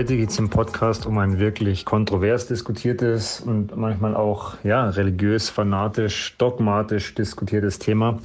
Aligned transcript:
Heute 0.00 0.16
geht 0.16 0.30
es 0.30 0.38
im 0.38 0.48
Podcast 0.48 1.04
um 1.04 1.18
ein 1.18 1.38
wirklich 1.38 1.84
kontrovers 1.84 2.46
diskutiertes 2.46 3.38
und 3.38 3.76
manchmal 3.76 4.16
auch 4.16 4.54
ja, 4.64 4.88
religiös, 4.88 5.50
fanatisch, 5.50 6.36
dogmatisch 6.38 7.14
diskutiertes 7.14 7.78
Thema. 7.78 8.18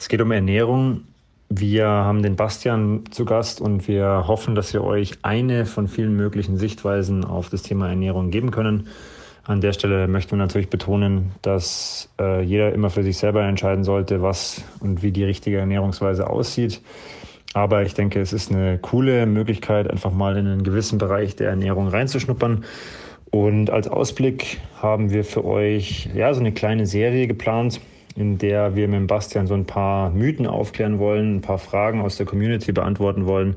Es 0.00 0.08
geht 0.08 0.20
um 0.20 0.32
Ernährung. 0.32 1.02
Wir 1.48 1.86
haben 1.86 2.24
den 2.24 2.34
Bastian 2.34 3.04
zu 3.12 3.24
Gast 3.24 3.60
und 3.60 3.86
wir 3.86 4.24
hoffen, 4.26 4.56
dass 4.56 4.72
wir 4.72 4.82
euch 4.82 5.12
eine 5.22 5.66
von 5.66 5.86
vielen 5.86 6.16
möglichen 6.16 6.56
Sichtweisen 6.56 7.24
auf 7.24 7.48
das 7.48 7.62
Thema 7.62 7.88
Ernährung 7.88 8.32
geben 8.32 8.50
können. 8.50 8.88
An 9.44 9.60
der 9.60 9.72
Stelle 9.72 10.08
möchten 10.08 10.32
wir 10.32 10.38
natürlich 10.38 10.68
betonen, 10.68 11.30
dass 11.42 12.08
äh, 12.18 12.42
jeder 12.42 12.72
immer 12.72 12.90
für 12.90 13.04
sich 13.04 13.18
selber 13.18 13.44
entscheiden 13.44 13.84
sollte, 13.84 14.20
was 14.20 14.64
und 14.80 15.04
wie 15.04 15.12
die 15.12 15.22
richtige 15.22 15.58
Ernährungsweise 15.58 16.28
aussieht. 16.28 16.80
Aber 17.54 17.82
ich 17.82 17.94
denke, 17.94 18.20
es 18.20 18.32
ist 18.32 18.52
eine 18.52 18.78
coole 18.78 19.26
Möglichkeit, 19.26 19.88
einfach 19.88 20.12
mal 20.12 20.36
in 20.36 20.46
einen 20.46 20.64
gewissen 20.64 20.98
Bereich 20.98 21.36
der 21.36 21.50
Ernährung 21.50 21.88
reinzuschnuppern. 21.88 22.64
Und 23.30 23.70
als 23.70 23.88
Ausblick 23.88 24.60
haben 24.80 25.10
wir 25.10 25.24
für 25.24 25.44
euch 25.44 26.08
ja 26.14 26.34
so 26.34 26.40
eine 26.40 26.52
kleine 26.52 26.86
Serie 26.86 27.26
geplant, 27.26 27.80
in 28.16 28.38
der 28.38 28.76
wir 28.76 28.88
mit 28.88 29.06
Bastian 29.06 29.46
so 29.46 29.54
ein 29.54 29.66
paar 29.66 30.10
Mythen 30.10 30.46
aufklären 30.46 30.98
wollen, 30.98 31.36
ein 31.36 31.40
paar 31.40 31.58
Fragen 31.58 32.00
aus 32.00 32.16
der 32.16 32.26
Community 32.26 32.72
beantworten 32.72 33.26
wollen. 33.26 33.56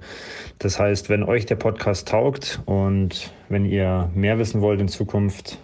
Das 0.60 0.80
heißt, 0.80 1.10
wenn 1.10 1.24
euch 1.24 1.46
der 1.46 1.56
Podcast 1.56 2.08
taugt 2.08 2.62
und 2.66 3.32
wenn 3.50 3.66
ihr 3.66 4.10
mehr 4.16 4.40
wissen 4.40 4.62
wollt 4.62 4.80
in 4.80 4.88
Zukunft, 4.88 5.60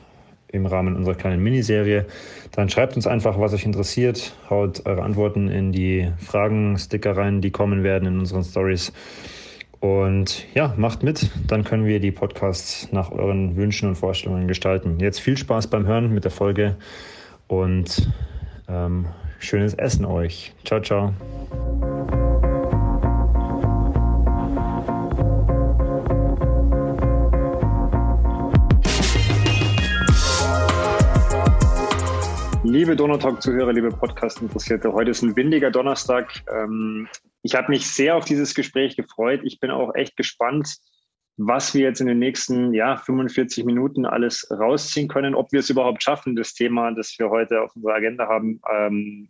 im 0.54 0.66
Rahmen 0.66 0.96
unserer 0.96 1.16
kleinen 1.16 1.44
Miniserie. 1.44 2.06
Dann 2.52 2.70
schreibt 2.70 2.96
uns 2.96 3.08
einfach, 3.08 3.40
was 3.40 3.54
euch 3.54 3.66
interessiert. 3.66 4.36
Haut 4.50 4.86
eure 4.86 5.02
Antworten 5.02 5.50
in 5.50 5.72
die 5.72 6.12
Fragen-Sticker 6.20 7.18
rein, 7.18 7.42
die 7.42 7.52
kommen 7.52 7.84
werden 7.84 8.08
in 8.08 8.20
unseren 8.20 8.44
Stories. 8.44 8.94
Und 9.80 10.46
ja, 10.54 10.74
macht 10.78 11.04
mit, 11.04 11.30
dann 11.48 11.66
können 11.66 11.86
wir 11.86 12.00
die 12.00 12.12
Podcasts 12.12 12.88
nach 12.94 13.12
euren 13.12 13.58
Wünschen 13.58 13.90
und 13.90 13.96
Vorstellungen 13.96 14.48
gestalten. 14.48 15.00
Jetzt 15.00 15.20
viel 15.20 15.36
Spaß 15.36 15.68
beim 15.68 15.86
Hören 15.86 16.14
mit 16.14 16.24
der 16.24 16.32
Folge 16.32 16.78
und 17.48 18.10
ähm, 18.70 19.08
schönes 19.40 19.74
Essen 19.74 20.06
euch. 20.06 20.54
Ciao, 20.64 20.80
ciao. 20.80 21.14
Liebe 32.74 32.96
Donautalk-Zuhörer, 32.96 33.72
liebe 33.72 33.90
Podcast-Interessierte, 33.90 34.92
heute 34.94 35.12
ist 35.12 35.22
ein 35.22 35.36
windiger 35.36 35.70
Donnerstag. 35.70 36.34
Ähm, 36.52 37.08
ich 37.44 37.54
habe 37.54 37.70
mich 37.70 37.88
sehr 37.88 38.16
auf 38.16 38.26
dieses 38.26 38.56
Gespräch 38.56 38.96
gefreut. 38.96 39.42
Ich 39.44 39.60
bin 39.60 39.70
auch 39.70 39.94
echt 39.94 40.18
gespannt, 40.18 40.78
was 41.38 41.76
wir 41.76 41.84
jetzt 41.84 42.02
in 42.02 42.08
den 42.08 42.18
nächsten 42.18 42.74
ja, 42.74 42.98
45 42.98 43.64
Minuten 43.66 44.08
alles 44.08 44.50
rausziehen 44.50 45.08
können, 45.08 45.36
ob 45.36 45.52
wir 45.52 45.60
es 45.60 45.70
überhaupt 45.70 46.02
schaffen, 46.02 46.36
das 46.36 46.56
Thema, 46.56 46.92
das 46.96 47.14
wir 47.20 47.30
heute 47.30 47.62
auf 47.62 47.76
unserer 47.76 47.94
Agenda 47.94 48.28
haben, 48.28 48.60
ähm, 48.74 49.30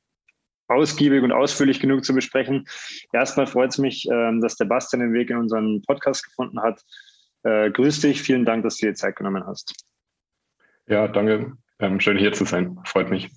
ausgiebig 0.70 1.22
und 1.22 1.34
ausführlich 1.34 1.82
genug 1.82 2.06
zu 2.06 2.14
besprechen. 2.14 2.66
Erstmal 3.12 3.48
freut 3.48 3.72
es 3.72 3.78
mich, 3.78 4.08
ähm, 4.10 4.40
dass 4.40 4.56
der 4.56 4.66
Bastian 4.66 5.02
den 5.02 5.12
Weg 5.12 5.30
in 5.30 5.36
unseren 5.36 5.82
Podcast 5.82 6.24
gefunden 6.24 6.62
hat. 6.62 6.82
Äh, 7.44 7.72
grüß 7.72 8.00
dich, 8.00 8.22
vielen 8.22 8.46
Dank, 8.46 8.64
dass 8.64 8.78
du 8.78 8.86
dir 8.86 8.94
Zeit 8.94 9.18
genommen 9.18 9.46
hast. 9.46 9.84
Ja, 10.88 11.10
danke. 11.10 11.58
Ähm, 11.84 12.00
schön 12.00 12.18
hier 12.18 12.32
zu 12.32 12.46
sein. 12.46 12.80
Freut 12.86 13.10
mich. 13.10 13.30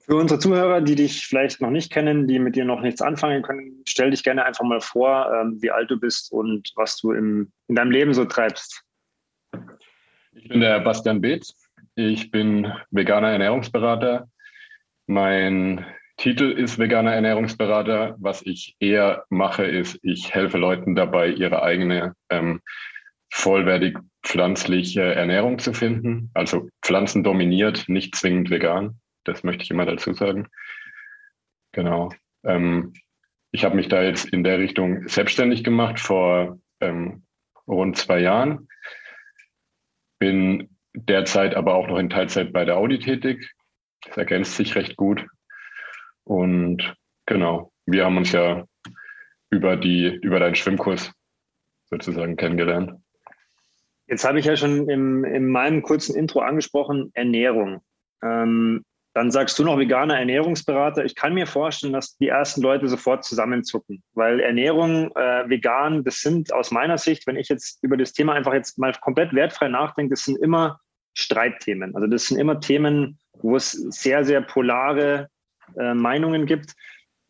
Für 0.00 0.16
unsere 0.16 0.40
Zuhörer, 0.40 0.80
die 0.80 0.96
dich 0.96 1.28
vielleicht 1.28 1.60
noch 1.60 1.70
nicht 1.70 1.92
kennen, 1.92 2.26
die 2.26 2.40
mit 2.40 2.56
dir 2.56 2.64
noch 2.64 2.80
nichts 2.80 3.00
anfangen 3.00 3.42
können, 3.42 3.82
stell 3.86 4.10
dich 4.10 4.24
gerne 4.24 4.44
einfach 4.44 4.64
mal 4.64 4.80
vor, 4.80 5.32
ähm, 5.32 5.58
wie 5.62 5.70
alt 5.70 5.92
du 5.92 6.00
bist 6.00 6.32
und 6.32 6.72
was 6.74 6.96
du 6.96 7.12
im, 7.12 7.52
in 7.68 7.76
deinem 7.76 7.92
Leben 7.92 8.12
so 8.12 8.24
treibst. 8.24 8.82
Ich 10.32 10.48
bin 10.48 10.60
der 10.60 10.80
Bastian 10.80 11.20
Beetz. 11.20 11.54
Ich 11.94 12.32
bin 12.32 12.72
veganer 12.90 13.30
Ernährungsberater. 13.30 14.28
Mein 15.06 15.86
Titel 16.16 16.50
ist 16.50 16.80
veganer 16.80 17.14
Ernährungsberater. 17.14 18.16
Was 18.18 18.42
ich 18.42 18.74
eher 18.80 19.24
mache, 19.28 19.64
ist, 19.64 20.00
ich 20.02 20.34
helfe 20.34 20.58
Leuten 20.58 20.96
dabei, 20.96 21.28
ihre 21.28 21.62
eigene 21.62 22.16
ähm, 22.28 22.60
vollwertig 23.32 23.98
pflanzliche 24.22 25.02
Ernährung 25.02 25.58
zu 25.58 25.72
finden. 25.72 26.30
Also 26.34 26.68
Pflanzen 26.82 27.24
dominiert, 27.24 27.88
nicht 27.88 28.14
zwingend 28.14 28.50
vegan. 28.50 29.00
Das 29.24 29.42
möchte 29.42 29.64
ich 29.64 29.70
immer 29.70 29.86
dazu 29.86 30.12
sagen. 30.12 30.48
Genau. 31.72 32.10
Ähm, 32.44 32.92
ich 33.50 33.64
habe 33.64 33.74
mich 33.74 33.88
da 33.88 34.02
jetzt 34.02 34.26
in 34.26 34.44
der 34.44 34.58
Richtung 34.58 35.08
selbstständig 35.08 35.64
gemacht 35.64 35.98
vor 35.98 36.58
ähm, 36.80 37.24
rund 37.66 37.96
zwei 37.96 38.20
Jahren. 38.20 38.68
Bin 40.18 40.76
derzeit 40.94 41.54
aber 41.54 41.74
auch 41.74 41.88
noch 41.88 41.98
in 41.98 42.10
Teilzeit 42.10 42.52
bei 42.52 42.66
der 42.66 42.76
Audi 42.76 42.98
tätig. 42.98 43.50
Das 44.02 44.16
ergänzt 44.18 44.56
sich 44.56 44.74
recht 44.74 44.96
gut. 44.96 45.26
Und 46.24 46.94
genau, 47.24 47.72
wir 47.86 48.04
haben 48.04 48.18
uns 48.18 48.32
ja 48.32 48.66
über 49.50 49.76
die, 49.76 50.06
über 50.06 50.38
deinen 50.38 50.54
Schwimmkurs 50.54 51.12
sozusagen 51.86 52.36
kennengelernt. 52.36 53.01
Jetzt 54.12 54.26
habe 54.26 54.38
ich 54.38 54.44
ja 54.44 54.56
schon 54.56 54.90
im, 54.90 55.24
in 55.24 55.48
meinem 55.48 55.80
kurzen 55.80 56.14
Intro 56.14 56.40
angesprochen, 56.40 57.10
Ernährung. 57.14 57.80
Ähm, 58.22 58.84
dann 59.14 59.30
sagst 59.30 59.58
du 59.58 59.64
noch 59.64 59.78
veganer 59.78 60.18
Ernährungsberater. 60.18 61.02
Ich 61.06 61.14
kann 61.14 61.32
mir 61.32 61.46
vorstellen, 61.46 61.94
dass 61.94 62.18
die 62.18 62.28
ersten 62.28 62.60
Leute 62.60 62.88
sofort 62.88 63.24
zusammenzucken, 63.24 64.02
weil 64.12 64.40
Ernährung, 64.40 65.16
äh, 65.16 65.48
vegan, 65.48 66.04
das 66.04 66.20
sind 66.20 66.52
aus 66.52 66.70
meiner 66.70 66.98
Sicht, 66.98 67.26
wenn 67.26 67.36
ich 67.36 67.48
jetzt 67.48 67.82
über 67.82 67.96
das 67.96 68.12
Thema 68.12 68.34
einfach 68.34 68.52
jetzt 68.52 68.78
mal 68.78 68.92
komplett 69.00 69.32
wertfrei 69.32 69.68
nachdenke, 69.68 70.10
das 70.10 70.26
sind 70.26 70.36
immer 70.42 70.78
Streitthemen. 71.14 71.94
Also 71.94 72.06
das 72.06 72.26
sind 72.26 72.38
immer 72.38 72.60
Themen, 72.60 73.18
wo 73.40 73.56
es 73.56 73.72
sehr, 73.72 74.26
sehr 74.26 74.42
polare 74.42 75.28
äh, 75.78 75.94
Meinungen 75.94 76.44
gibt. 76.44 76.74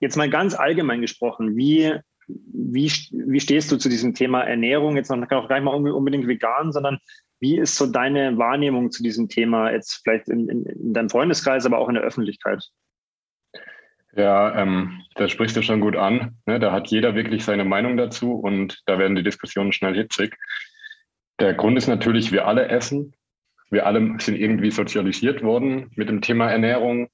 Jetzt 0.01 0.17
mal 0.17 0.29
ganz 0.29 0.57
allgemein 0.57 1.01
gesprochen, 1.01 1.55
wie 1.55 1.95
wie, 2.29 2.91
wie 3.11 3.41
stehst 3.41 3.71
du 3.73 3.77
zu 3.77 3.89
diesem 3.89 4.15
Thema 4.15 4.43
Ernährung? 4.43 4.97
Jetzt 4.97 5.11
noch 5.11 5.29
gar 5.29 5.43
nicht 5.43 5.65
mal 5.65 5.75
unbedingt 5.75 6.27
vegan, 6.27 6.73
sondern 6.73 6.99
wie 7.41 7.59
ist 7.59 7.77
so 7.77 7.87
deine 7.87 8.39
Wahrnehmung 8.39 8.91
zu 8.91 9.03
diesem 9.03 9.29
Thema 9.29 9.73
jetzt 9.73 10.03
vielleicht 10.05 10.29
in, 10.29 10.49
in, 10.49 10.65
in 10.65 10.93
deinem 10.95 11.11
Freundeskreis, 11.11 11.67
aber 11.67 11.79
auch 11.79 11.89
in 11.89 11.95
der 11.95 12.05
Öffentlichkeit? 12.05 12.65
Ja, 14.15 14.55
ähm, 14.61 15.01
da 15.15 15.29
sprichst 15.29 15.57
du 15.57 15.63
schon 15.63 15.81
gut 15.81 15.97
an. 15.97 16.37
Ne? 16.47 16.61
Da 16.61 16.71
hat 16.71 16.89
jeder 16.89 17.15
wirklich 17.15 17.45
seine 17.45 17.65
Meinung 17.65 17.97
dazu 17.97 18.35
und 18.35 18.83
da 18.87 18.99
werden 18.99 19.17
die 19.17 19.23
Diskussionen 19.23 19.73
schnell 19.73 19.95
hitzig. 19.95 20.37
Der 21.41 21.55
Grund 21.55 21.79
ist 21.79 21.89
natürlich, 21.89 22.31
wir 22.31 22.47
alle 22.47 22.69
essen. 22.69 23.15
Wir 23.71 23.87
alle 23.87 24.17
sind 24.19 24.39
irgendwie 24.39 24.71
sozialisiert 24.71 25.43
worden 25.43 25.91
mit 25.97 26.11
dem 26.11 26.21
Thema 26.21 26.51
Ernährung 26.51 27.09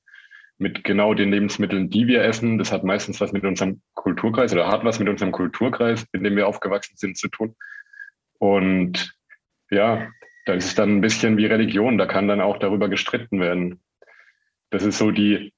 mit 0.58 0.82
genau 0.84 1.14
den 1.14 1.30
Lebensmitteln, 1.30 1.88
die 1.88 2.06
wir 2.06 2.22
essen. 2.22 2.58
Das 2.58 2.72
hat 2.72 2.84
meistens 2.84 3.20
was 3.20 3.32
mit 3.32 3.44
unserem 3.44 3.80
Kulturkreis 3.94 4.52
oder 4.52 4.68
hat 4.68 4.84
was 4.84 4.98
mit 4.98 5.08
unserem 5.08 5.32
Kulturkreis, 5.32 6.04
in 6.12 6.24
dem 6.24 6.36
wir 6.36 6.48
aufgewachsen 6.48 6.96
sind, 6.96 7.16
zu 7.16 7.28
tun. 7.28 7.54
Und 8.38 9.14
ja, 9.70 10.08
da 10.46 10.54
ist 10.54 10.66
es 10.66 10.74
dann 10.74 10.96
ein 10.96 11.00
bisschen 11.00 11.36
wie 11.36 11.46
Religion. 11.46 11.96
Da 11.98 12.06
kann 12.06 12.28
dann 12.28 12.40
auch 12.40 12.58
darüber 12.58 12.88
gestritten 12.88 13.40
werden. 13.40 13.80
Das 14.70 14.82
ist 14.82 14.98
so 14.98 15.10
die, 15.10 15.52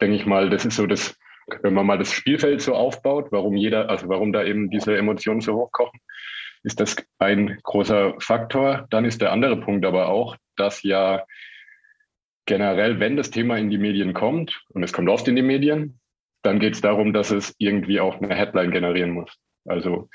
denke 0.00 0.16
ich 0.16 0.26
mal, 0.26 0.50
das 0.50 0.64
ist 0.64 0.76
so 0.76 0.86
das, 0.86 1.16
wenn 1.62 1.74
man 1.74 1.86
mal 1.86 1.98
das 1.98 2.12
Spielfeld 2.12 2.60
so 2.60 2.74
aufbaut, 2.74 3.28
warum 3.30 3.56
jeder, 3.56 3.88
also 3.88 4.08
warum 4.08 4.32
da 4.32 4.44
eben 4.44 4.70
diese 4.70 4.96
Emotionen 4.96 5.40
so 5.40 5.54
hochkochen, 5.54 6.00
ist 6.62 6.80
das 6.80 6.96
ein 7.18 7.58
großer 7.62 8.14
Faktor. 8.18 8.86
Dann 8.90 9.04
ist 9.04 9.20
der 9.20 9.32
andere 9.32 9.58
Punkt 9.58 9.86
aber 9.86 10.08
auch, 10.08 10.36
dass 10.56 10.82
ja 10.82 11.24
generell, 12.46 13.00
wenn 13.00 13.16
das 13.16 13.30
Thema 13.30 13.56
in 13.58 13.70
die 13.70 13.78
Medien 13.78 14.14
kommt, 14.14 14.62
und 14.70 14.82
es 14.82 14.92
kommt 14.92 15.08
oft 15.08 15.28
in 15.28 15.36
die 15.36 15.42
Medien, 15.42 16.00
dann 16.42 16.58
geht 16.58 16.74
es 16.74 16.80
darum, 16.80 17.12
dass 17.12 17.30
es 17.30 17.54
irgendwie 17.58 18.00
auch 18.00 18.20
eine 18.20 18.34
Headline 18.34 18.70
generieren 18.70 19.10
muss. 19.10 19.36
Also 19.66 20.08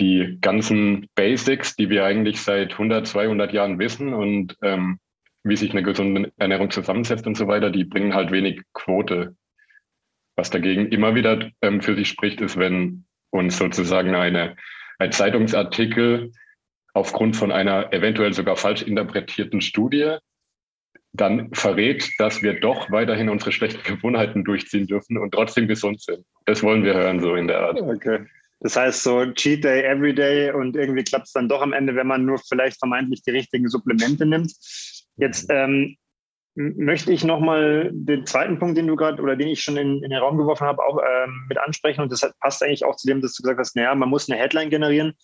die 0.00 0.38
ganzen 0.40 1.08
Basics, 1.14 1.76
die 1.76 1.90
wir 1.90 2.04
eigentlich 2.04 2.40
seit 2.40 2.72
100, 2.72 3.06
200 3.06 3.52
Jahren 3.52 3.78
wissen 3.78 4.14
und 4.14 4.56
ähm, 4.62 4.98
wie 5.44 5.56
sich 5.56 5.72
eine 5.72 5.82
gesunde 5.82 6.32
Ernährung 6.38 6.70
zusammensetzt 6.70 7.26
und 7.26 7.36
so 7.36 7.48
weiter, 7.48 7.70
die 7.70 7.84
bringen 7.84 8.14
halt 8.14 8.30
wenig 8.30 8.62
Quote. 8.72 9.36
Was 10.36 10.50
dagegen 10.50 10.88
immer 10.88 11.14
wieder 11.14 11.50
ähm, 11.60 11.82
für 11.82 11.94
sich 11.94 12.08
spricht, 12.08 12.40
ist, 12.40 12.58
wenn 12.58 13.04
uns 13.30 13.58
sozusagen 13.58 14.14
eine, 14.14 14.56
ein 14.98 15.12
Zeitungsartikel 15.12 16.32
aufgrund 16.94 17.36
von 17.36 17.52
einer 17.52 17.92
eventuell 17.92 18.32
sogar 18.32 18.56
falsch 18.56 18.82
interpretierten 18.82 19.60
Studie 19.60 20.16
dann 21.12 21.52
verrät, 21.52 22.08
dass 22.18 22.42
wir 22.42 22.58
doch 22.58 22.90
weiterhin 22.90 23.28
unsere 23.28 23.52
schlechten 23.52 23.82
Gewohnheiten 23.82 24.44
durchziehen 24.44 24.86
dürfen 24.86 25.18
und 25.18 25.32
trotzdem 25.32 25.68
gesund 25.68 26.00
sind. 26.00 26.24
Das 26.46 26.62
wollen 26.62 26.84
wir 26.84 26.94
hören, 26.94 27.20
so 27.20 27.34
in 27.34 27.48
der 27.48 27.60
Art. 27.60 27.80
Okay. 27.80 28.26
Das 28.60 28.76
heißt 28.76 29.02
so 29.02 29.26
Cheat 29.32 29.64
Day, 29.64 29.82
Every 29.82 30.14
Day 30.14 30.52
und 30.52 30.76
irgendwie 30.76 31.02
klappt 31.02 31.26
es 31.26 31.32
dann 31.32 31.48
doch 31.48 31.60
am 31.60 31.72
Ende, 31.72 31.96
wenn 31.96 32.06
man 32.06 32.24
nur 32.24 32.38
vielleicht 32.38 32.78
vermeintlich 32.78 33.22
die 33.22 33.32
richtigen 33.32 33.68
Supplemente 33.68 34.24
nimmt. 34.24 34.52
Jetzt 35.16 35.46
ähm, 35.50 35.96
möchte 36.54 37.12
ich 37.12 37.24
nochmal 37.24 37.90
den 37.92 38.24
zweiten 38.24 38.58
Punkt, 38.58 38.78
den 38.78 38.86
du 38.86 38.96
gerade 38.96 39.20
oder 39.22 39.36
den 39.36 39.48
ich 39.48 39.62
schon 39.62 39.76
in, 39.76 40.02
in, 40.02 40.10
den 40.10 40.18
Raum 40.18 40.38
geworfen 40.38 40.66
habe, 40.66 40.82
auch 40.84 40.98
ähm, 40.98 41.46
mit 41.48 41.58
ansprechen. 41.58 42.02
Und 42.02 42.12
das 42.12 42.30
passt 42.40 42.62
eigentlich 42.62 42.84
auch 42.84 42.96
zu 42.96 43.06
dem, 43.06 43.20
dass 43.20 43.34
du 43.34 43.42
gesagt 43.42 43.58
hast, 43.58 43.74
naja, 43.74 43.94
man 43.94 44.08
muss 44.08 44.30
eine 44.30 44.38
Headline 44.38 44.70
generieren. 44.70 45.14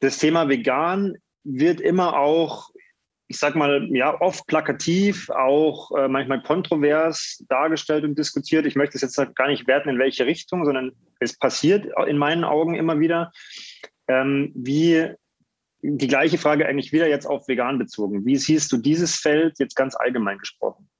das 0.00 0.18
Thema 0.18 0.48
vegan 0.48 1.16
wird 1.44 1.80
immer 1.80 2.18
auch, 2.18 2.70
ich 3.32 3.38
sag 3.38 3.56
mal, 3.56 3.88
ja, 3.96 4.20
oft 4.20 4.46
plakativ, 4.46 5.30
auch 5.30 5.90
äh, 5.96 6.06
manchmal 6.06 6.42
kontrovers 6.42 7.42
dargestellt 7.48 8.04
und 8.04 8.18
diskutiert. 8.18 8.66
Ich 8.66 8.76
möchte 8.76 8.98
es 8.98 9.00
jetzt 9.00 9.16
gar 9.34 9.48
nicht 9.48 9.66
werten, 9.66 9.88
in 9.88 9.98
welche 9.98 10.26
Richtung, 10.26 10.66
sondern 10.66 10.92
es 11.18 11.38
passiert 11.38 11.86
in 12.06 12.18
meinen 12.18 12.44
Augen 12.44 12.74
immer 12.74 13.00
wieder. 13.00 13.32
Ähm, 14.06 14.52
wie 14.54 15.14
die 15.80 16.08
gleiche 16.08 16.36
Frage 16.36 16.66
eigentlich 16.66 16.92
wieder 16.92 17.08
jetzt 17.08 17.24
auf 17.24 17.48
vegan 17.48 17.78
bezogen. 17.78 18.26
Wie 18.26 18.36
siehst 18.36 18.70
du 18.70 18.76
dieses 18.76 19.16
Feld 19.16 19.58
jetzt 19.58 19.76
ganz 19.76 19.96
allgemein 19.96 20.36
gesprochen? 20.36 20.90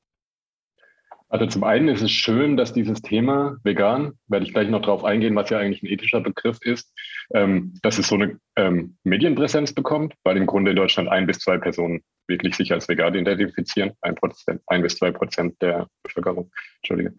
Also 1.32 1.46
zum 1.46 1.64
einen 1.64 1.88
ist 1.88 2.02
es 2.02 2.10
schön, 2.10 2.58
dass 2.58 2.74
dieses 2.74 3.00
Thema 3.00 3.56
vegan, 3.64 4.12
werde 4.28 4.44
ich 4.44 4.52
gleich 4.52 4.68
noch 4.68 4.82
darauf 4.82 5.02
eingehen, 5.02 5.34
was 5.34 5.48
ja 5.48 5.58
eigentlich 5.58 5.82
ein 5.82 5.86
ethischer 5.86 6.20
Begriff 6.20 6.58
ist, 6.60 6.92
ähm, 7.32 7.72
dass 7.82 7.96
es 7.96 8.08
so 8.08 8.16
eine 8.16 8.38
ähm, 8.56 8.98
Medienpräsenz 9.04 9.72
bekommt, 9.72 10.12
weil 10.24 10.36
im 10.36 10.44
Grunde 10.44 10.72
in 10.72 10.76
Deutschland 10.76 11.08
ein 11.08 11.26
bis 11.26 11.38
zwei 11.38 11.56
Personen 11.56 12.02
wirklich 12.28 12.54
sich 12.54 12.70
als 12.70 12.86
vegan 12.86 13.14
identifizieren, 13.14 13.92
ein, 14.02 14.14
Prozent, 14.14 14.60
ein 14.66 14.82
bis 14.82 14.96
zwei 14.96 15.10
Prozent 15.10 15.56
der 15.62 15.86
Bevölkerung. 16.02 16.50
Entschuldige. 16.82 17.14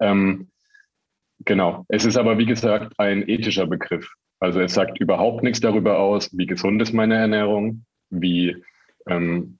Ähm, 0.00 0.48
genau. 1.44 1.84
Es 1.88 2.06
ist 2.06 2.16
aber, 2.16 2.38
wie 2.38 2.46
gesagt, 2.46 2.94
ein 2.96 3.28
ethischer 3.28 3.66
Begriff. 3.66 4.10
Also 4.40 4.60
es 4.60 4.72
sagt 4.72 4.98
überhaupt 4.98 5.42
nichts 5.42 5.60
darüber 5.60 5.98
aus, 5.98 6.30
wie 6.32 6.46
gesund 6.46 6.80
ist 6.80 6.94
meine 6.94 7.16
Ernährung, 7.16 7.84
wie 8.08 8.64
ähm, 9.06 9.57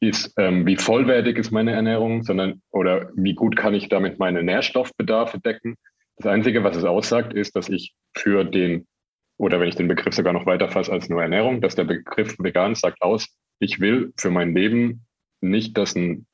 ist, 0.00 0.34
ähm, 0.38 0.66
wie 0.66 0.76
vollwertig 0.76 1.38
ist 1.38 1.50
meine 1.50 1.72
Ernährung, 1.72 2.22
sondern 2.22 2.62
oder 2.70 3.10
wie 3.14 3.34
gut 3.34 3.56
kann 3.56 3.74
ich 3.74 3.88
damit 3.88 4.18
meine 4.18 4.42
Nährstoffbedarfe 4.42 5.40
decken. 5.40 5.76
Das 6.16 6.26
Einzige, 6.26 6.64
was 6.64 6.76
es 6.76 6.84
aussagt, 6.84 7.32
ist, 7.32 7.56
dass 7.56 7.68
ich 7.68 7.94
für 8.16 8.44
den, 8.44 8.86
oder 9.38 9.60
wenn 9.60 9.68
ich 9.68 9.76
den 9.76 9.88
Begriff 9.88 10.14
sogar 10.14 10.32
noch 10.32 10.46
weiter 10.46 10.68
fasse 10.68 10.92
als 10.92 11.08
nur 11.08 11.22
Ernährung, 11.22 11.60
dass 11.60 11.74
der 11.74 11.84
Begriff 11.84 12.36
vegan 12.38 12.74
sagt 12.74 13.02
aus, 13.02 13.26
ich 13.58 13.80
will 13.80 14.12
für 14.18 14.30
mein 14.30 14.54
Leben 14.54 15.06
nicht, 15.40 15.76
dass 15.76 15.94
ein 15.94 16.26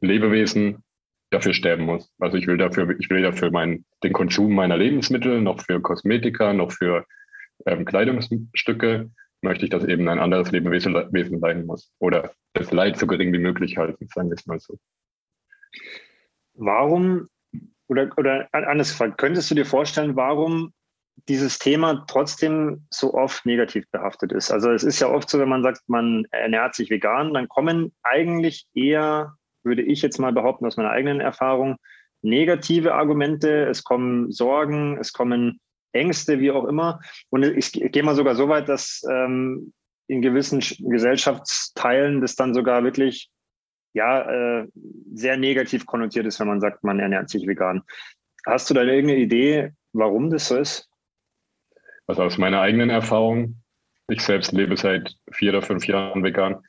Lebewesen 0.00 0.82
dafür 1.30 1.52
sterben 1.52 1.84
muss. 1.84 2.10
Also 2.18 2.38
ich 2.38 2.46
will 2.46 2.56
dafür, 2.56 2.94
ich 2.98 3.10
will 3.10 3.22
dafür 3.22 3.50
meinen, 3.50 3.84
den 4.02 4.12
Konsum 4.12 4.54
meiner 4.54 4.76
Lebensmittel, 4.76 5.40
noch 5.40 5.60
für 5.60 5.80
Kosmetika, 5.80 6.52
noch 6.52 6.72
für 6.72 7.04
ähm, 7.66 7.84
Kleidungsstücke 7.84 9.10
möchte 9.42 9.64
ich, 9.64 9.70
dass 9.70 9.84
eben 9.84 10.08
ein 10.08 10.18
anderes 10.18 10.50
Lebewesen 10.50 10.94
Wesen 11.12 11.40
leiden 11.40 11.66
muss. 11.66 11.92
Oder 11.98 12.32
das 12.54 12.72
Leid 12.72 12.98
so 12.98 13.06
gering 13.06 13.32
wie 13.32 13.38
möglich 13.38 13.76
halten, 13.76 14.08
sagen 14.12 14.30
wir 14.30 14.34
es 14.34 14.46
mal 14.46 14.58
so. 14.58 14.78
Warum, 16.54 17.28
oder, 17.86 18.10
oder 18.16 18.48
anders 18.52 18.90
gefragt, 18.90 19.18
könntest 19.18 19.50
du 19.50 19.54
dir 19.54 19.66
vorstellen, 19.66 20.16
warum 20.16 20.72
dieses 21.28 21.58
Thema 21.58 22.04
trotzdem 22.08 22.86
so 22.90 23.14
oft 23.14 23.46
negativ 23.46 23.88
behaftet 23.90 24.32
ist? 24.32 24.50
Also 24.50 24.70
es 24.70 24.82
ist 24.82 25.00
ja 25.00 25.08
oft 25.08 25.28
so, 25.30 25.38
wenn 25.38 25.48
man 25.48 25.62
sagt, 25.62 25.82
man 25.86 26.24
ernährt 26.30 26.74
sich 26.74 26.90
vegan, 26.90 27.34
dann 27.34 27.48
kommen 27.48 27.92
eigentlich 28.02 28.66
eher, 28.74 29.34
würde 29.62 29.82
ich 29.82 30.02
jetzt 30.02 30.18
mal 30.18 30.32
behaupten 30.32 30.66
aus 30.66 30.76
meiner 30.76 30.90
eigenen 30.90 31.20
Erfahrung, 31.20 31.76
negative 32.22 32.94
Argumente, 32.94 33.66
es 33.66 33.84
kommen 33.84 34.32
Sorgen, 34.32 34.98
es 34.98 35.12
kommen 35.12 35.60
Ängste, 35.92 36.40
wie 36.40 36.50
auch 36.50 36.64
immer. 36.64 37.00
Und 37.30 37.44
ich, 37.44 37.72
gehe 37.72 38.02
mal 38.02 38.14
sogar 38.14 38.34
so 38.34 38.48
weit, 38.48 38.68
dass 38.68 39.02
ähm, 39.10 39.72
in 40.06 40.22
gewissen 40.22 40.60
Gesellschaftsteilen 40.80 42.20
das 42.20 42.34
dann 42.34 42.54
sogar 42.54 42.84
wirklich 42.84 43.30
ja, 43.94 44.60
äh, 44.60 44.68
sehr 45.12 45.36
negativ 45.36 45.86
konnotiert 45.86 46.26
ist, 46.26 46.40
wenn 46.40 46.48
man 46.48 46.60
sagt, 46.60 46.84
man 46.84 47.00
ernährt 47.00 47.30
sich 47.30 47.46
vegan. 47.46 47.82
Hast 48.46 48.70
du 48.70 48.74
da 48.74 48.82
irgendeine 48.82 49.20
Idee, 49.20 49.72
warum 49.92 50.30
das 50.30 50.48
so 50.48 50.56
ist? 50.56 50.88
Also 52.06 52.22
aus 52.22 52.38
meiner 52.38 52.60
eigenen 52.60 52.90
Erfahrung, 52.90 53.62
ich 54.08 54.22
selbst 54.22 54.52
lebe 54.52 54.76
seit 54.76 55.14
vier 55.30 55.50
oder 55.50 55.62
fünf 55.62 55.86
Jahren 55.86 56.22
vegan. 56.22 56.62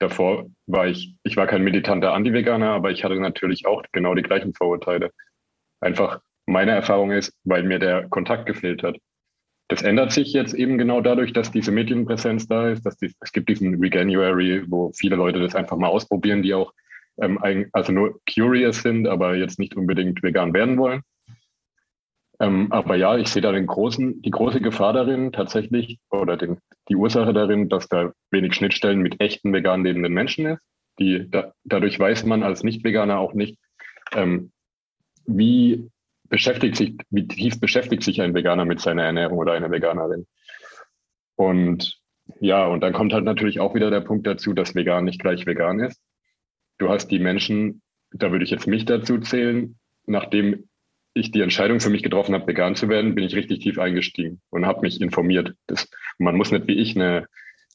Davor 0.00 0.50
war 0.66 0.86
ich, 0.86 1.14
ich 1.22 1.36
war 1.36 1.46
kein 1.46 1.62
militanter 1.62 2.14
Anti-Veganer, 2.14 2.70
aber 2.70 2.90
ich 2.90 3.04
hatte 3.04 3.20
natürlich 3.20 3.66
auch 3.66 3.82
genau 3.92 4.14
die 4.14 4.22
gleichen 4.22 4.54
Vorurteile. 4.54 5.12
Einfach 5.80 6.20
meine 6.50 6.72
Erfahrung 6.72 7.12
ist, 7.12 7.32
weil 7.44 7.62
mir 7.62 7.78
der 7.78 8.08
Kontakt 8.08 8.46
gefehlt 8.46 8.82
hat. 8.82 8.96
Das 9.68 9.82
ändert 9.82 10.12
sich 10.12 10.32
jetzt 10.32 10.52
eben 10.52 10.78
genau 10.78 11.00
dadurch, 11.00 11.32
dass 11.32 11.52
diese 11.52 11.70
Medienpräsenz 11.70 12.48
da 12.48 12.68
ist, 12.70 12.84
dass 12.84 12.96
die, 12.96 13.14
es 13.20 13.32
gibt 13.32 13.48
diesen 13.48 13.80
Reganuary, 13.80 14.64
wo 14.66 14.90
viele 14.92 15.16
Leute 15.16 15.38
das 15.38 15.54
einfach 15.54 15.76
mal 15.76 15.88
ausprobieren, 15.88 16.42
die 16.42 16.54
auch 16.54 16.72
ähm, 17.20 17.38
also 17.72 17.92
nur 17.92 18.20
curious 18.32 18.82
sind, 18.82 19.06
aber 19.06 19.36
jetzt 19.36 19.58
nicht 19.58 19.76
unbedingt 19.76 20.22
vegan 20.22 20.52
werden 20.52 20.76
wollen. 20.76 21.02
Ähm, 22.40 22.72
aber 22.72 22.96
ja, 22.96 23.16
ich 23.16 23.28
sehe 23.28 23.42
da 23.42 23.52
den 23.52 23.66
großen, 23.66 24.22
die 24.22 24.30
große 24.30 24.60
Gefahr 24.60 24.94
darin 24.94 25.30
tatsächlich 25.30 26.00
oder 26.10 26.36
den, 26.36 26.58
die 26.88 26.96
Ursache 26.96 27.34
darin, 27.34 27.68
dass 27.68 27.86
da 27.88 28.12
wenig 28.30 28.54
Schnittstellen 28.54 29.00
mit 29.00 29.20
echten 29.20 29.52
vegan 29.52 29.84
lebenden 29.84 30.12
Menschen 30.12 30.46
ist. 30.46 30.62
Die, 30.98 31.30
da, 31.30 31.52
dadurch 31.64 31.98
weiß 31.98 32.24
man 32.24 32.42
als 32.42 32.64
Nicht-Veganer 32.64 33.18
auch 33.18 33.34
nicht, 33.34 33.58
ähm, 34.14 34.50
wie 35.26 35.90
beschäftigt 36.30 36.76
sich, 36.76 36.96
wie 37.10 37.28
tief 37.28 37.60
beschäftigt 37.60 38.02
sich 38.02 38.22
ein 38.22 38.34
Veganer 38.34 38.64
mit 38.64 38.80
seiner 38.80 39.04
Ernährung 39.04 39.36
oder 39.36 39.52
eine 39.52 39.70
Veganerin? 39.70 40.26
Und 41.36 42.00
ja, 42.40 42.66
und 42.66 42.80
dann 42.80 42.92
kommt 42.92 43.12
halt 43.12 43.24
natürlich 43.24 43.60
auch 43.60 43.74
wieder 43.74 43.90
der 43.90 44.00
Punkt 44.00 44.26
dazu, 44.26 44.54
dass 44.54 44.74
vegan 44.74 45.04
nicht 45.04 45.20
gleich 45.20 45.46
vegan 45.46 45.80
ist. 45.80 46.00
Du 46.78 46.88
hast 46.88 47.08
die 47.08 47.18
Menschen, 47.18 47.82
da 48.12 48.30
würde 48.30 48.44
ich 48.44 48.50
jetzt 48.50 48.66
mich 48.66 48.84
dazu 48.84 49.18
zählen, 49.18 49.78
nachdem 50.06 50.68
ich 51.12 51.32
die 51.32 51.40
Entscheidung 51.40 51.80
für 51.80 51.90
mich 51.90 52.04
getroffen 52.04 52.34
habe, 52.34 52.46
vegan 52.46 52.76
zu 52.76 52.88
werden, 52.88 53.14
bin 53.14 53.24
ich 53.24 53.34
richtig 53.34 53.60
tief 53.60 53.78
eingestiegen 53.78 54.40
und 54.50 54.64
habe 54.64 54.82
mich 54.82 55.00
informiert. 55.00 55.54
Das, 55.66 55.90
man 56.18 56.36
muss 56.36 56.52
nicht 56.52 56.68
wie 56.68 56.78
ich 56.78 56.94
eine 56.94 57.26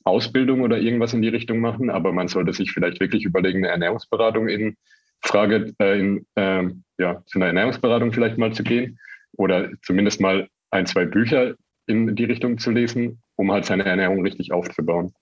Ausbildung 0.06 0.62
oder 0.62 0.78
irgendwas 0.78 1.13
in 1.13 1.22
die 1.22 1.30
Richtung 1.30 1.60
machen, 1.60 1.90
aber 1.90 2.13
man 2.13 2.30
sollte 2.30 2.54
sich 2.54 2.72
vielleicht 2.72 3.02
wirklich 3.02 3.25
überlegen, 3.25 3.60
eine 3.60 3.69
Ernährungsberatung 3.69 4.48
in 4.48 4.78
Frage, 5.21 5.73
äh, 5.79 6.00
in, 6.00 6.25
äh, 6.35 6.63
ja, 6.97 7.23
zu 7.25 7.39
einer 7.39 7.47
Ernährungsberatung 7.47 8.12
vielleicht 8.12 8.38
mal 8.38 8.53
zu 8.53 8.63
gehen 8.63 9.00
oder 9.38 9.69
zumindest 9.81 10.21
mal 10.21 10.47
ein, 10.71 10.85
zwei 10.85 11.06
Bücher 11.06 11.56
in 11.88 12.15
die 12.15 12.25
Richtung 12.25 12.57
zu 12.57 12.71
lesen, 12.71 13.21
um 13.35 13.51
halt 13.51 13.65
seine 13.65 13.85
Ernährung 13.85 14.21
richtig 14.23 14.51
aufzubauen. 14.51 15.13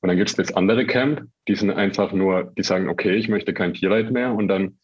Und 0.00 0.08
dann 0.08 0.16
gibt 0.16 0.30
es 0.30 0.36
das 0.36 0.54
andere 0.54 0.86
Camp, 0.86 1.22
die 1.48 1.56
sind 1.56 1.70
einfach 1.70 2.12
nur, 2.12 2.52
die 2.56 2.62
sagen, 2.62 2.88
okay, 2.88 3.14
ich 3.16 3.28
möchte 3.28 3.52
kein 3.52 3.74
Tierleid 3.74 4.10
mehr 4.10 4.32
und 4.32 4.48
dann 4.48 4.78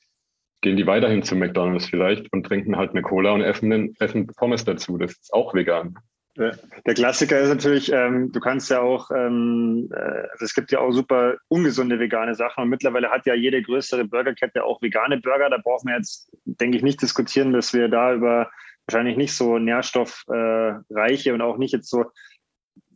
gehen 0.61 0.77
die 0.77 0.87
weiterhin 0.87 1.23
zu 1.23 1.37
McDonalds 1.37 1.87
vielleicht 1.87 2.33
und 2.33 2.45
trinken 2.45 2.77
halt 2.77 2.91
eine 2.91 3.03
Cola 3.03 3.33
und 3.33 3.43
essen, 3.43 3.95
essen 4.01 4.27
Pommes 4.27 4.65
dazu. 4.65 4.99
Das 4.99 5.13
ist 5.13 5.33
auch 5.33 5.55
vegan. 5.55 5.95
Der 6.37 6.95
Klassiker 6.95 7.39
ist 7.41 7.49
natürlich, 7.49 7.93
ähm, 7.93 8.33
du 8.33 8.41
kannst 8.41 8.69
ja 8.69 8.81
auch, 8.81 9.09
ähm, 9.13 9.89
äh, 9.95 10.27
also 10.33 10.45
es 10.45 10.55
gibt 10.55 10.73
ja 10.73 10.81
auch 10.81 10.91
super 10.91 11.37
ungesunde 11.47 12.01
vegane 12.01 12.35
Sachen 12.35 12.65
und 12.65 12.71
mittlerweile 12.71 13.11
hat 13.11 13.25
ja 13.27 13.35
jede 13.35 13.63
größere 13.63 14.05
Burgerkette 14.05 14.65
auch 14.65 14.83
vegane 14.83 15.21
Burger. 15.21 15.49
Da 15.49 15.59
brauchen 15.59 15.89
wir 15.89 15.97
jetzt, 15.97 16.33
denke 16.45 16.77
ich, 16.77 16.83
nicht 16.83 17.01
diskutieren, 17.01 17.53
dass 17.53 17.73
wir 17.73 17.89
da 17.89 18.15
über 18.15 18.51
wahrscheinlich 18.87 19.17
nicht 19.17 19.33
so 19.33 19.59
nährstoffreiche 19.59 21.31
äh, 21.31 21.33
und 21.33 21.41
auch 21.41 21.57
nicht 21.57 21.73
jetzt 21.73 21.89
so, 21.89 22.07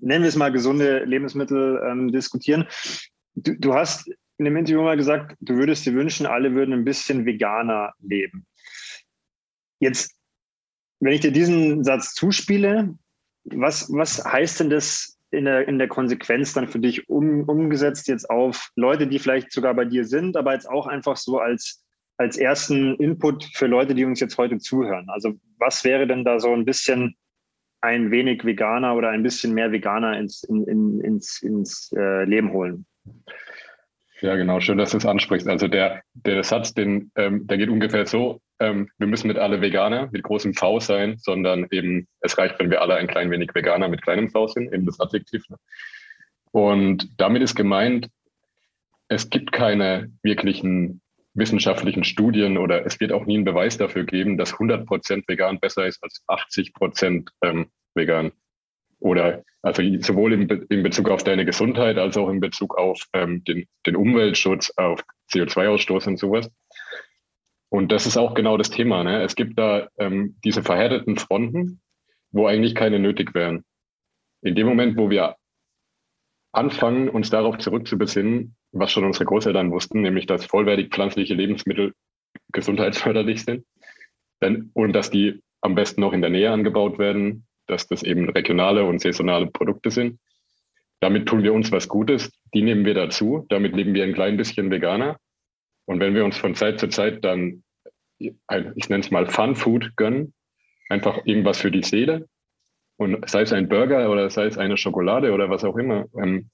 nennen 0.01 0.25
wir 0.25 0.29
es 0.29 0.37
mal, 0.37 0.51
gesunde 0.51 1.05
Lebensmittel 1.05 1.81
ähm, 1.89 2.11
diskutieren. 2.11 2.67
Du, 3.37 3.55
du 3.57 3.75
hast 3.75 4.11
in 4.39 4.47
dem 4.47 4.57
Interview 4.57 4.83
mal 4.83 4.97
gesagt, 4.97 5.37
du 5.41 5.55
würdest 5.55 5.87
dir 5.87 5.95
wünschen, 5.95 6.27
alle 6.27 6.55
würden 6.55 6.75
ein 6.75 6.85
bisschen 6.85 7.25
veganer 7.25 7.93
leben. 8.01 8.47
Jetzt, 9.79 10.17
wenn 10.99 11.13
ich 11.13 11.21
dir 11.21 11.33
diesen 11.33 11.85
Satz 11.85 12.15
zuspiele, 12.15 12.97
was, 13.55 13.93
was 13.93 14.25
heißt 14.25 14.61
denn 14.61 14.71
das 14.71 15.19
in 15.31 15.45
der, 15.45 15.69
in 15.69 15.79
der 15.79 15.89
Konsequenz 15.89 16.55
dann 16.55 16.69
für 16.69 16.79
dich 16.79 17.09
um, 17.09 17.45
umgesetzt 17.45 18.09
jetzt 18.09 18.29
auf 18.31 18.71
Leute, 18.77 19.07
die 19.07 19.19
vielleicht 19.19 19.53
sogar 19.53 19.75
bei 19.75 19.85
dir 19.85 20.05
sind, 20.05 20.37
aber 20.37 20.55
jetzt 20.55 20.69
auch 20.69 20.87
einfach 20.87 21.17
so 21.17 21.39
als, 21.39 21.85
als 22.17 22.39
ersten 22.39 22.95
Input 22.97 23.45
für 23.55 23.67
Leute, 23.67 23.95
die 23.95 24.05
uns 24.05 24.21
jetzt 24.21 24.39
heute 24.39 24.59
zuhören? 24.59 25.07
Also 25.09 25.35
was 25.59 25.85
wäre 25.85 26.07
denn 26.07 26.25
da 26.25 26.41
so 26.41 26.53
ein 26.53 26.65
bisschen 26.65 27.15
ein 27.81 28.11
wenig 28.11 28.45
Veganer 28.45 28.97
oder 28.97 29.11
ein 29.11 29.23
bisschen 29.23 29.55
mehr 29.55 29.71
Veganer 29.71 30.19
ins, 30.19 30.43
in, 30.45 30.65
in, 30.67 31.01
ins, 31.01 31.43
ins 31.43 31.93
äh, 31.97 32.25
Leben 32.25 32.53
holen? 32.53 32.87
Ja, 34.21 34.35
genau, 34.35 34.59
schön, 34.61 34.79
dass 34.79 34.91
du 34.91 34.97
es 34.97 35.07
ansprichst. 35.07 35.47
Also 35.47 35.69
der, 35.69 36.03
der 36.15 36.43
Satz, 36.43 36.75
den, 36.75 37.13
ähm, 37.15 37.47
der 37.47 37.59
geht 37.59 37.69
ungefähr 37.69 38.05
so, 38.07 38.41
ähm, 38.61 38.91
wir 38.99 39.07
müssen 39.07 39.29
nicht 39.29 39.39
alle 39.39 39.61
Veganer 39.61 40.09
mit 40.11 40.23
großem 40.23 40.55
V 40.55 40.81
sein, 40.81 41.17
sondern 41.19 41.67
eben, 41.71 42.09
es 42.21 42.39
reicht, 42.39 42.59
wenn 42.59 42.71
wir 42.71 42.83
alle 42.83 42.97
ein 42.97 43.07
klein 43.07 43.31
wenig 43.31 43.55
Veganer 43.55 43.89
mit 43.89 44.03
kleinem 44.03 44.31
V 44.31 44.49
sind, 44.49 44.73
eben 44.73 44.87
das 44.87 45.01
Adjektiv. 45.01 45.49
Ne? 45.49 45.57
Und 46.51 47.09
damit 47.21 47.43
ist 47.43 47.55
gemeint, 47.55 48.09
es 49.09 49.31
gibt 49.31 49.53
keine 49.53 50.11
wirklichen 50.23 51.01
wissenschaftlichen 51.35 52.05
Studien 52.05 52.59
oder 52.59 52.85
es 52.85 53.01
wird 53.01 53.13
auch 53.13 53.25
nie 53.25 53.37
einen 53.37 53.45
Beweis 53.45 53.79
dafür 53.79 54.05
geben, 54.05 54.37
dass 54.37 54.55
100% 54.55 55.25
vegan 55.29 55.61
besser 55.61 55.87
ist 55.87 56.03
als 56.03 56.23
80% 56.27 57.29
ähm, 57.43 57.71
vegan. 57.95 58.33
Oder 59.01 59.45
also 59.63 59.83
sowohl 60.01 60.33
in, 60.33 60.47
Be 60.49 60.67
in, 60.69 60.83
Bezug 60.83 61.09
auf 61.09 61.23
deine 61.23 61.45
Gesundheit 61.45 61.99
als 61.99 62.17
auch 62.17 62.29
in 62.29 62.41
Bezug 62.41 62.77
auf 62.77 63.01
ähm, 63.13 63.45
den, 63.45 63.67
den 63.87 63.97
Umweltschutz, 63.97 64.73
auf 64.77 65.03
CO2-Ausstoß 65.33 66.09
und 66.09 66.19
sowas. 66.19 66.51
Und 67.71 67.93
das 67.93 68.07
ist 68.07 68.17
auch 68.17 68.35
genau 68.35 68.57
das 68.57 68.71
Thema. 68.71 69.05
Ne? 69.05 69.23
Es 69.23 69.37
gibt 69.37 69.59
da 69.59 69.89
ähm, 69.99 70.37
diese 70.45 70.63
verhärteten 70.63 71.17
Fronten, 71.17 71.81
wo 72.31 72.47
eigentlich 72.47 72.75
keine 72.75 72.99
nötig 72.99 73.35
wären. 73.35 73.65
in 74.43 74.55
dem 74.55 74.67
Moment, 74.67 74.97
wo 74.97 75.11
wir 75.11 75.37
anfangen, 76.53 77.09
uns 77.09 77.31
darauf 77.31 77.59
zurückzubesinnen, 77.59 78.57
was 78.73 78.93
schon 78.93 79.05
unsere 79.05 79.25
Großeltern 79.27 79.71
wussten, 79.71 80.01
nämlich 80.01 80.27
dass 80.27 80.47
vollwertig 80.47 80.91
pflanzliche 80.91 81.35
Lebensmittel 81.35 81.93
gesundheitsförderlich 82.53 83.45
sind 83.45 83.65
dann, 84.41 84.71
und 84.75 84.93
dass 84.93 85.11
die 85.11 85.43
am 85.61 85.75
besten 85.75 86.01
noch 86.01 86.13
in 86.13 86.21
der 86.21 86.31
Nähe 86.31 86.51
angebaut 86.51 86.99
werden, 86.99 87.47
dass 87.67 87.87
das 87.87 88.03
eben 88.03 88.29
regionale 88.31 88.85
und 88.85 89.01
saisonale 89.01 89.47
Produkte 89.47 89.91
sind. 89.91 90.19
Damit 91.01 91.29
tun 91.29 91.43
wir 91.43 91.53
uns 91.53 91.71
was 91.71 91.89
Gutes, 91.89 92.33
die 92.55 92.63
nehmen 92.63 92.85
wir 92.85 92.95
dazu, 92.95 93.47
damit 93.49 93.75
leben 93.77 93.95
wir 93.95 94.05
ein 94.05 94.15
klein 94.15 94.37
bisschen 94.37 94.71
veganer. 94.71 95.19
Und 95.89 96.01
wenn 96.01 96.15
wir 96.15 96.25
uns 96.25 96.37
von 96.37 96.55
Zeit 96.55 96.79
zu 96.79 96.89
Zeit 96.89 97.25
dann, 97.25 97.65
ich 98.19 98.35
nenne 98.89 99.01
es 99.01 99.11
mal 99.11 99.27
Fun 99.27 99.57
Food 99.57 99.97
gönnen, 99.97 100.35
einfach 100.91 101.25
irgendwas 101.25 101.59
für 101.59 101.71
die 101.71 101.83
Seele, 101.83 102.29
und 102.99 103.29
sei 103.31 103.43
es 103.43 103.53
ein 103.53 103.69
Burger 103.69 104.11
oder 104.11 104.29
sei 104.29 104.47
es 104.47 104.59
eine 104.59 104.77
Schokolade 104.77 105.33
oder 105.33 105.49
was 105.49 105.65
auch 105.65 105.77
immer, 105.77 106.07
ähm, 106.21 106.51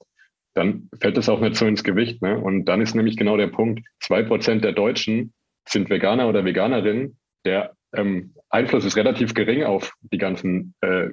dann 0.53 0.89
fällt 1.01 1.17
das 1.17 1.27
auch 1.27 1.41
nicht 1.41 1.55
so 1.55 1.65
ins 1.65 1.83
Gewicht. 1.83 2.21
Ne? 2.21 2.39
Und 2.39 2.65
dann 2.65 2.81
ist 2.81 2.95
nämlich 2.95 3.17
genau 3.17 3.35
der 3.35 3.47
Punkt, 3.47 3.85
zwei 3.99 4.23
Prozent 4.23 4.63
der 4.63 4.71
Deutschen 4.71 5.33
sind 5.67 5.89
Veganer 5.89 6.29
oder 6.29 6.45
Veganerinnen. 6.45 7.17
Der 7.45 7.73
ähm, 7.93 8.35
Einfluss 8.49 8.85
ist 8.85 8.95
relativ 8.95 9.33
gering 9.33 9.63
auf 9.63 9.91
die 10.01 10.19
ganzen 10.19 10.75
äh, 10.81 11.09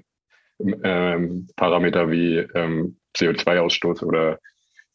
ähm, 0.85 1.49
Parameter 1.57 2.11
wie 2.11 2.37
ähm, 2.55 2.99
CO2-Ausstoß 3.17 4.05
oder 4.05 4.39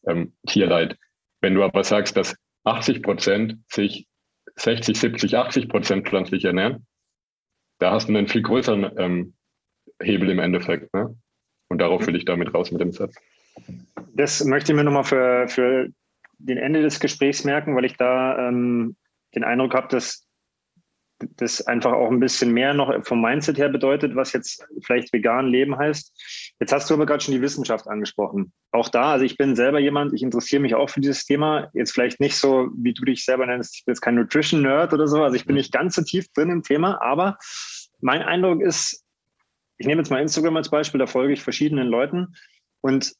ähm, 0.06 0.32
Tierleid. 0.46 0.96
Wenn 1.40 1.54
du 1.54 1.64
aber 1.64 1.82
sagst, 1.82 2.16
dass 2.16 2.36
80 2.68 3.02
Prozent 3.02 3.58
sich 3.68 4.06
60, 4.56 4.98
70, 4.98 5.36
80 5.36 5.68
Prozent 5.68 6.08
pflanzlich 6.08 6.44
ernähren, 6.44 6.86
da 7.78 7.92
hast 7.92 8.08
du 8.08 8.16
einen 8.16 8.28
viel 8.28 8.42
größeren 8.42 8.90
ähm, 8.98 9.34
Hebel 10.00 10.30
im 10.30 10.38
Endeffekt. 10.38 10.92
Ne? 10.94 11.16
Und 11.68 11.78
darauf 11.80 12.06
will 12.06 12.16
ich 12.16 12.24
damit 12.24 12.52
raus 12.54 12.70
mit 12.70 12.80
dem 12.80 12.92
Satz. 12.92 13.14
Das 14.14 14.44
möchte 14.44 14.72
ich 14.72 14.76
mir 14.76 14.84
nochmal 14.84 15.04
für, 15.04 15.48
für 15.48 15.88
den 16.38 16.58
Ende 16.58 16.82
des 16.82 17.00
Gesprächs 17.00 17.44
merken, 17.44 17.76
weil 17.76 17.84
ich 17.84 17.96
da 17.96 18.48
ähm, 18.48 18.96
den 19.34 19.44
Eindruck 19.44 19.74
habe, 19.74 19.88
dass 19.88 20.27
das 21.36 21.66
einfach 21.66 21.92
auch 21.92 22.10
ein 22.10 22.20
bisschen 22.20 22.52
mehr 22.52 22.74
noch 22.74 22.94
vom 23.04 23.20
Mindset 23.20 23.58
her 23.58 23.68
bedeutet, 23.68 24.14
was 24.14 24.32
jetzt 24.32 24.64
vielleicht 24.82 25.12
vegan 25.12 25.48
leben 25.48 25.76
heißt. 25.76 26.54
Jetzt 26.60 26.72
hast 26.72 26.88
du 26.88 26.94
aber 26.94 27.06
gerade 27.06 27.22
schon 27.22 27.34
die 27.34 27.42
Wissenschaft 27.42 27.88
angesprochen. 27.88 28.52
Auch 28.70 28.88
da, 28.88 29.12
also 29.12 29.24
ich 29.24 29.36
bin 29.36 29.56
selber 29.56 29.80
jemand, 29.80 30.12
ich 30.12 30.22
interessiere 30.22 30.62
mich 30.62 30.74
auch 30.74 30.90
für 30.90 31.00
dieses 31.00 31.24
Thema. 31.24 31.70
Jetzt 31.74 31.92
vielleicht 31.92 32.20
nicht 32.20 32.36
so, 32.36 32.68
wie 32.76 32.94
du 32.94 33.04
dich 33.04 33.24
selber 33.24 33.46
nennst, 33.46 33.76
ich 33.76 33.84
bin 33.84 33.94
jetzt 33.94 34.00
kein 34.00 34.14
Nutrition-Nerd 34.14 34.92
oder 34.92 35.08
so, 35.08 35.22
also 35.22 35.34
ich 35.34 35.44
bin 35.44 35.56
nicht 35.56 35.72
ganz 35.72 35.96
so 35.96 36.02
tief 36.02 36.26
drin 36.32 36.50
im 36.50 36.62
Thema, 36.62 37.00
aber 37.02 37.38
mein 38.00 38.22
Eindruck 38.22 38.62
ist, 38.62 39.04
ich 39.78 39.86
nehme 39.86 40.00
jetzt 40.00 40.10
mal 40.10 40.20
Instagram 40.20 40.56
als 40.56 40.70
Beispiel, 40.70 40.98
da 40.98 41.06
folge 41.06 41.32
ich 41.32 41.42
verschiedenen 41.42 41.88
Leuten 41.88 42.34
und 42.80 43.12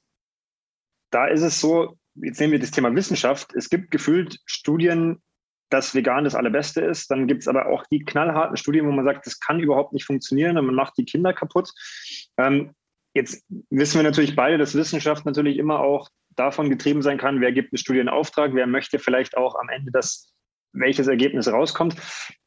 da 1.11 1.27
ist 1.27 1.43
es 1.43 1.61
so, 1.61 1.97
jetzt 2.15 2.41
nehmen 2.41 2.53
wir 2.53 2.61
das 2.61 2.71
Thema 2.71 2.95
Wissenschaft, 2.95 3.55
es 3.55 3.71
gibt 3.71 3.91
gefühlt 3.91 4.39
Studien, 4.45 5.21
dass 5.71 5.95
vegan 5.95 6.25
das 6.25 6.35
Allerbeste 6.35 6.81
ist. 6.81 7.11
Dann 7.11 7.27
gibt 7.27 7.43
es 7.43 7.49
aber 7.49 7.67
auch 7.67 7.85
die 7.91 8.05
knallharten 8.05 8.57
Studien, 8.57 8.87
wo 8.87 8.93
man 8.93 9.05
sagt, 9.05 9.27
das 9.27 9.41
kann 9.41 9.61
überhaupt 9.61 9.93
nicht 9.93 10.05
funktionieren 10.05 10.59
und 10.59 10.67
man 10.67 10.75
macht 10.75 10.97
die 10.97 11.05
Kinder 11.05 11.33
kaputt. 11.33 11.71
Ähm, 12.37 12.75
jetzt 13.15 13.45
wissen 13.71 13.99
wir 13.99 14.03
natürlich 14.05 14.37
beide, 14.37 14.59
dass 14.59 14.75
Wissenschaft 14.75 15.27
natürlich 15.27 15.59
immer 15.59 15.81
auch 15.81 16.09
davon 16.37 16.71
getrieben 16.71 17.03
sein 17.03 17.19
kann, 17.19 17.41
wer 17.41 17.53
gibt 17.53 17.73
eine 17.73 17.79
Studie 17.79 17.99
in 17.99 18.09
Auftrag, 18.09 18.55
wer 18.55 18.67
möchte 18.67 18.99
vielleicht 18.99 19.37
auch 19.37 19.57
am 19.57 19.69
Ende 19.69 19.91
das, 19.91 20.33
welches 20.73 21.09
Ergebnis 21.09 21.49
rauskommt. 21.49 21.97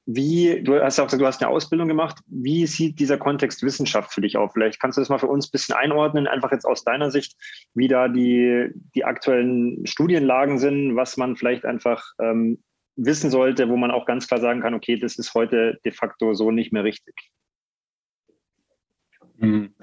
Wie, 0.05 0.63
du 0.63 0.81
hast 0.81 0.99
auch 0.99 1.05
gesagt, 1.05 1.21
du 1.21 1.27
hast 1.27 1.41
eine 1.43 1.51
Ausbildung 1.51 1.87
gemacht. 1.87 2.19
Wie 2.25 2.65
sieht 2.65 2.99
dieser 2.99 3.17
Kontext 3.17 3.63
Wissenschaft 3.63 4.13
für 4.13 4.21
dich 4.21 4.35
auf? 4.35 4.53
Vielleicht 4.53 4.79
kannst 4.79 4.97
du 4.97 5.01
das 5.01 5.09
mal 5.09 5.19
für 5.19 5.27
uns 5.27 5.47
ein 5.47 5.51
bisschen 5.51 5.75
einordnen, 5.75 6.27
einfach 6.27 6.51
jetzt 6.51 6.65
aus 6.65 6.83
deiner 6.83 7.11
Sicht, 7.11 7.35
wie 7.75 7.87
da 7.87 8.07
die, 8.07 8.69
die 8.95 9.05
aktuellen 9.05 9.85
Studienlagen 9.85 10.57
sind, 10.57 10.95
was 10.95 11.17
man 11.17 11.35
vielleicht 11.35 11.65
einfach 11.65 12.03
ähm, 12.19 12.63
wissen 12.95 13.31
sollte, 13.31 13.69
wo 13.69 13.77
man 13.77 13.91
auch 13.91 14.05
ganz 14.05 14.27
klar 14.27 14.39
sagen 14.39 14.61
kann, 14.61 14.73
okay, 14.73 14.97
das 14.97 15.17
ist 15.17 15.33
heute 15.33 15.79
de 15.85 15.91
facto 15.91 16.33
so 16.33 16.51
nicht 16.51 16.73
mehr 16.73 16.83
richtig. 16.83 17.15
Hm. 19.39 19.73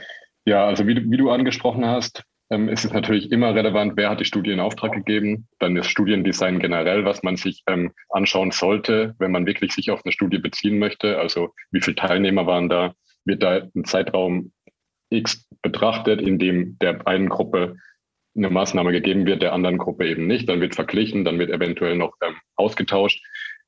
Ja, 0.44 0.66
also 0.66 0.86
wie, 0.86 1.10
wie 1.10 1.16
du 1.16 1.30
angesprochen 1.30 1.84
hast, 1.84 2.24
ähm, 2.50 2.68
ist 2.68 2.84
es 2.84 2.92
natürlich 2.92 3.30
immer 3.30 3.54
relevant, 3.54 3.94
wer 3.96 4.08
hat 4.08 4.20
die 4.20 4.24
Studie 4.24 4.52
in 4.52 4.60
Auftrag 4.60 4.92
gegeben. 4.92 5.48
Dann 5.58 5.76
ist 5.76 5.88
Studiendesign 5.88 6.58
generell, 6.60 7.04
was 7.04 7.22
man 7.22 7.36
sich 7.36 7.62
ähm, 7.66 7.92
anschauen 8.08 8.50
sollte, 8.50 9.14
wenn 9.18 9.30
man 9.30 9.46
wirklich 9.46 9.72
sich 9.72 9.90
auf 9.90 10.00
eine 10.04 10.12
Studie 10.12 10.38
beziehen 10.38 10.78
möchte. 10.78 11.18
Also 11.18 11.54
wie 11.70 11.80
viele 11.80 11.96
Teilnehmer 11.96 12.46
waren 12.46 12.68
da? 12.68 12.94
Wird 13.24 13.42
da 13.42 13.68
ein 13.74 13.84
Zeitraum 13.84 14.52
X 15.10 15.46
betrachtet, 15.62 16.20
in 16.22 16.38
dem 16.38 16.78
der 16.78 17.06
einen 17.06 17.28
Gruppe 17.28 17.76
eine 18.36 18.50
Maßnahme 18.50 18.92
gegeben 18.92 19.26
wird, 19.26 19.42
der 19.42 19.52
anderen 19.52 19.78
Gruppe 19.78 20.08
eben 20.08 20.26
nicht. 20.26 20.48
Dann 20.48 20.60
wird 20.60 20.74
verglichen, 20.74 21.24
dann 21.24 21.38
wird 21.38 21.50
eventuell 21.50 21.96
noch 21.96 22.14
ähm, 22.22 22.36
ausgetauscht, 22.56 23.24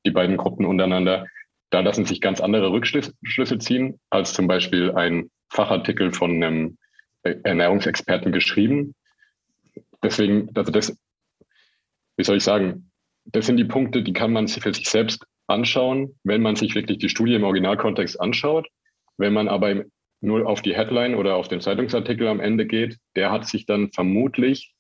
die 0.07 0.11
beiden 0.11 0.37
Gruppen 0.37 0.67
untereinander. 0.67 1.27
Da 1.71 1.81
lassen 1.81 2.05
sich 2.05 2.21
ganz 2.21 2.41
andere 2.41 2.73
Rückschlüsse 2.73 3.59
ziehen, 3.59 4.01
als 4.11 4.33
zum 4.33 4.47
Beispiel 4.47 4.93
ein 4.93 5.31
Fachartikel 5.51 6.13
von 6.13 6.43
einem 6.43 6.79
Ernährungsexperten 7.23 8.33
geschrieben. 8.33 8.95
Deswegen, 10.03 10.51
also 10.55 10.73
das, 10.73 10.97
wie 12.17 12.25
soll 12.25 12.39
ich 12.39 12.45
sagen, 12.45 12.91
das 13.25 13.47
sind 13.47 13.57
die 13.57 13.65
Punkte, 13.65 14.03
die 14.03 14.13
kann 14.13 14.33
man 14.33 14.49
für 14.49 14.73
sich 14.73 14.89
selbst 14.89 15.25
anschauen, 15.47 16.19
wenn 16.25 16.43
man 16.43 16.57
sich 16.57 16.75
wirklich 16.75 16.99
die 16.99 17.09
Studie 17.09 17.35
im 17.35 17.45
Originalkontext 17.45 18.21
anschaut. 18.21 18.69
Wenn 19.17 19.33
man 19.33 19.49
aber 19.49 19.85
nur 20.21 20.47
auf 20.47 20.63
die 20.63 20.75
Headline 20.75 21.15
oder 21.15 21.37
auf 21.37 21.49
den 21.49 21.61
Zeitungsartikel 21.61 22.29
am 22.29 22.41
Ende 22.41 22.67
geht, 22.67 22.99
der 23.17 23.31
hat 23.31 23.47
sich 23.47 23.67
dann 23.67 23.91
vermutlich 23.91 24.75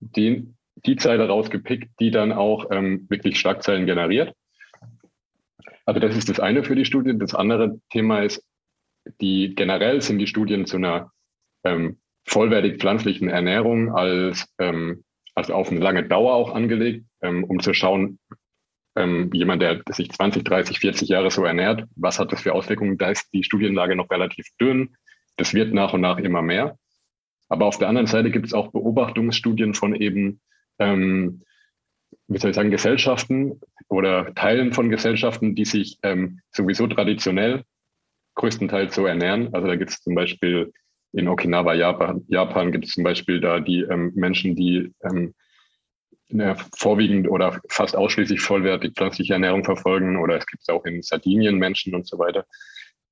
den, 0.00 0.56
die 0.86 0.96
Zeile 0.96 1.28
rausgepickt, 1.28 1.90
die 2.00 2.10
dann 2.10 2.32
auch 2.32 2.70
ähm, 2.70 3.06
wirklich 3.08 3.38
Schlagzeilen 3.38 3.86
generiert. 3.86 4.34
Also 5.84 6.00
das 6.00 6.16
ist 6.16 6.28
das 6.28 6.40
eine 6.40 6.64
für 6.64 6.76
die 6.76 6.84
Studien. 6.84 7.18
Das 7.18 7.34
andere 7.34 7.80
Thema 7.90 8.20
ist, 8.20 8.44
die 9.20 9.54
generell 9.54 10.00
sind 10.00 10.18
die 10.18 10.26
Studien 10.28 10.66
zu 10.66 10.76
einer 10.76 11.10
ähm, 11.64 11.98
vollwertig 12.24 12.78
pflanzlichen 12.78 13.28
Ernährung 13.28 13.92
als, 13.92 14.46
ähm, 14.58 15.04
also 15.34 15.54
auf 15.54 15.70
eine 15.70 15.80
lange 15.80 16.06
Dauer 16.06 16.34
auch 16.34 16.54
angelegt, 16.54 17.04
ähm, 17.20 17.44
um 17.44 17.60
zu 17.60 17.74
schauen, 17.74 18.18
ähm, 18.96 19.30
jemand, 19.32 19.62
der 19.62 19.82
sich 19.90 20.10
20, 20.10 20.44
30, 20.44 20.78
40 20.78 21.08
Jahre 21.08 21.30
so 21.30 21.44
ernährt, 21.44 21.84
was 21.96 22.18
hat 22.18 22.32
das 22.32 22.42
für 22.42 22.54
Auswirkungen? 22.54 22.98
Da 22.98 23.10
ist 23.10 23.28
die 23.32 23.44
Studienlage 23.44 23.96
noch 23.96 24.10
relativ 24.10 24.46
dünn. 24.60 24.94
Das 25.36 25.54
wird 25.54 25.72
nach 25.72 25.92
und 25.94 26.02
nach 26.02 26.18
immer 26.18 26.42
mehr. 26.42 26.76
Aber 27.48 27.66
auf 27.66 27.78
der 27.78 27.88
anderen 27.88 28.06
Seite 28.06 28.30
gibt 28.30 28.46
es 28.46 28.54
auch 28.54 28.72
Beobachtungsstudien 28.72 29.74
von 29.74 29.94
eben, 29.94 30.40
ähm, 30.78 31.42
wie 32.28 32.38
soll 32.38 32.50
ich 32.50 32.56
sagen, 32.56 32.70
Gesellschaften 32.70 33.60
oder 33.88 34.34
Teilen 34.34 34.72
von 34.72 34.90
Gesellschaften, 34.90 35.54
die 35.54 35.64
sich 35.64 35.98
ähm, 36.02 36.40
sowieso 36.50 36.86
traditionell 36.86 37.62
größtenteils 38.34 38.94
so 38.94 39.06
ernähren. 39.06 39.52
Also 39.52 39.68
da 39.68 39.76
gibt 39.76 39.90
es 39.90 40.00
zum 40.00 40.14
Beispiel 40.14 40.72
in 41.12 41.28
Okinawa, 41.28 41.74
Japan, 41.74 42.24
Japan 42.28 42.72
gibt 42.72 42.86
es 42.86 42.92
zum 42.92 43.04
Beispiel 43.04 43.40
da 43.40 43.60
die 43.60 43.80
ähm, 43.82 44.12
Menschen, 44.14 44.56
die 44.56 44.92
ähm, 45.02 45.34
eine 46.32 46.56
vorwiegend 46.76 47.28
oder 47.28 47.60
fast 47.68 47.96
ausschließlich 47.96 48.40
vollwertig 48.40 48.94
pflanzliche 48.94 49.34
Ernährung 49.34 49.64
verfolgen 49.64 50.16
oder 50.16 50.36
es 50.36 50.46
gibt 50.46 50.62
es 50.62 50.68
auch 50.68 50.84
in 50.84 51.02
Sardinien 51.02 51.56
Menschen 51.56 51.94
und 51.94 52.06
so 52.06 52.18
weiter. 52.18 52.46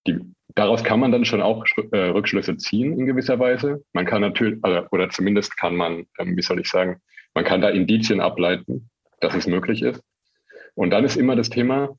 Die, 0.07 0.19
daraus 0.55 0.83
kann 0.83 1.01
man 1.01 1.13
dann 1.13 1.25
schon 1.25 1.43
auch 1.43 1.65
äh, 1.93 1.97
Rückschlüsse 1.97 2.57
ziehen 2.57 2.99
in 2.99 3.07
gewisser 3.07 3.39
Weise. 3.39 3.85
Man 3.93 4.07
kann 4.07 4.23
natürlich, 4.23 4.59
also, 4.63 4.87
oder 4.91 5.11
zumindest 5.11 5.57
kann 5.57 5.77
man, 5.77 6.07
ähm, 6.19 6.37
wie 6.37 6.43
soll 6.43 6.61
ich 6.61 6.69
sagen, 6.69 7.01
man 7.35 7.45
kann 7.45 7.61
da 7.61 7.69
Indizien 7.69 8.21
ableiten, 8.21 8.91
dass 9.21 9.35
es 9.35 9.47
möglich 9.47 9.83
ist. 9.83 10.03
Und 10.75 10.91
dann 10.91 11.05
ist 11.05 11.17
immer 11.17 11.37
das 11.37 11.51
Thema, 11.51 11.97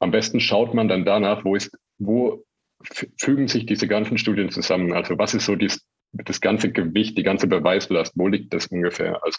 am 0.00 0.10
besten 0.10 0.40
schaut 0.40 0.74
man 0.74 0.88
dann 0.88 1.04
danach, 1.04 1.44
wo 1.44 1.54
ist, 1.54 1.76
wo 1.98 2.44
fügen 3.20 3.48
sich 3.48 3.66
diese 3.66 3.86
ganzen 3.86 4.18
Studien 4.18 4.50
zusammen? 4.50 4.92
Also 4.92 5.18
was 5.18 5.34
ist 5.34 5.46
so 5.46 5.54
dies, 5.54 5.86
das 6.12 6.40
ganze 6.40 6.72
Gewicht, 6.72 7.16
die 7.16 7.22
ganze 7.22 7.46
Beweislast, 7.46 8.12
wo 8.16 8.28
liegt 8.28 8.52
das 8.52 8.66
ungefähr? 8.66 9.22
Also 9.22 9.38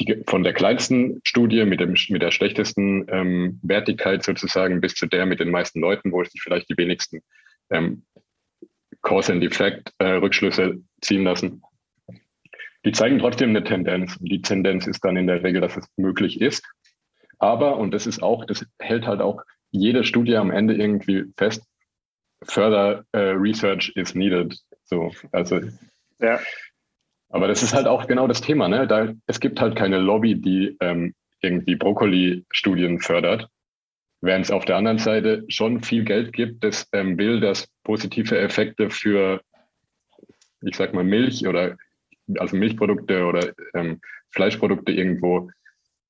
die, 0.00 0.22
von 0.26 0.44
der 0.44 0.52
kleinsten 0.52 1.20
Studie 1.24 1.64
mit, 1.64 1.80
dem, 1.80 1.94
mit 2.08 2.22
der 2.22 2.30
schlechtesten 2.30 3.06
ähm, 3.08 3.58
Wertigkeit 3.62 4.22
sozusagen 4.22 4.80
bis 4.80 4.94
zu 4.94 5.06
der 5.06 5.26
mit 5.26 5.40
den 5.40 5.50
meisten 5.50 5.80
Leuten, 5.80 6.12
wo 6.12 6.22
sich 6.24 6.40
vielleicht 6.40 6.68
die 6.70 6.76
wenigsten 6.76 7.20
ähm, 7.70 8.04
Cause 9.02 9.32
and 9.32 9.44
Effect 9.44 9.92
äh, 9.98 10.12
Rückschlüsse 10.12 10.80
ziehen 11.00 11.24
lassen. 11.24 11.62
Die 12.84 12.92
zeigen 12.92 13.18
trotzdem 13.18 13.50
eine 13.50 13.64
Tendenz. 13.64 14.16
Die 14.20 14.40
Tendenz 14.40 14.86
ist 14.86 15.04
dann 15.04 15.16
in 15.16 15.26
der 15.26 15.42
Regel, 15.42 15.60
dass 15.60 15.76
es 15.76 15.86
möglich 15.96 16.40
ist. 16.40 16.64
Aber, 17.38 17.76
und 17.76 17.92
das 17.92 18.06
ist 18.06 18.22
auch, 18.22 18.44
das 18.44 18.64
hält 18.78 19.06
halt 19.06 19.20
auch 19.20 19.42
jede 19.70 20.04
Studie 20.04 20.36
am 20.36 20.50
Ende 20.50 20.74
irgendwie 20.74 21.24
fest, 21.36 21.62
further 22.44 23.04
uh, 23.14 23.36
research 23.38 23.92
is 23.96 24.14
needed. 24.14 24.56
So, 24.84 25.12
also 25.32 25.60
ja. 26.20 26.40
Aber 27.30 27.48
das 27.48 27.62
ist 27.62 27.74
halt 27.74 27.86
auch 27.86 28.06
genau 28.06 28.26
das 28.26 28.40
Thema. 28.40 28.68
Ne? 28.68 28.86
Da, 28.86 29.12
es 29.26 29.40
gibt 29.40 29.60
halt 29.60 29.76
keine 29.76 29.98
Lobby, 29.98 30.40
die 30.40 30.76
ähm, 30.80 31.14
irgendwie 31.40 31.76
Brokkoli-Studien 31.76 33.00
fördert, 33.00 33.48
während 34.20 34.46
es 34.46 34.50
auf 34.50 34.64
der 34.64 34.76
anderen 34.76 34.98
Seite 34.98 35.44
schon 35.48 35.82
viel 35.82 36.04
Geld 36.04 36.32
gibt, 36.32 36.64
das 36.64 36.88
ähm, 36.92 37.18
will, 37.18 37.40
dass 37.40 37.68
positive 37.84 38.38
Effekte 38.38 38.90
für 38.90 39.40
ich 40.62 40.76
sag 40.76 40.94
mal, 40.94 41.04
Milch 41.04 41.46
oder 41.46 41.76
also 42.38 42.56
Milchprodukte 42.56 43.24
oder 43.24 43.52
ähm, 43.74 44.00
Fleischprodukte 44.30 44.92
irgendwo 44.92 45.50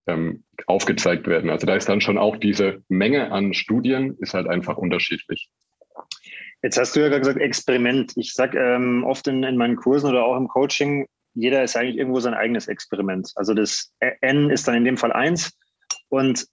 ähm, 0.07 0.45
aufgezeigt 0.67 1.27
werden. 1.27 1.51
Also 1.51 1.67
da 1.67 1.77
ist 1.77 1.89
dann 1.89 2.01
schon 2.01 2.19
auch 2.19 2.37
diese 2.37 2.83
Menge 2.89 3.31
an 3.31 3.55
Studien 3.55 4.17
ist 4.19 4.35
halt 4.35 4.49
einfach 4.49 4.77
unterschiedlich. 4.77 5.49
Jetzt 6.63 6.79
hast 6.79 6.97
du 6.97 7.01
ja 7.01 7.09
gerade 7.09 7.21
gesagt, 7.21 7.41
Experiment. 7.41 8.13
Ich 8.17 8.33
sage 8.33 8.59
ähm, 8.59 9.05
oft 9.05 9.27
in, 9.29 9.43
in 9.45 9.57
meinen 9.57 9.77
Kursen 9.77 10.11
oder 10.11 10.25
auch 10.25 10.37
im 10.37 10.49
Coaching, 10.49 11.07
jeder 11.35 11.63
ist 11.63 11.77
eigentlich 11.77 11.97
irgendwo 11.97 12.21
sein 12.21 12.35
eigenes 12.35 12.67
Experiment. 12.67 13.31
Also 13.37 13.55
das 13.55 13.93
N 14.21 14.51
ist 14.51 14.67
dann 14.67 14.75
in 14.75 14.85
dem 14.85 14.97
Fall 14.97 15.13
eins. 15.13 15.57
Und 16.09 16.47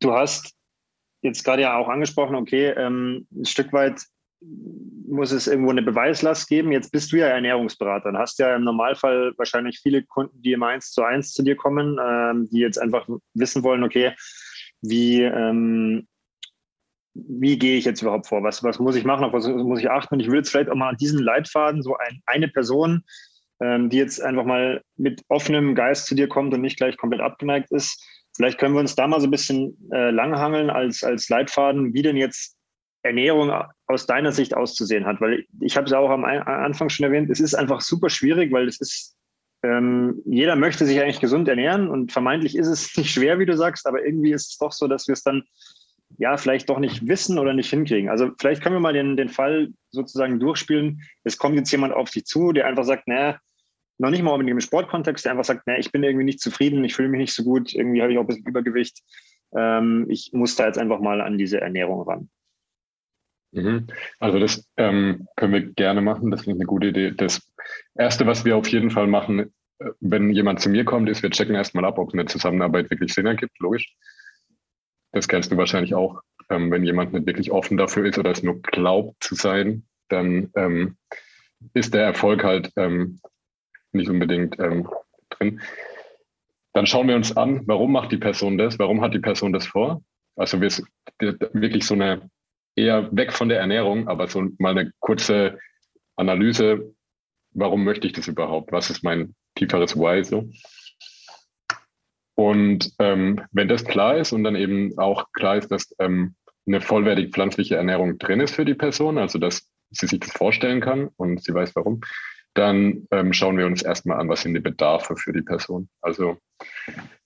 du 0.00 0.12
hast 0.12 0.52
jetzt 1.22 1.44
gerade 1.44 1.62
ja 1.62 1.76
auch 1.76 1.88
angesprochen, 1.88 2.34
okay, 2.34 2.70
ähm, 2.70 3.26
ein 3.32 3.44
Stück 3.44 3.72
weit 3.72 4.02
muss 4.40 5.30
es 5.30 5.46
irgendwo 5.46 5.70
eine 5.70 5.82
Beweislast 5.82 6.48
geben. 6.48 6.72
Jetzt 6.72 6.90
bist 6.90 7.12
du 7.12 7.18
ja 7.18 7.28
Ernährungsberater 7.28 8.08
und 8.08 8.18
hast 8.18 8.40
ja 8.40 8.56
im 8.56 8.64
Normalfall 8.64 9.32
wahrscheinlich 9.36 9.78
viele 9.80 10.02
Kunden, 10.02 10.42
die 10.42 10.52
im 10.52 10.62
Eins 10.64 10.90
zu 10.90 11.02
eins 11.02 11.32
zu 11.32 11.44
dir 11.44 11.54
kommen, 11.54 11.98
ähm, 12.04 12.48
die 12.50 12.58
jetzt 12.58 12.78
einfach 12.78 13.06
wissen 13.34 13.62
wollen, 13.62 13.84
okay, 13.84 14.14
wie, 14.80 15.22
ähm, 15.22 16.08
wie 17.14 17.58
gehe 17.58 17.76
ich 17.76 17.84
jetzt 17.84 18.02
überhaupt 18.02 18.26
vor? 18.26 18.42
Was, 18.42 18.62
was 18.62 18.78
muss 18.78 18.96
ich 18.96 19.04
machen? 19.04 19.24
Auf 19.24 19.32
was 19.32 19.46
muss 19.46 19.80
ich 19.80 19.90
achten? 19.90 20.14
Und 20.14 20.20
ich 20.20 20.28
will 20.28 20.38
jetzt 20.38 20.50
vielleicht 20.50 20.70
auch 20.70 20.74
mal 20.74 20.90
an 20.90 20.96
diesen 20.96 21.22
Leitfaden 21.22 21.82
so 21.82 21.96
ein, 21.96 22.22
eine 22.26 22.48
Person, 22.48 23.04
ähm, 23.60 23.90
die 23.90 23.98
jetzt 23.98 24.22
einfach 24.22 24.44
mal 24.44 24.82
mit 24.96 25.22
offenem 25.28 25.74
Geist 25.74 26.06
zu 26.06 26.14
dir 26.14 26.28
kommt 26.28 26.54
und 26.54 26.60
nicht 26.60 26.78
gleich 26.78 26.96
komplett 26.96 27.20
abgeneigt 27.20 27.70
ist. 27.70 28.02
Vielleicht 28.34 28.58
können 28.58 28.74
wir 28.74 28.80
uns 28.80 28.94
da 28.94 29.06
mal 29.06 29.20
so 29.20 29.26
ein 29.26 29.30
bisschen 29.30 29.76
äh, 29.92 30.10
langhangeln 30.10 30.70
als, 30.70 31.04
als 31.04 31.28
Leitfaden, 31.28 31.92
wie 31.92 32.02
denn 32.02 32.16
jetzt 32.16 32.56
Ernährung 33.02 33.52
aus 33.86 34.06
deiner 34.06 34.32
Sicht 34.32 34.56
auszusehen 34.56 35.06
hat. 35.06 35.20
Weil 35.20 35.44
ich 35.60 35.76
habe 35.76 35.86
es 35.86 35.92
auch 35.92 36.10
am 36.10 36.24
Anfang 36.24 36.88
schon 36.88 37.04
erwähnt, 37.04 37.30
es 37.30 37.40
ist 37.40 37.54
einfach 37.54 37.80
super 37.82 38.08
schwierig, 38.08 38.52
weil 38.52 38.68
es 38.68 38.80
ist, 38.80 39.16
ähm, 39.62 40.22
jeder 40.24 40.56
möchte 40.56 40.86
sich 40.86 41.00
eigentlich 41.00 41.20
gesund 41.20 41.46
ernähren 41.48 41.88
und 41.88 42.10
vermeintlich 42.10 42.56
ist 42.56 42.68
es 42.68 42.96
nicht 42.96 43.12
schwer, 43.12 43.38
wie 43.38 43.46
du 43.46 43.56
sagst, 43.56 43.86
aber 43.86 44.04
irgendwie 44.04 44.32
ist 44.32 44.52
es 44.52 44.56
doch 44.56 44.72
so, 44.72 44.88
dass 44.88 45.08
wir 45.08 45.12
es 45.12 45.22
dann 45.22 45.42
ja 46.18 46.36
vielleicht 46.36 46.68
doch 46.68 46.78
nicht 46.78 47.06
wissen 47.06 47.38
oder 47.38 47.54
nicht 47.54 47.70
hinkriegen. 47.70 48.08
Also 48.08 48.30
vielleicht 48.38 48.62
können 48.62 48.76
wir 48.76 48.80
mal 48.80 48.92
den, 48.92 49.16
den 49.16 49.28
Fall 49.28 49.68
sozusagen 49.90 50.40
durchspielen. 50.40 51.02
Es 51.24 51.38
kommt 51.38 51.56
jetzt 51.56 51.70
jemand 51.70 51.94
auf 51.94 52.10
dich 52.10 52.24
zu, 52.24 52.52
der 52.52 52.66
einfach 52.66 52.84
sagt, 52.84 53.08
naja, 53.08 53.38
noch 53.98 54.10
nicht 54.10 54.22
mal 54.22 54.32
unbedingt 54.32 54.56
im 54.56 54.60
Sportkontext, 54.60 55.24
der 55.24 55.32
einfach 55.32 55.44
sagt, 55.44 55.66
naja, 55.66 55.78
ich 55.78 55.92
bin 55.92 56.02
irgendwie 56.02 56.24
nicht 56.24 56.40
zufrieden, 56.40 56.84
ich 56.84 56.94
fühle 56.94 57.08
mich 57.08 57.20
nicht 57.20 57.34
so 57.34 57.44
gut, 57.44 57.72
irgendwie 57.72 58.02
habe 58.02 58.12
ich 58.12 58.18
auch 58.18 58.22
ein 58.22 58.26
bisschen 58.26 58.46
Übergewicht. 58.46 59.00
Ähm, 59.54 60.06
ich 60.08 60.30
muss 60.32 60.56
da 60.56 60.66
jetzt 60.66 60.78
einfach 60.78 61.00
mal 61.00 61.20
an 61.20 61.38
diese 61.38 61.60
Ernährung 61.60 62.02
ran. 62.02 62.30
Mhm. 63.52 63.86
Also 64.18 64.38
das 64.38 64.66
ähm, 64.76 65.28
können 65.36 65.52
wir 65.52 65.60
gerne 65.60 66.00
machen, 66.00 66.30
das 66.30 66.42
finde 66.42 66.56
ich 66.56 66.60
eine 66.60 66.66
gute 66.66 66.88
Idee. 66.88 67.12
Das 67.12 67.52
Erste, 67.94 68.26
was 68.26 68.44
wir 68.44 68.56
auf 68.56 68.68
jeden 68.68 68.90
Fall 68.90 69.06
machen, 69.06 69.52
äh, 69.78 69.90
wenn 70.00 70.30
jemand 70.30 70.60
zu 70.60 70.70
mir 70.70 70.84
kommt, 70.84 71.08
ist, 71.08 71.22
wir 71.22 71.30
checken 71.30 71.54
erstmal 71.54 71.84
ab, 71.84 71.98
ob 71.98 72.12
eine 72.12 72.24
Zusammenarbeit 72.24 72.90
wirklich 72.90 73.12
Sinn 73.12 73.26
ergibt, 73.26 73.58
logisch. 73.60 73.94
Das 75.12 75.28
kennst 75.28 75.52
du 75.52 75.56
wahrscheinlich 75.56 75.94
auch. 75.94 76.22
Ähm, 76.48 76.70
wenn 76.70 76.84
jemand 76.84 77.12
nicht 77.12 77.26
wirklich 77.26 77.52
offen 77.52 77.76
dafür 77.76 78.06
ist 78.06 78.18
oder 78.18 78.30
es 78.30 78.42
nur 78.42 78.60
glaubt 78.62 79.22
zu 79.22 79.34
sein, 79.34 79.84
dann 80.08 80.50
ähm, 80.56 80.96
ist 81.74 81.94
der 81.94 82.04
Erfolg 82.04 82.44
halt 82.44 82.72
ähm, 82.76 83.20
nicht 83.92 84.10
unbedingt 84.10 84.58
ähm, 84.58 84.88
drin. 85.30 85.60
Dann 86.72 86.86
schauen 86.86 87.08
wir 87.08 87.16
uns 87.16 87.36
an, 87.36 87.62
warum 87.66 87.92
macht 87.92 88.12
die 88.12 88.18
Person 88.18 88.58
das? 88.58 88.78
Warum 88.78 89.02
hat 89.02 89.14
die 89.14 89.20
Person 89.20 89.52
das 89.52 89.66
vor? 89.66 90.02
Also 90.36 90.60
wir 90.60 90.70
wirklich 91.18 91.84
so 91.86 91.94
eine 91.94 92.30
eher 92.74 93.14
weg 93.14 93.32
von 93.32 93.50
der 93.50 93.60
Ernährung, 93.60 94.08
aber 94.08 94.28
so 94.28 94.48
mal 94.58 94.70
eine 94.70 94.92
kurze 94.98 95.58
Analyse, 96.16 96.94
warum 97.50 97.84
möchte 97.84 98.06
ich 98.06 98.14
das 98.14 98.28
überhaupt? 98.28 98.72
Was 98.72 98.88
ist 98.88 99.04
mein 99.04 99.34
tieferes 99.54 99.96
Why 99.96 100.24
so? 100.24 100.48
Und 102.42 102.92
ähm, 102.98 103.40
wenn 103.52 103.68
das 103.68 103.84
klar 103.84 104.16
ist 104.16 104.32
und 104.32 104.42
dann 104.42 104.56
eben 104.56 104.98
auch 104.98 105.30
klar 105.32 105.58
ist, 105.58 105.70
dass 105.70 105.94
ähm, 106.00 106.34
eine 106.66 106.80
vollwertig 106.80 107.30
pflanzliche 107.30 107.76
Ernährung 107.76 108.18
drin 108.18 108.40
ist 108.40 108.56
für 108.56 108.64
die 108.64 108.74
Person, 108.74 109.16
also 109.16 109.38
dass 109.38 109.70
sie 109.90 110.08
sich 110.08 110.18
das 110.18 110.32
vorstellen 110.32 110.80
kann 110.80 111.08
und 111.16 111.44
sie 111.44 111.54
weiß 111.54 111.76
warum, 111.76 112.00
dann 112.54 113.06
ähm, 113.12 113.32
schauen 113.32 113.58
wir 113.58 113.66
uns 113.66 113.82
erstmal 113.82 114.18
an, 114.18 114.28
was 114.28 114.42
sind 114.42 114.54
die 114.54 114.60
Bedarfe 114.60 115.14
für 115.14 115.32
die 115.32 115.42
Person. 115.42 115.88
Also 116.00 116.36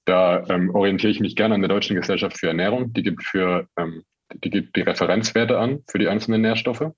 da 0.04 0.44
ähm, 0.50 0.68
orientiere 0.74 1.12
ich 1.12 1.20
mich 1.20 1.34
gerne 1.34 1.54
an 1.54 1.62
der 1.62 1.70
Deutschen 1.70 1.96
Gesellschaft 1.96 2.38
für 2.38 2.48
Ernährung. 2.48 2.92
Die 2.92 3.02
gibt 3.02 3.24
für 3.24 3.66
ähm, 3.78 4.02
die 4.34 4.50
gibt 4.50 4.76
die 4.76 4.82
Referenzwerte 4.82 5.58
an 5.58 5.82
für 5.88 5.98
die 5.98 6.08
einzelnen 6.08 6.42
Nährstoffe. 6.42 6.90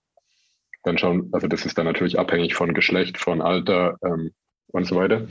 Dann 0.83 0.99
schauen, 0.99 1.29
also 1.31 1.47
das 1.47 1.65
ist 1.65 1.79
dann 1.79 1.87
natürlich 1.87 2.19
abhängig 2.19 2.57
von 2.57 2.75
Geschlecht, 2.75 3.17
von 3.17 3.41
Alter 3.43 3.97
ähm, 4.05 4.33
und 4.73 4.89
so 4.89 4.97
weiter. 4.97 5.29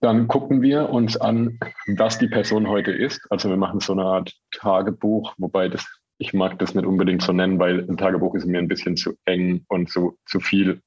Dann 0.00 0.28
gucken 0.28 0.62
wir 0.62 0.88
uns 0.88 1.16
an, 1.16 1.58
was 1.86 2.18
die 2.18 2.28
Person 2.28 2.68
heute 2.68 2.90
ist. 2.90 3.20
Also 3.30 3.50
wir 3.50 3.56
machen 3.56 3.80
so 3.80 3.92
eine 3.92 4.04
Art 4.04 4.34
Tagebuch, 4.50 5.34
wobei 5.36 5.68
das 5.68 5.86
ich 6.20 6.34
mag 6.34 6.58
das 6.58 6.74
nicht 6.74 6.84
unbedingt 6.84 7.22
so 7.22 7.32
nennen, 7.32 7.58
weil 7.58 7.88
ein 7.88 7.96
Tagebuch 7.96 8.34
ist 8.34 8.44
mir 8.44 8.58
ein 8.58 8.68
bisschen 8.68 8.94
zu 8.94 9.16
eng 9.24 9.64
und 9.68 9.90
zu, 9.90 10.18
zu 10.26 10.38
viel. 10.38 10.82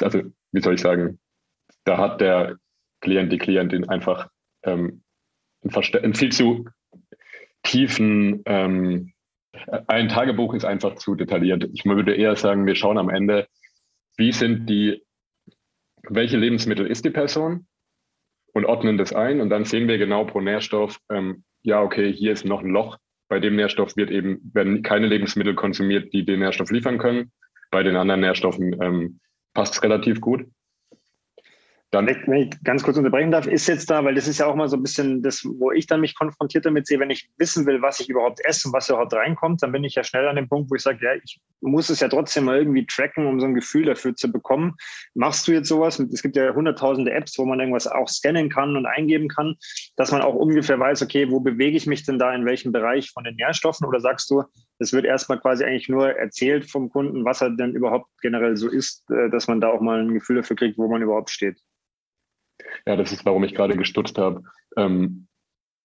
Also, 0.00 0.22
wie 0.50 0.60
soll 0.60 0.74
ich 0.74 0.80
sagen, 0.80 1.20
da 1.84 1.96
hat 1.96 2.20
der 2.20 2.56
Klient, 3.00 3.32
die 3.32 3.38
Klientin 3.38 3.88
einfach 3.88 4.28
ähm, 4.64 5.04
ein, 5.62 6.14
viel 6.14 6.32
zu 6.32 6.68
tiefen, 7.62 8.42
ähm, 8.46 9.12
ein 9.86 10.08
Tagebuch 10.08 10.54
ist 10.54 10.64
einfach 10.64 10.96
zu 10.96 11.14
detailliert. 11.14 11.68
Ich 11.72 11.84
würde 11.84 12.16
eher 12.16 12.34
sagen, 12.34 12.66
wir 12.66 12.74
schauen 12.74 12.98
am 12.98 13.10
Ende, 13.10 13.46
wie 14.16 14.32
sind 14.32 14.68
die, 14.68 15.04
welche 16.02 16.36
Lebensmittel 16.36 16.86
ist 16.86 17.04
die 17.04 17.10
Person 17.10 17.68
und 18.54 18.64
ordnen 18.64 18.96
das 18.96 19.12
ein 19.12 19.40
und 19.40 19.50
dann 19.50 19.64
sehen 19.64 19.88
wir 19.88 19.98
genau 19.98 20.24
pro 20.24 20.40
Nährstoff, 20.40 20.98
ähm, 21.10 21.44
ja, 21.62 21.82
okay, 21.82 22.12
hier 22.12 22.32
ist 22.32 22.44
noch 22.44 22.62
ein 22.62 22.70
Loch, 22.70 22.98
bei 23.28 23.40
dem 23.40 23.56
Nährstoff 23.56 23.96
wird 23.96 24.10
eben, 24.10 24.50
werden 24.54 24.82
keine 24.82 25.06
Lebensmittel 25.06 25.54
konsumiert, 25.54 26.12
die 26.12 26.24
den 26.24 26.40
Nährstoff 26.40 26.70
liefern 26.70 26.98
können. 26.98 27.32
Bei 27.70 27.82
den 27.82 27.96
anderen 27.96 28.20
Nährstoffen 28.20 28.80
ähm, 28.80 29.20
passt 29.54 29.74
es 29.74 29.82
relativ 29.82 30.20
gut. 30.20 30.46
Dann, 31.94 32.08
wenn 32.08 32.42
ich 32.42 32.64
ganz 32.64 32.82
kurz 32.82 32.96
unterbrechen 32.96 33.30
darf, 33.30 33.46
ist 33.46 33.68
jetzt 33.68 33.88
da, 33.88 34.04
weil 34.04 34.16
das 34.16 34.26
ist 34.26 34.38
ja 34.38 34.46
auch 34.46 34.56
mal 34.56 34.68
so 34.68 34.76
ein 34.76 34.82
bisschen 34.82 35.22
das, 35.22 35.44
wo 35.44 35.70
ich 35.70 35.86
dann 35.86 36.00
mich 36.00 36.16
konfrontiert 36.16 36.66
damit 36.66 36.88
sehe, 36.88 36.98
wenn 36.98 37.10
ich 37.10 37.30
wissen 37.38 37.66
will, 37.66 37.82
was 37.82 38.00
ich 38.00 38.08
überhaupt 38.08 38.44
esse 38.44 38.66
und 38.66 38.74
was 38.74 38.88
überhaupt 38.88 39.14
reinkommt, 39.14 39.62
dann 39.62 39.70
bin 39.70 39.84
ich 39.84 39.94
ja 39.94 40.02
schnell 40.02 40.26
an 40.26 40.34
dem 40.34 40.48
Punkt, 40.48 40.68
wo 40.72 40.74
ich 40.74 40.82
sage, 40.82 40.98
ja, 41.00 41.14
ich 41.22 41.40
muss 41.60 41.90
es 41.90 42.00
ja 42.00 42.08
trotzdem 42.08 42.46
mal 42.46 42.58
irgendwie 42.58 42.84
tracken, 42.84 43.26
um 43.26 43.38
so 43.38 43.46
ein 43.46 43.54
Gefühl 43.54 43.84
dafür 43.84 44.16
zu 44.16 44.32
bekommen. 44.32 44.74
Machst 45.14 45.46
du 45.46 45.52
jetzt 45.52 45.68
sowas? 45.68 46.00
Es 46.00 46.20
gibt 46.20 46.34
ja 46.34 46.52
hunderttausende 46.52 47.12
Apps, 47.12 47.38
wo 47.38 47.44
man 47.44 47.60
irgendwas 47.60 47.86
auch 47.86 48.08
scannen 48.08 48.50
kann 48.50 48.76
und 48.76 48.86
eingeben 48.86 49.28
kann, 49.28 49.54
dass 49.94 50.10
man 50.10 50.20
auch 50.20 50.34
ungefähr 50.34 50.80
weiß, 50.80 51.00
okay, 51.00 51.30
wo 51.30 51.38
bewege 51.38 51.76
ich 51.76 51.86
mich 51.86 52.04
denn 52.04 52.18
da 52.18 52.34
in 52.34 52.44
welchem 52.44 52.72
Bereich 52.72 53.12
von 53.12 53.22
den 53.22 53.36
Nährstoffen? 53.36 53.86
Oder 53.86 54.00
sagst 54.00 54.28
du, 54.32 54.42
es 54.80 54.92
wird 54.92 55.04
erstmal 55.04 55.38
quasi 55.38 55.62
eigentlich 55.62 55.88
nur 55.88 56.10
erzählt 56.10 56.68
vom 56.68 56.90
Kunden, 56.90 57.24
was 57.24 57.40
er 57.40 57.50
denn 57.50 57.76
überhaupt 57.76 58.10
generell 58.20 58.56
so 58.56 58.68
ist, 58.68 59.08
äh, 59.10 59.30
dass 59.30 59.46
man 59.46 59.60
da 59.60 59.68
auch 59.68 59.80
mal 59.80 60.00
ein 60.00 60.12
Gefühl 60.12 60.36
dafür 60.36 60.56
kriegt, 60.56 60.76
wo 60.76 60.88
man 60.88 61.00
überhaupt 61.00 61.30
steht? 61.30 61.60
Ja, 62.86 62.96
das 62.96 63.12
ist, 63.12 63.24
warum 63.24 63.44
ich 63.44 63.54
gerade 63.54 63.76
gestutzt 63.76 64.18
habe. 64.18 64.42
Ähm, 64.76 65.26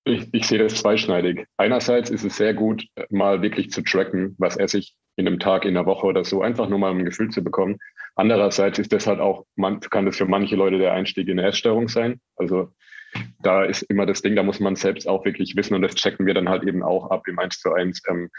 ich, 0.06 0.28
ich, 0.34 0.48
sehe 0.48 0.58
das 0.60 0.76
zweischneidig. 0.76 1.46
Einerseits 1.58 2.10
ist 2.10 2.24
es 2.24 2.38
sehr 2.38 2.54
gut, 2.54 2.86
mal 3.10 3.42
wirklich 3.42 3.72
zu 3.72 3.82
tracken, 3.84 4.36
was 4.38 4.58
esse 4.58 4.80
ich 4.80 4.96
in 5.16 5.28
einem 5.28 5.40
Tag, 5.40 5.66
in 5.66 5.76
einer 5.78 5.86
Woche 5.86 6.08
oder 6.08 6.24
so, 6.24 6.42
einfach 6.42 6.70
nur 6.70 6.80
mal 6.80 6.92
ein 6.92 7.06
Gefühl 7.06 7.30
zu 7.30 7.44
bekommen. 7.44 7.78
Andererseits 8.16 8.80
ist 8.80 8.92
das 8.92 9.08
halt 9.08 9.20
auch, 9.20 9.46
man, 9.56 9.80
kann 9.82 10.06
das 10.06 10.18
für 10.18 10.26
manche 10.26 10.56
Leute 10.56 10.78
der 10.78 10.94
Einstieg 10.94 11.28
in 11.28 11.40
eine 11.40 11.48
Essstörung 11.48 11.90
sein. 11.90 12.20
Also 12.36 12.74
da 13.42 13.64
ist 13.64 13.84
immer 13.84 14.06
das 14.06 14.22
Ding, 14.22 14.36
da 14.36 14.44
muss 14.44 14.60
man 14.60 14.76
selbst 14.76 15.08
auch 15.08 15.26
wirklich 15.26 15.56
wissen 15.56 15.76
und 15.76 15.82
das 15.82 15.96
checken 15.96 16.26
wir 16.26 16.34
dann 16.34 16.50
halt 16.50 16.64
eben 16.64 16.84
auch 16.84 17.12
ab 17.12 17.28
im 17.28 17.40
1 17.40 17.60
zu 17.60 17.74
1. 17.74 18.02
Ähm, 18.10 18.30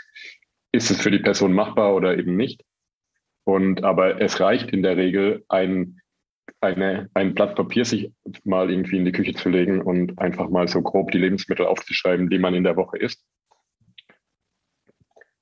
ist 0.73 0.91
es 0.91 1.01
für 1.01 1.11
die 1.11 1.19
Person 1.19 1.53
machbar 1.53 1.95
oder 1.95 2.17
eben 2.17 2.37
nicht? 2.37 2.63
Und 3.45 3.85
aber 3.85 4.21
es 4.21 4.41
reicht 4.41 4.71
in 4.71 4.83
der 4.83 4.97
Regel, 4.97 5.45
ein 5.49 6.00
eine, 6.61 7.09
ein 7.15 7.35
Blatt 7.35 7.57
Papier 7.57 7.85
sich 7.85 8.13
mal 8.45 8.71
irgendwie 8.71 8.99
in 8.99 9.05
die 9.05 9.13
Küche 9.13 9.35
zu 9.35 9.49
legen 9.49 9.81
und 9.81 10.19
einfach 10.19 10.49
mal 10.51 10.69
so 10.69 10.83
grob 10.83 11.11
die 11.11 11.19
Lebensmittel 11.19 11.67
aufzuschreiben, 11.67 12.29
die 12.29 12.39
man 12.39 12.55
in 12.55 12.65
der 12.65 12.77
Woche 12.77 12.99
isst. 12.99 13.25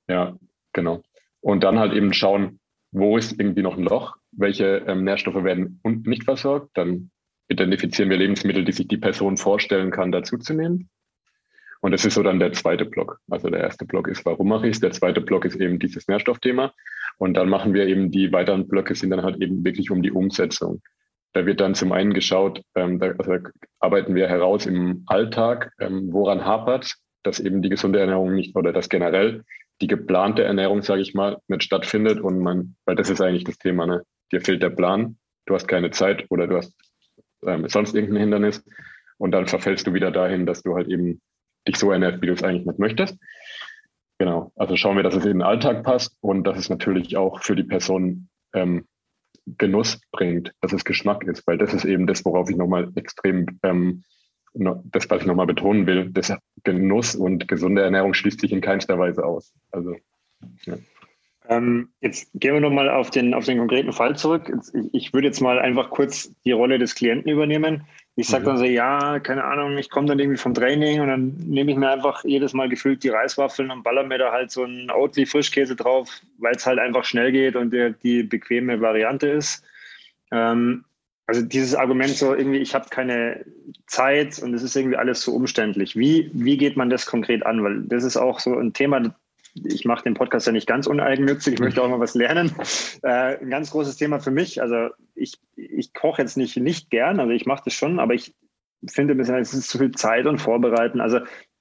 Ja, 0.07 0.37
genau. 0.73 1.03
Und 1.41 1.63
dann 1.63 1.79
halt 1.79 1.93
eben 1.93 2.13
schauen, 2.13 2.59
wo 2.91 3.17
ist 3.17 3.39
irgendwie 3.39 3.61
noch 3.61 3.77
ein 3.77 3.83
Loch, 3.83 4.15
welche 4.31 4.83
ähm, 4.87 5.03
Nährstoffe 5.03 5.43
werden 5.43 5.79
nicht 5.83 6.23
versorgt. 6.23 6.71
Dann 6.73 7.11
identifizieren 7.47 8.09
wir 8.09 8.17
Lebensmittel, 8.17 8.65
die 8.65 8.71
sich 8.71 8.87
die 8.87 8.97
Person 8.97 9.37
vorstellen 9.37 9.91
kann, 9.91 10.11
dazuzunehmen. 10.11 10.89
Und 11.81 11.91
das 11.91 12.05
ist 12.05 12.15
so 12.15 12.23
dann 12.23 12.39
der 12.39 12.51
zweite 12.51 12.85
Block. 12.85 13.19
Also 13.29 13.49
der 13.49 13.61
erste 13.61 13.85
Block 13.85 14.07
ist, 14.07 14.25
warum 14.25 14.49
mache 14.49 14.67
ich 14.67 14.75
es? 14.75 14.79
Der 14.81 14.91
zweite 14.91 15.21
Block 15.21 15.45
ist 15.45 15.55
eben 15.55 15.79
dieses 15.79 16.07
Nährstoffthema. 16.07 16.73
Und 17.17 17.35
dann 17.35 17.49
machen 17.49 17.73
wir 17.73 17.87
eben 17.87 18.11
die 18.11 18.31
weiteren 18.31 18.67
Blöcke 18.67 18.95
sind 18.95 19.11
dann 19.11 19.23
halt 19.23 19.41
eben 19.41 19.63
wirklich 19.63 19.91
um 19.91 20.01
die 20.01 20.11
Umsetzung. 20.11 20.81
Da 21.33 21.45
wird 21.45 21.59
dann 21.59 21.75
zum 21.75 21.91
einen 21.91 22.13
geschaut, 22.13 22.61
ähm, 22.75 22.99
da, 22.99 23.11
also 23.17 23.35
arbeiten 23.79 24.15
wir 24.15 24.27
heraus 24.27 24.65
im 24.65 25.03
Alltag, 25.05 25.71
ähm, 25.79 26.11
woran 26.11 26.43
hapert, 26.43 26.95
dass 27.23 27.39
eben 27.39 27.61
die 27.61 27.69
gesunde 27.69 27.99
Ernährung 27.99 28.33
nicht 28.33 28.55
oder 28.55 28.73
dass 28.73 28.89
generell 28.89 29.43
die 29.81 29.87
geplante 29.87 30.43
Ernährung, 30.43 30.81
sage 30.81 31.01
ich 31.01 31.13
mal, 31.13 31.37
nicht 31.47 31.63
stattfindet 31.63 32.19
und 32.19 32.39
man, 32.39 32.75
weil 32.85 32.95
das 32.95 33.09
ist 33.09 33.21
eigentlich 33.21 33.43
das 33.43 33.57
Thema, 33.57 33.85
ne? 33.85 34.03
dir 34.31 34.41
fehlt 34.41 34.61
der 34.61 34.71
Plan, 34.71 35.17
du 35.45 35.53
hast 35.55 35.67
keine 35.67 35.91
Zeit 35.91 36.25
oder 36.29 36.47
du 36.47 36.57
hast 36.57 36.75
ähm, 37.45 37.67
sonst 37.69 37.95
irgendein 37.95 38.21
Hindernis 38.21 38.63
und 39.17 39.31
dann 39.31 39.47
verfällst 39.47 39.87
du 39.87 39.93
wieder 39.93 40.11
dahin, 40.11 40.45
dass 40.45 40.63
du 40.63 40.75
halt 40.75 40.87
eben 40.87 41.21
dich 41.67 41.77
so 41.77 41.91
ernährst, 41.91 42.21
wie 42.21 42.27
du 42.27 42.33
es 42.33 42.43
eigentlich 42.43 42.65
nicht 42.65 42.79
möchtest. 42.79 43.17
Genau, 44.17 44.51
also 44.55 44.75
schauen 44.75 44.97
wir, 44.97 45.03
dass 45.03 45.15
es 45.15 45.23
in 45.23 45.33
den 45.33 45.41
Alltag 45.41 45.83
passt 45.83 46.17
und 46.19 46.43
dass 46.43 46.57
es 46.57 46.69
natürlich 46.69 47.15
auch 47.15 47.41
für 47.41 47.55
die 47.55 47.63
Person 47.63 48.29
ähm, 48.53 48.85
Genuss 49.57 50.01
bringt, 50.11 50.53
dass 50.61 50.73
es 50.73 50.83
Geschmack 50.83 51.23
ist, 51.23 51.47
weil 51.47 51.57
das 51.57 51.73
ist 51.73 51.85
eben 51.85 52.05
das, 52.05 52.25
worauf 52.25 52.49
ich 52.49 52.57
nochmal 52.57 52.91
extrem, 52.95 53.59
ähm, 53.63 54.03
das, 54.53 55.09
was 55.09 55.21
ich 55.21 55.27
nochmal 55.27 55.47
betonen 55.47 55.87
will, 55.87 56.11
das 56.11 56.33
Genuss 56.63 57.15
und 57.15 57.47
gesunde 57.47 57.81
Ernährung 57.81 58.13
schließt 58.13 58.41
sich 58.41 58.51
in 58.51 58.61
keinster 58.61 58.99
Weise 58.99 59.25
aus. 59.25 59.53
Also, 59.71 59.95
ja. 60.65 60.75
Ähm, 61.49 61.89
jetzt 62.01 62.29
gehen 62.35 62.53
wir 62.53 62.61
nochmal 62.61 62.89
auf 62.89 63.09
den, 63.09 63.33
auf 63.33 63.45
den 63.45 63.57
konkreten 63.57 63.91
Fall 63.91 64.15
zurück. 64.15 64.51
Ich, 64.73 64.93
ich 64.93 65.13
würde 65.13 65.27
jetzt 65.27 65.41
mal 65.41 65.57
einfach 65.57 65.89
kurz 65.89 66.31
die 66.45 66.51
Rolle 66.51 66.77
des 66.77 66.93
Klienten 66.93 67.29
übernehmen. 67.29 67.87
Ich 68.15 68.27
sage 68.27 68.45
dann 68.45 68.57
so, 68.57 68.65
ja, 68.65 69.19
keine 69.19 69.45
Ahnung, 69.45 69.77
ich 69.77 69.89
komme 69.89 70.07
dann 70.07 70.19
irgendwie 70.19 70.37
vom 70.37 70.53
Training 70.53 70.99
und 71.01 71.07
dann 71.07 71.37
nehme 71.37 71.71
ich 71.71 71.77
mir 71.77 71.89
einfach 71.89 72.23
jedes 72.23 72.53
Mal 72.53 72.69
gefüllt 72.69 73.03
die 73.03 73.09
Reiswaffeln 73.09 73.71
und 73.71 73.81
baller 73.81 74.03
mir 74.03 74.19
da 74.19 74.31
halt 74.31 74.51
so 74.51 74.63
einen 74.63 74.91
Oatly 74.91 75.25
Frischkäse 75.25 75.75
drauf, 75.75 76.21
weil 76.37 76.53
es 76.53 76.65
halt 76.67 76.79
einfach 76.79 77.03
schnell 77.05 77.31
geht 77.31 77.55
und 77.55 77.71
der, 77.71 77.91
die 77.91 78.23
bequeme 78.23 78.79
Variante 78.81 79.27
ist. 79.27 79.63
Ähm, 80.31 80.83
also 81.25 81.41
dieses 81.41 81.75
Argument 81.75 82.11
so 82.11 82.35
irgendwie, 82.35 82.57
ich 82.57 82.75
habe 82.75 82.89
keine 82.89 83.45
Zeit 83.87 84.37
und 84.39 84.53
es 84.53 84.63
ist 84.63 84.75
irgendwie 84.75 84.97
alles 84.97 85.21
so 85.21 85.33
umständlich. 85.33 85.95
Wie, 85.95 86.29
wie 86.33 86.57
geht 86.57 86.75
man 86.75 86.89
das 86.89 87.05
konkret 87.05 87.45
an? 87.45 87.63
Weil 87.63 87.81
das 87.83 88.03
ist 88.03 88.17
auch 88.17 88.39
so 88.39 88.55
ein 88.55 88.73
Thema, 88.73 89.15
ich 89.53 89.85
mache 89.85 90.03
den 90.03 90.13
Podcast 90.13 90.47
ja 90.47 90.53
nicht 90.53 90.67
ganz 90.67 90.87
uneigennützig, 90.87 91.55
ich 91.55 91.59
möchte 91.59 91.81
auch 91.81 91.89
mal 91.89 91.99
was 91.99 92.15
lernen. 92.15 92.53
Äh, 93.01 93.37
ein 93.37 93.49
ganz 93.49 93.71
großes 93.71 93.95
Thema 93.95 94.19
für 94.19 94.31
mich. 94.31 94.61
Also 94.61 94.89
ich, 95.15 95.39
ich 95.55 95.93
koche 95.93 96.21
jetzt 96.21 96.37
nicht, 96.37 96.57
nicht 96.57 96.89
gern, 96.89 97.19
also 97.19 97.31
ich 97.31 97.45
mache 97.45 97.63
das 97.65 97.73
schon, 97.73 97.99
aber 97.99 98.13
ich 98.13 98.33
finde 98.87 99.13
ein 99.13 99.17
bisschen, 99.17 99.35
es 99.35 99.53
ist 99.53 99.69
zu 99.69 99.77
viel 99.77 99.91
Zeit 99.91 100.25
und 100.25 100.39
Vorbereiten. 100.39 101.01
Also 101.01 101.19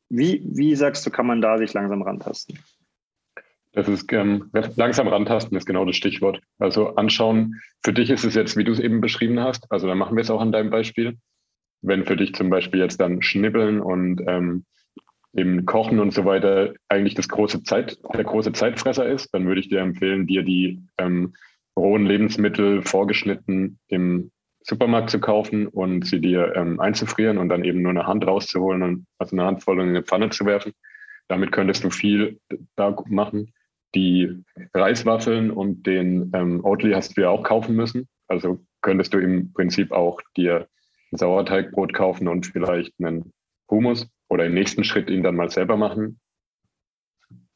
wie, 0.09 0.43
wie 0.45 0.75
sagst 0.75 1.07
du, 1.07 1.11
kann 1.11 1.27
man 1.27 1.41
da 1.41 1.59
sich 1.59 1.73
langsam 1.75 2.03
rantasten? 2.03 2.59
Das 3.73 3.89
ist 3.89 4.13
ähm, 4.13 4.51
langsam 4.77 5.09
rantasten 5.09 5.57
ist 5.57 5.67
genau 5.67 5.85
das 5.85 5.97
Stichwort. 5.97 6.41
Also 6.59 6.95
anschauen, 6.97 7.61
für 7.85 7.93
dich 7.93 8.11
ist 8.11 8.25
es 8.25 8.35
jetzt, 8.35 8.57
wie 8.57 8.65
du 8.65 8.73
es 8.73 8.81
eben 8.81 9.01
beschrieben 9.01 9.41
hast, 9.41 9.71
also 9.71 9.87
dann 9.87 9.99
machen 9.99 10.17
wir 10.17 10.23
es 10.23 10.31
auch 10.31 10.41
an 10.41 10.53
deinem 10.53 10.71
Beispiel. 10.71 11.19
Wenn 11.81 12.05
für 12.05 12.17
dich 12.17 12.35
zum 12.35 12.51
Beispiel 12.51 12.81
jetzt 12.81 13.01
dann 13.01 13.23
Schnibbeln 13.23 13.81
und 13.81 14.21
ähm, 14.27 14.65
im 15.33 15.67
Kochen 15.67 16.01
und 16.01 16.13
so 16.13 16.25
weiter 16.25 16.75
eigentlich 16.89 17.15
das 17.15 17.29
große 17.29 17.63
Zeit, 17.63 17.99
der 18.15 18.25
große 18.25 18.53
Zeitfresser 18.53 19.07
ist, 19.07 19.33
dann 19.35 19.47
würde 19.47 19.61
ich 19.61 19.69
dir 19.69 19.81
empfehlen, 19.81 20.27
dir 20.27 20.43
die 20.43 20.83
ähm, 20.99 21.35
rohen 21.77 22.07
Lebensmittel 22.07 22.83
vorgeschnitten 22.83 23.79
im 23.89 24.31
Supermarkt 24.61 25.11
zu 25.11 25.21
kaufen 25.21 25.67
und 25.67 26.07
sie 26.07 26.21
dir 26.21 26.55
ähm, 26.57 26.81
einzufrieren 26.81 27.39
und 27.39 27.49
dann 27.49 27.65
eben 27.65 27.83
nur 27.83 27.91
eine 27.91 28.07
Hand 28.07 28.27
rauszuholen 28.27 28.83
und 28.83 29.07
also 29.19 29.37
eine 29.37 29.47
Handvoll 29.47 29.81
in 29.81 29.89
eine 29.91 30.03
Pfanne 30.03 30.31
zu 30.31 30.45
werfen. 30.45 30.73
Damit 31.29 31.53
könntest 31.53 31.85
du 31.85 31.91
viel 31.91 32.41
da 32.77 32.95
machen. 33.07 33.53
Die 33.95 34.43
Reiswaffeln 34.75 35.51
und 35.51 35.87
den 35.87 36.31
ähm, 36.35 36.65
Oatly 36.65 36.93
hast 36.93 37.17
du 37.17 37.23
ja 37.23 37.31
auch 37.31 37.43
kaufen 37.43 37.77
müssen. 37.77 38.09
Also 38.27 38.61
könntest 38.83 39.15
du 39.15 39.19
im 39.19 39.53
Prinzip 39.53 39.93
auch 39.93 40.21
dir 40.37 40.69
ein 41.13 41.17
Sauerteigbrot 41.17 41.95
kaufen 41.95 42.29
und 42.29 42.47
vielleicht 42.47 42.93
einen 42.99 43.33
Hummus 43.71 44.11
oder 44.29 44.47
im 44.47 44.55
nächsten 44.55 44.85
Schritt 44.85 45.11
ihn 45.11 45.23
dann 45.23 45.37
mal 45.37 45.51
selber 45.51 45.77
machen. 45.77 46.21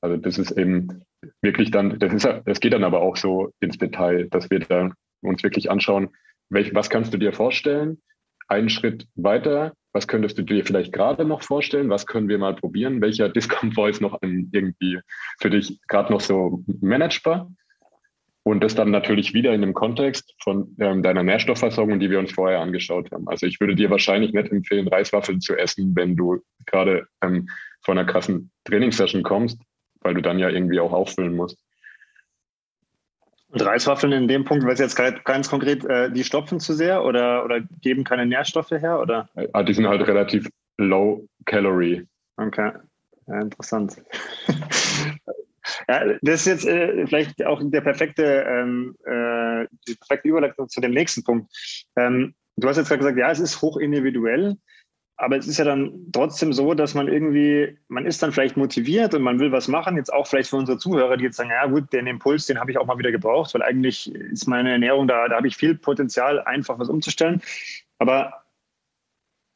Also 0.00 0.16
das 0.16 0.38
ist 0.38 0.52
eben 0.52 1.04
wirklich 1.40 1.70
dann, 1.70 1.98
das 1.98 2.12
ist 2.12 2.24
das 2.44 2.60
geht 2.60 2.72
dann 2.72 2.84
aber 2.84 3.00
auch 3.00 3.16
so 3.16 3.52
ins 3.60 3.78
Detail, 3.78 4.28
dass 4.28 4.50
wir 4.50 4.60
da 4.60 4.90
uns 5.22 5.42
wirklich 5.42 5.70
anschauen, 5.70 6.10
welch, 6.48 6.74
was 6.74 6.90
kannst 6.90 7.14
du 7.14 7.18
dir 7.18 7.32
vorstellen? 7.32 8.02
Einen 8.48 8.68
Schritt 8.68 9.06
weiter, 9.14 9.72
was 9.92 10.08
könntest 10.08 10.38
du 10.38 10.42
dir 10.42 10.64
vielleicht 10.64 10.92
gerade 10.92 11.24
noch 11.24 11.42
vorstellen? 11.42 11.90
Was 11.90 12.06
können 12.06 12.28
wir 12.28 12.38
mal 12.38 12.56
probieren? 12.56 13.00
Welcher 13.00 13.28
Diskomfort 13.28 13.90
ist 13.90 14.00
noch 14.00 14.18
irgendwie 14.22 15.00
für 15.40 15.50
dich 15.50 15.80
gerade 15.86 16.12
noch 16.12 16.20
so 16.20 16.64
managebar? 16.80 17.50
Und 18.44 18.64
das 18.64 18.74
dann 18.74 18.90
natürlich 18.90 19.34
wieder 19.34 19.54
in 19.54 19.60
dem 19.60 19.72
Kontext 19.72 20.34
von 20.42 20.74
ähm, 20.80 21.02
deiner 21.02 21.22
Nährstoffversorgung, 21.22 22.00
die 22.00 22.10
wir 22.10 22.18
uns 22.18 22.32
vorher 22.32 22.60
angeschaut 22.60 23.12
haben. 23.12 23.28
Also 23.28 23.46
ich 23.46 23.60
würde 23.60 23.76
dir 23.76 23.88
wahrscheinlich 23.88 24.32
nicht 24.32 24.50
empfehlen, 24.50 24.88
Reiswaffeln 24.88 25.40
zu 25.40 25.56
essen, 25.56 25.94
wenn 25.94 26.16
du 26.16 26.42
gerade 26.66 27.06
ähm, 27.22 27.48
von 27.82 27.98
einer 27.98 28.10
krassen 28.10 28.50
Trainingssession 28.64 29.22
kommst, 29.22 29.60
weil 30.00 30.14
du 30.14 30.22
dann 30.22 30.40
ja 30.40 30.48
irgendwie 30.48 30.80
auch 30.80 30.92
auffüllen 30.92 31.36
musst. 31.36 31.58
Und 33.52 33.64
Reiswaffeln 33.64 34.12
in 34.12 34.28
dem 34.28 34.44
Punkt, 34.44 34.64
weil 34.64 34.72
es 34.72 34.80
jetzt 34.80 34.96
ganz 35.24 35.48
konkret, 35.48 35.84
äh, 35.84 36.10
die 36.10 36.24
stopfen 36.24 36.58
zu 36.58 36.72
sehr 36.72 37.04
oder, 37.04 37.44
oder 37.44 37.60
geben 37.82 38.02
keine 38.02 38.26
Nährstoffe 38.26 38.70
her? 38.70 38.98
Oder? 38.98 39.28
Ah, 39.52 39.62
die 39.62 39.74
sind 39.74 39.86
halt 39.86 40.06
relativ 40.06 40.48
low 40.78 41.28
calorie. 41.44 42.06
Okay, 42.38 42.72
ja, 43.26 43.40
interessant. 43.40 44.02
Ja, 45.88 46.04
das 46.22 46.40
ist 46.40 46.46
jetzt 46.46 46.66
äh, 46.66 47.06
vielleicht 47.06 47.44
auch 47.44 47.60
der 47.62 47.80
perfekte, 47.80 48.44
ähm, 48.48 48.96
äh, 49.04 49.66
die 49.88 49.94
perfekte 49.94 50.28
Überleitung 50.28 50.68
zu 50.68 50.80
dem 50.80 50.92
nächsten 50.92 51.22
Punkt. 51.22 51.52
Ähm, 51.96 52.34
du 52.56 52.68
hast 52.68 52.76
jetzt 52.76 52.88
gerade 52.88 53.00
gesagt, 53.00 53.18
ja, 53.18 53.30
es 53.30 53.40
ist 53.40 53.62
hoch 53.62 53.76
individuell, 53.76 54.56
aber 55.16 55.36
es 55.36 55.46
ist 55.46 55.58
ja 55.58 55.64
dann 55.64 56.06
trotzdem 56.12 56.52
so, 56.52 56.74
dass 56.74 56.94
man 56.94 57.06
irgendwie, 57.06 57.78
man 57.88 58.06
ist 58.06 58.22
dann 58.22 58.32
vielleicht 58.32 58.56
motiviert 58.56 59.14
und 59.14 59.22
man 59.22 59.38
will 59.38 59.52
was 59.52 59.68
machen. 59.68 59.96
Jetzt 59.96 60.12
auch 60.12 60.26
vielleicht 60.26 60.50
für 60.50 60.56
unsere 60.56 60.78
Zuhörer, 60.78 61.16
die 61.16 61.24
jetzt 61.24 61.36
sagen, 61.36 61.50
ja 61.50 61.66
gut, 61.66 61.92
den 61.92 62.08
Impuls, 62.08 62.46
den 62.46 62.58
habe 62.58 62.70
ich 62.72 62.78
auch 62.78 62.86
mal 62.86 62.98
wieder 62.98 63.12
gebraucht, 63.12 63.54
weil 63.54 63.62
eigentlich 63.62 64.12
ist 64.12 64.48
meine 64.48 64.72
Ernährung 64.72 65.06
da, 65.06 65.28
da 65.28 65.36
habe 65.36 65.46
ich 65.46 65.56
viel 65.56 65.76
Potenzial, 65.76 66.40
einfach 66.40 66.78
was 66.78 66.88
umzustellen. 66.88 67.40
Aber 67.98 68.41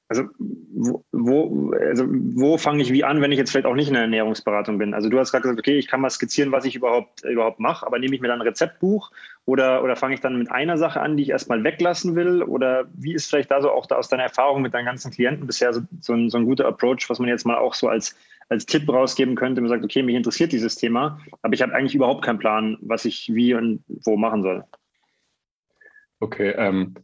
also 0.08 0.24
wo, 0.38 1.04
wo, 1.10 1.72
also 1.72 2.04
wo 2.08 2.58
fange 2.58 2.82
ich 2.82 2.92
wie 2.92 3.02
an, 3.02 3.20
wenn 3.20 3.32
ich 3.32 3.38
jetzt 3.38 3.50
vielleicht 3.50 3.66
auch 3.66 3.74
nicht 3.74 3.88
in 3.88 3.94
der 3.94 4.02
Ernährungsberatung 4.02 4.78
bin? 4.78 4.94
Also 4.94 5.08
du 5.08 5.18
hast 5.18 5.32
gerade 5.32 5.42
gesagt, 5.42 5.58
okay, 5.58 5.78
ich 5.78 5.88
kann 5.88 6.00
mal 6.00 6.10
skizzieren, 6.10 6.52
was 6.52 6.64
ich 6.64 6.76
überhaupt, 6.76 7.24
überhaupt 7.24 7.58
mache, 7.58 7.84
aber 7.84 7.98
nehme 7.98 8.14
ich 8.14 8.20
mir 8.20 8.28
dann 8.28 8.40
ein 8.40 8.46
Rezeptbuch 8.46 9.10
oder, 9.46 9.82
oder 9.82 9.96
fange 9.96 10.14
ich 10.14 10.20
dann 10.20 10.38
mit 10.38 10.50
einer 10.50 10.78
Sache 10.78 11.00
an, 11.00 11.16
die 11.16 11.24
ich 11.24 11.30
erstmal 11.30 11.64
weglassen 11.64 12.14
will? 12.14 12.42
Oder 12.42 12.86
wie 12.94 13.14
ist 13.14 13.28
vielleicht 13.28 13.50
da 13.50 13.60
so 13.60 13.70
auch 13.70 13.86
da 13.86 13.96
aus 13.96 14.08
deiner 14.08 14.24
Erfahrung 14.24 14.62
mit 14.62 14.74
deinen 14.74 14.86
ganzen 14.86 15.10
Klienten 15.10 15.46
bisher 15.46 15.72
so, 15.72 15.80
so, 16.00 16.12
ein, 16.12 16.30
so 16.30 16.38
ein 16.38 16.44
guter 16.44 16.66
Approach, 16.66 17.08
was 17.08 17.18
man 17.18 17.28
jetzt 17.28 17.46
mal 17.46 17.56
auch 17.56 17.74
so 17.74 17.88
als, 17.88 18.16
als 18.48 18.64
Tipp 18.64 18.88
rausgeben 18.88 19.34
könnte, 19.34 19.60
man 19.60 19.70
sagt, 19.70 19.84
okay, 19.84 20.02
mich 20.02 20.14
interessiert 20.14 20.52
dieses 20.52 20.76
Thema, 20.76 21.18
aber 21.42 21.54
ich 21.54 21.62
habe 21.62 21.74
eigentlich 21.74 21.96
überhaupt 21.96 22.24
keinen 22.24 22.38
Plan, 22.38 22.76
was 22.80 23.04
ich 23.04 23.34
wie 23.34 23.54
und 23.54 23.82
wo 23.88 24.16
machen 24.16 24.42
soll. 24.42 24.62
Okay, 26.20 26.54
ähm, 26.56 26.94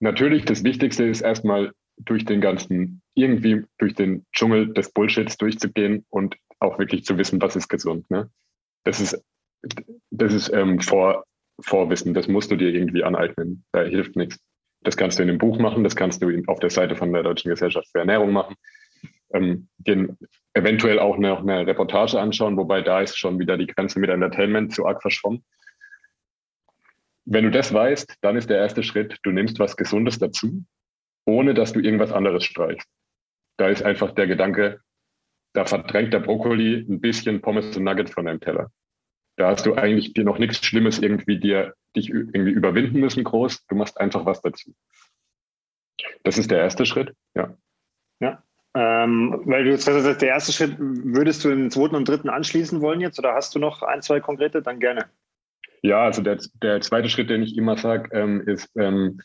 natürlich 0.00 0.44
das 0.44 0.64
Wichtigste 0.64 1.04
ist 1.04 1.20
erstmal 1.20 1.72
durch 2.00 2.24
den 2.24 2.40
ganzen, 2.40 3.02
irgendwie 3.14 3.64
durch 3.78 3.94
den 3.94 4.24
Dschungel 4.32 4.72
des 4.72 4.92
Bullshits 4.92 5.36
durchzugehen 5.36 6.04
und 6.10 6.36
auch 6.60 6.78
wirklich 6.78 7.04
zu 7.04 7.18
wissen, 7.18 7.40
was 7.40 7.56
ist 7.56 7.68
gesund. 7.68 8.10
Ne? 8.10 8.30
Das 8.84 9.00
ist, 9.00 9.22
das 10.10 10.32
ist 10.32 10.52
ähm, 10.52 10.80
Vor, 10.80 11.24
Vorwissen, 11.60 12.14
das 12.14 12.28
musst 12.28 12.50
du 12.50 12.56
dir 12.56 12.70
irgendwie 12.70 13.04
aneignen. 13.04 13.64
Da 13.72 13.82
hilft 13.82 14.16
nichts. 14.16 14.38
Das 14.82 14.96
kannst 14.96 15.18
du 15.18 15.24
in 15.24 15.28
einem 15.28 15.38
Buch 15.38 15.58
machen, 15.58 15.82
das 15.82 15.96
kannst 15.96 16.22
du 16.22 16.42
auf 16.46 16.60
der 16.60 16.70
Seite 16.70 16.94
von 16.94 17.12
der 17.12 17.24
Deutschen 17.24 17.50
Gesellschaft 17.50 17.88
für 17.90 17.98
Ernährung 17.98 18.32
machen. 18.32 18.54
Ähm, 19.34 19.68
den 19.78 20.16
eventuell 20.54 20.98
auch 20.98 21.18
noch 21.18 21.40
eine 21.40 21.66
Reportage 21.66 22.18
anschauen, 22.18 22.56
wobei 22.56 22.80
da 22.80 23.00
ist 23.00 23.18
schon 23.18 23.38
wieder 23.38 23.58
die 23.58 23.66
Grenze 23.66 23.98
mit 24.00 24.08
Entertainment 24.08 24.72
zu 24.72 24.86
arg 24.86 25.02
verschwommen. 25.02 25.44
Wenn 27.24 27.44
du 27.44 27.50
das 27.50 27.74
weißt, 27.74 28.16
dann 28.22 28.36
ist 28.36 28.48
der 28.48 28.58
erste 28.58 28.82
Schritt, 28.82 29.18
du 29.22 29.30
nimmst 29.30 29.58
was 29.58 29.76
Gesundes 29.76 30.18
dazu 30.18 30.64
ohne 31.28 31.52
dass 31.52 31.74
du 31.74 31.80
irgendwas 31.80 32.10
anderes 32.10 32.42
streichst. 32.44 32.88
Da 33.58 33.68
ist 33.68 33.82
einfach 33.82 34.12
der 34.12 34.26
Gedanke, 34.26 34.80
da 35.52 35.66
verdrängt 35.66 36.14
der 36.14 36.20
Brokkoli 36.20 36.86
ein 36.88 37.00
bisschen 37.00 37.42
Pommes 37.42 37.76
und 37.76 37.84
Nuggets 37.84 38.12
von 38.12 38.24
deinem 38.24 38.40
Teller. 38.40 38.70
Da 39.36 39.50
hast 39.50 39.66
du 39.66 39.74
eigentlich 39.74 40.14
dir 40.14 40.24
noch 40.24 40.38
nichts 40.38 40.64
Schlimmes 40.64 40.98
irgendwie 40.98 41.38
dir 41.38 41.74
dich 41.94 42.10
irgendwie 42.10 42.50
überwinden 42.50 42.98
müssen 43.00 43.24
groß. 43.24 43.66
Du 43.66 43.74
machst 43.74 44.00
einfach 44.00 44.24
was 44.24 44.40
dazu. 44.40 44.74
Das 46.24 46.38
ist 46.38 46.50
der 46.50 46.60
erste 46.60 46.86
Schritt, 46.86 47.14
ja. 47.34 47.54
Ja. 48.20 48.42
Ähm, 48.74 49.42
weil 49.44 49.64
du 49.64 49.70
jetzt 49.70 49.86
gesagt 49.86 50.22
der 50.22 50.28
erste 50.28 50.52
Schritt, 50.52 50.76
würdest 50.78 51.44
du 51.44 51.50
den 51.50 51.70
zweiten 51.70 51.94
und 51.94 52.08
dritten 52.08 52.30
anschließen 52.30 52.80
wollen 52.80 53.00
jetzt 53.00 53.18
oder 53.18 53.34
hast 53.34 53.54
du 53.54 53.58
noch 53.58 53.82
ein, 53.82 54.02
zwei 54.02 54.20
konkrete? 54.20 54.62
Dann 54.62 54.80
gerne. 54.80 55.06
Ja, 55.82 56.04
also 56.04 56.22
der, 56.22 56.38
der 56.62 56.80
zweite 56.80 57.08
Schritt, 57.08 57.30
den 57.30 57.42
ich 57.42 57.56
immer 57.56 57.76
sage, 57.76 58.08
ähm, 58.12 58.40
ist, 58.46 58.70
ähm, 58.76 59.20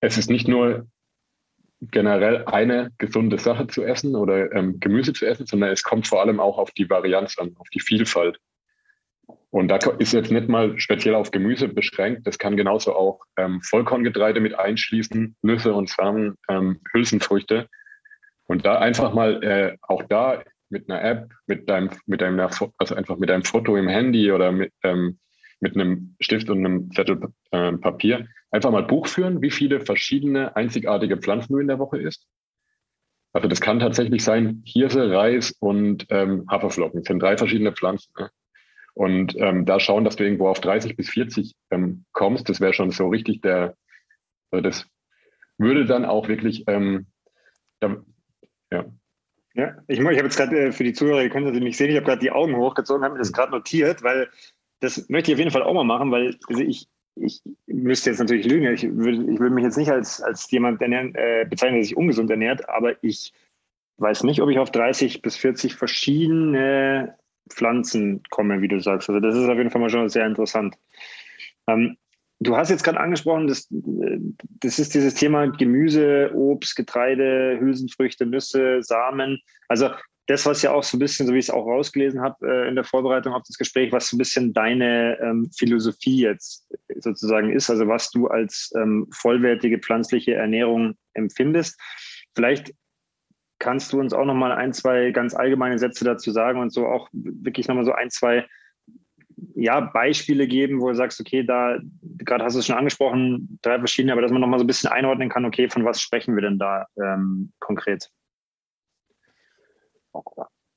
es 0.00 0.18
ist 0.18 0.30
nicht 0.30 0.48
nur 0.48 0.86
generell 1.80 2.44
eine 2.46 2.90
gesunde 2.98 3.38
Sache 3.38 3.66
zu 3.68 3.84
essen 3.84 4.16
oder 4.16 4.52
ähm, 4.52 4.80
Gemüse 4.80 5.12
zu 5.12 5.26
essen, 5.26 5.46
sondern 5.46 5.70
es 5.70 5.82
kommt 5.82 6.06
vor 6.06 6.20
allem 6.20 6.40
auch 6.40 6.58
auf 6.58 6.72
die 6.72 6.90
Varianz 6.90 7.38
an, 7.38 7.54
auf 7.58 7.68
die 7.70 7.80
Vielfalt. 7.80 8.38
Und 9.50 9.68
da 9.68 9.76
ist 9.98 10.12
jetzt 10.12 10.30
nicht 10.30 10.48
mal 10.48 10.78
speziell 10.78 11.14
auf 11.14 11.30
Gemüse 11.30 11.68
beschränkt. 11.68 12.26
Das 12.26 12.38
kann 12.38 12.56
genauso 12.56 12.94
auch 12.94 13.20
ähm, 13.36 13.62
Vollkorngetreide 13.62 14.40
mit 14.40 14.58
einschließen, 14.58 15.36
Nüsse 15.42 15.72
und 15.72 15.88
Samen, 15.88 16.36
ähm, 16.48 16.80
Hülsenfrüchte. 16.92 17.68
Und 18.46 18.66
da 18.66 18.78
einfach 18.78 19.14
mal 19.14 19.42
äh, 19.42 19.76
auch 19.82 20.02
da 20.02 20.42
mit 20.70 20.90
einer 20.90 21.02
App, 21.02 21.30
mit 21.46 21.68
deinem, 21.68 21.90
mit 22.06 22.20
deinem, 22.20 22.40
also 22.40 22.94
einfach 22.94 23.16
mit 23.16 23.30
deinem 23.30 23.44
Foto 23.44 23.76
im 23.76 23.88
Handy 23.88 24.32
oder 24.32 24.52
mit, 24.52 24.72
ähm, 24.82 25.18
mit 25.60 25.74
einem 25.74 26.16
Stift 26.20 26.50
und 26.50 26.58
einem 26.58 26.90
Zettel 26.92 27.20
äh, 27.50 27.72
Papier 27.72 28.28
einfach 28.50 28.70
mal 28.70 28.82
Buch 28.82 29.06
führen, 29.06 29.42
wie 29.42 29.50
viele 29.50 29.80
verschiedene 29.80 30.56
einzigartige 30.56 31.16
Pflanzen 31.16 31.52
du 31.52 31.58
in 31.58 31.68
der 31.68 31.78
Woche 31.78 31.98
isst. 31.98 32.26
Also 33.32 33.48
das 33.48 33.60
kann 33.60 33.78
tatsächlich 33.78 34.24
sein, 34.24 34.62
Hirse, 34.64 35.10
Reis 35.10 35.52
und 35.60 36.06
ähm, 36.10 36.46
Haferflocken. 36.50 37.00
Das 37.00 37.08
sind 37.08 37.20
drei 37.20 37.36
verschiedene 37.36 37.72
Pflanzen. 37.72 38.12
Ne? 38.18 38.30
Und 38.94 39.36
ähm, 39.36 39.64
da 39.64 39.78
schauen, 39.78 40.04
dass 40.04 40.16
du 40.16 40.24
irgendwo 40.24 40.48
auf 40.48 40.60
30 40.60 40.96
bis 40.96 41.10
40 41.10 41.54
ähm, 41.70 42.04
kommst, 42.12 42.48
das 42.48 42.60
wäre 42.60 42.72
schon 42.72 42.90
so 42.90 43.08
richtig 43.08 43.42
der, 43.42 43.76
also 44.50 44.62
das 44.62 44.86
würde 45.56 45.84
dann 45.84 46.04
auch 46.04 46.28
wirklich, 46.28 46.64
ähm, 46.66 47.06
da, 47.80 48.02
ja. 48.72 48.86
Ja, 49.54 49.76
ich, 49.88 49.98
ich 49.98 50.04
habe 50.04 50.16
jetzt 50.16 50.36
gerade 50.36 50.58
äh, 50.58 50.72
für 50.72 50.84
die 50.84 50.92
Zuhörer, 50.92 51.22
ihr 51.22 51.30
könnt 51.30 51.46
das 51.46 51.54
nicht 51.54 51.76
sehen, 51.76 51.90
ich 51.90 51.96
habe 51.96 52.06
gerade 52.06 52.20
die 52.20 52.30
Augen 52.30 52.56
hochgezogen, 52.56 53.04
habe 53.04 53.14
mir 53.14 53.20
das 53.20 53.32
gerade 53.32 53.52
notiert, 53.52 54.02
weil 54.02 54.30
das 54.80 55.08
möchte 55.08 55.30
ich 55.30 55.36
auf 55.36 55.38
jeden 55.38 55.50
Fall 55.50 55.62
auch 55.62 55.74
mal 55.74 55.84
machen, 55.84 56.10
weil 56.10 56.36
also 56.48 56.62
ich, 56.62 56.88
ich 57.16 57.42
müsste 57.66 58.10
jetzt 58.10 58.18
natürlich 58.18 58.46
lügen. 58.46 58.72
Ich 58.72 58.84
würde, 58.84 59.32
ich 59.32 59.38
würde 59.40 59.54
mich 59.54 59.64
jetzt 59.64 59.76
nicht 59.76 59.90
als, 59.90 60.22
als 60.22 60.50
jemand 60.50 60.80
ernähren, 60.80 61.14
äh, 61.14 61.46
bezeichnen, 61.48 61.76
der 61.76 61.84
sich 61.84 61.96
ungesund 61.96 62.30
ernährt, 62.30 62.68
aber 62.68 63.02
ich 63.02 63.32
weiß 63.98 64.22
nicht, 64.24 64.40
ob 64.40 64.48
ich 64.50 64.58
auf 64.58 64.70
30 64.70 65.22
bis 65.22 65.36
40 65.36 65.74
verschiedene 65.74 67.16
Pflanzen 67.48 68.22
komme, 68.30 68.60
wie 68.60 68.68
du 68.68 68.80
sagst. 68.80 69.08
Also 69.08 69.20
das 69.20 69.36
ist 69.36 69.48
auf 69.48 69.56
jeden 69.56 69.70
Fall 69.70 69.80
mal 69.80 69.90
schon 69.90 70.08
sehr 70.08 70.26
interessant. 70.26 70.76
Ähm, 71.66 71.96
du 72.40 72.56
hast 72.56 72.70
jetzt 72.70 72.84
gerade 72.84 73.00
angesprochen, 73.00 73.48
das, 73.48 73.66
das 73.70 74.78
ist 74.78 74.94
dieses 74.94 75.14
Thema 75.14 75.46
Gemüse, 75.46 76.30
Obst, 76.34 76.76
Getreide, 76.76 77.58
Hülsenfrüchte, 77.58 78.26
Nüsse, 78.26 78.82
Samen. 78.82 79.40
Also 79.68 79.90
das, 80.28 80.44
was 80.44 80.60
ja 80.60 80.72
auch 80.72 80.82
so 80.82 80.96
ein 80.96 81.00
bisschen, 81.00 81.26
so 81.26 81.32
wie 81.32 81.38
ich 81.38 81.46
es 81.46 81.50
auch 81.50 81.66
rausgelesen 81.66 82.20
habe 82.20 82.46
äh, 82.46 82.68
in 82.68 82.74
der 82.74 82.84
Vorbereitung 82.84 83.32
auf 83.32 83.44
das 83.46 83.56
Gespräch, 83.56 83.92
was 83.92 84.10
so 84.10 84.16
ein 84.16 84.18
bisschen 84.18 84.52
deine 84.52 85.18
ähm, 85.22 85.50
Philosophie 85.56 86.20
jetzt 86.20 86.68
sozusagen 86.98 87.50
ist, 87.50 87.70
also 87.70 87.88
was 87.88 88.10
du 88.10 88.26
als 88.26 88.70
ähm, 88.76 89.06
vollwertige 89.10 89.78
pflanzliche 89.78 90.34
Ernährung 90.34 90.96
empfindest. 91.14 91.80
Vielleicht 92.34 92.74
kannst 93.58 93.92
du 93.92 94.00
uns 94.00 94.12
auch 94.12 94.26
noch 94.26 94.34
mal 94.34 94.52
ein, 94.52 94.74
zwei 94.74 95.12
ganz 95.12 95.34
allgemeine 95.34 95.78
Sätze 95.78 96.04
dazu 96.04 96.30
sagen 96.30 96.60
und 96.60 96.74
so 96.74 96.86
auch 96.86 97.08
wirklich 97.12 97.66
noch 97.66 97.74
mal 97.74 97.86
so 97.86 97.92
ein, 97.92 98.10
zwei 98.10 98.46
ja, 99.54 99.80
Beispiele 99.80 100.46
geben, 100.46 100.80
wo 100.80 100.88
du 100.88 100.94
sagst, 100.94 101.20
okay, 101.20 101.42
da, 101.42 101.78
gerade 102.18 102.44
hast 102.44 102.54
du 102.54 102.58
es 102.58 102.66
schon 102.66 102.76
angesprochen, 102.76 103.58
drei 103.62 103.78
verschiedene, 103.78 104.12
aber 104.12 104.20
dass 104.20 104.30
man 104.30 104.42
noch 104.42 104.48
mal 104.48 104.58
so 104.58 104.64
ein 104.64 104.68
bisschen 104.68 104.90
einordnen 104.90 105.30
kann, 105.30 105.46
okay, 105.46 105.70
von 105.70 105.86
was 105.86 106.02
sprechen 106.02 106.34
wir 106.34 106.42
denn 106.42 106.58
da 106.58 106.86
ähm, 107.02 107.52
konkret? 107.60 108.10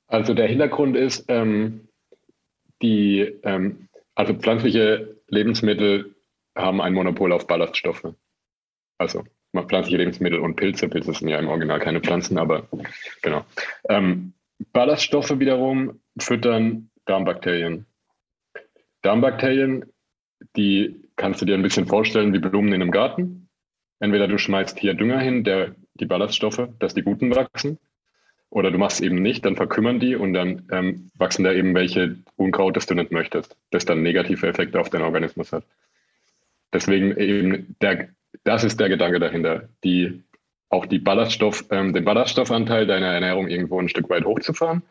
Also 0.06 0.34
der 0.34 0.46
Hintergrund 0.46 0.96
ist, 0.96 1.24
ähm, 1.28 1.88
die, 2.82 3.20
ähm, 3.42 3.88
also 4.14 4.34
pflanzliche 4.34 5.16
Lebensmittel 5.28 6.14
haben 6.54 6.80
ein 6.80 6.92
Monopol 6.92 7.32
auf 7.32 7.46
Ballaststoffe. 7.46 8.14
Also 8.98 9.24
pflanzliche 9.68 9.98
Lebensmittel 9.98 10.40
und 10.40 10.56
Pilze. 10.56 10.88
Pilze 10.88 11.12
sind 11.12 11.28
ja 11.28 11.38
im 11.38 11.48
Original 11.48 11.80
keine 11.80 12.00
Pflanzen, 12.00 12.38
aber 12.38 12.68
genau. 13.22 13.44
Ähm, 13.88 14.34
Ballaststoffe 14.72 15.38
wiederum 15.38 16.00
füttern 16.18 16.90
Darmbakterien. 17.06 17.86
Darmbakterien, 19.02 19.86
die 20.56 21.02
kannst 21.16 21.40
du 21.40 21.46
dir 21.46 21.54
ein 21.54 21.62
bisschen 21.62 21.86
vorstellen 21.86 22.32
wie 22.32 22.38
Blumen 22.38 22.72
in 22.72 22.82
einem 22.82 22.90
Garten. 22.90 23.48
Entweder 23.98 24.28
du 24.28 24.38
schmeißt 24.38 24.78
hier 24.78 24.94
Dünger 24.94 25.20
hin, 25.20 25.44
der 25.44 25.74
die 25.94 26.06
Ballaststoffe, 26.06 26.68
dass 26.78 26.94
die 26.94 27.02
guten 27.02 27.34
wachsen, 27.34 27.78
oder 28.52 28.70
du 28.70 28.76
machst 28.76 29.00
es 29.00 29.06
eben 29.06 29.22
nicht, 29.22 29.46
dann 29.46 29.56
verkümmern 29.56 29.98
die 29.98 30.14
und 30.14 30.34
dann 30.34 30.68
ähm, 30.70 31.10
wachsen 31.16 31.42
da 31.42 31.54
eben 31.54 31.74
welche 31.74 32.16
Unkraut, 32.36 32.76
das 32.76 32.84
du 32.84 32.94
nicht 32.94 33.10
möchtest, 33.10 33.56
das 33.70 33.86
dann 33.86 34.02
negative 34.02 34.46
Effekte 34.46 34.78
auf 34.78 34.90
deinen 34.90 35.04
Organismus 35.04 35.52
hat. 35.52 35.64
Deswegen 36.70 37.16
eben, 37.16 37.76
der, 37.80 38.10
das 38.44 38.62
ist 38.62 38.78
der 38.78 38.90
Gedanke 38.90 39.20
dahinter, 39.20 39.70
die, 39.84 40.22
auch 40.68 40.84
die 40.84 40.98
Ballaststoff, 40.98 41.64
ähm, 41.70 41.94
den 41.94 42.04
Ballaststoffanteil 42.04 42.86
deiner 42.86 43.06
Ernährung 43.06 43.48
irgendwo 43.48 43.80
ein 43.80 43.88
Stück 43.88 44.10
weit 44.10 44.26
hochzufahren 44.26 44.82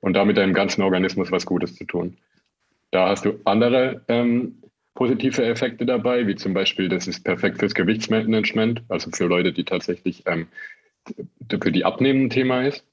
und 0.00 0.14
damit 0.14 0.36
deinem 0.36 0.52
ganzen 0.52 0.82
Organismus 0.82 1.30
was 1.30 1.46
Gutes 1.46 1.76
zu 1.76 1.84
tun. 1.84 2.16
Da 2.90 3.10
hast 3.10 3.26
du 3.26 3.38
andere 3.44 4.02
ähm, 4.08 4.60
positive 4.94 5.44
Effekte 5.44 5.86
dabei, 5.86 6.26
wie 6.26 6.34
zum 6.34 6.52
Beispiel, 6.52 6.88
das 6.88 7.06
ist 7.06 7.22
perfekt 7.22 7.60
fürs 7.60 7.74
Gewichtsmanagement, 7.74 8.82
also 8.88 9.12
für 9.12 9.26
Leute, 9.26 9.52
die 9.52 9.64
tatsächlich 9.64 10.24
ähm, 10.26 10.48
für 11.48 11.70
die 11.70 11.84
Abnehmen 11.84 12.24
ein 12.24 12.30
Thema 12.30 12.66
ist. 12.66 12.84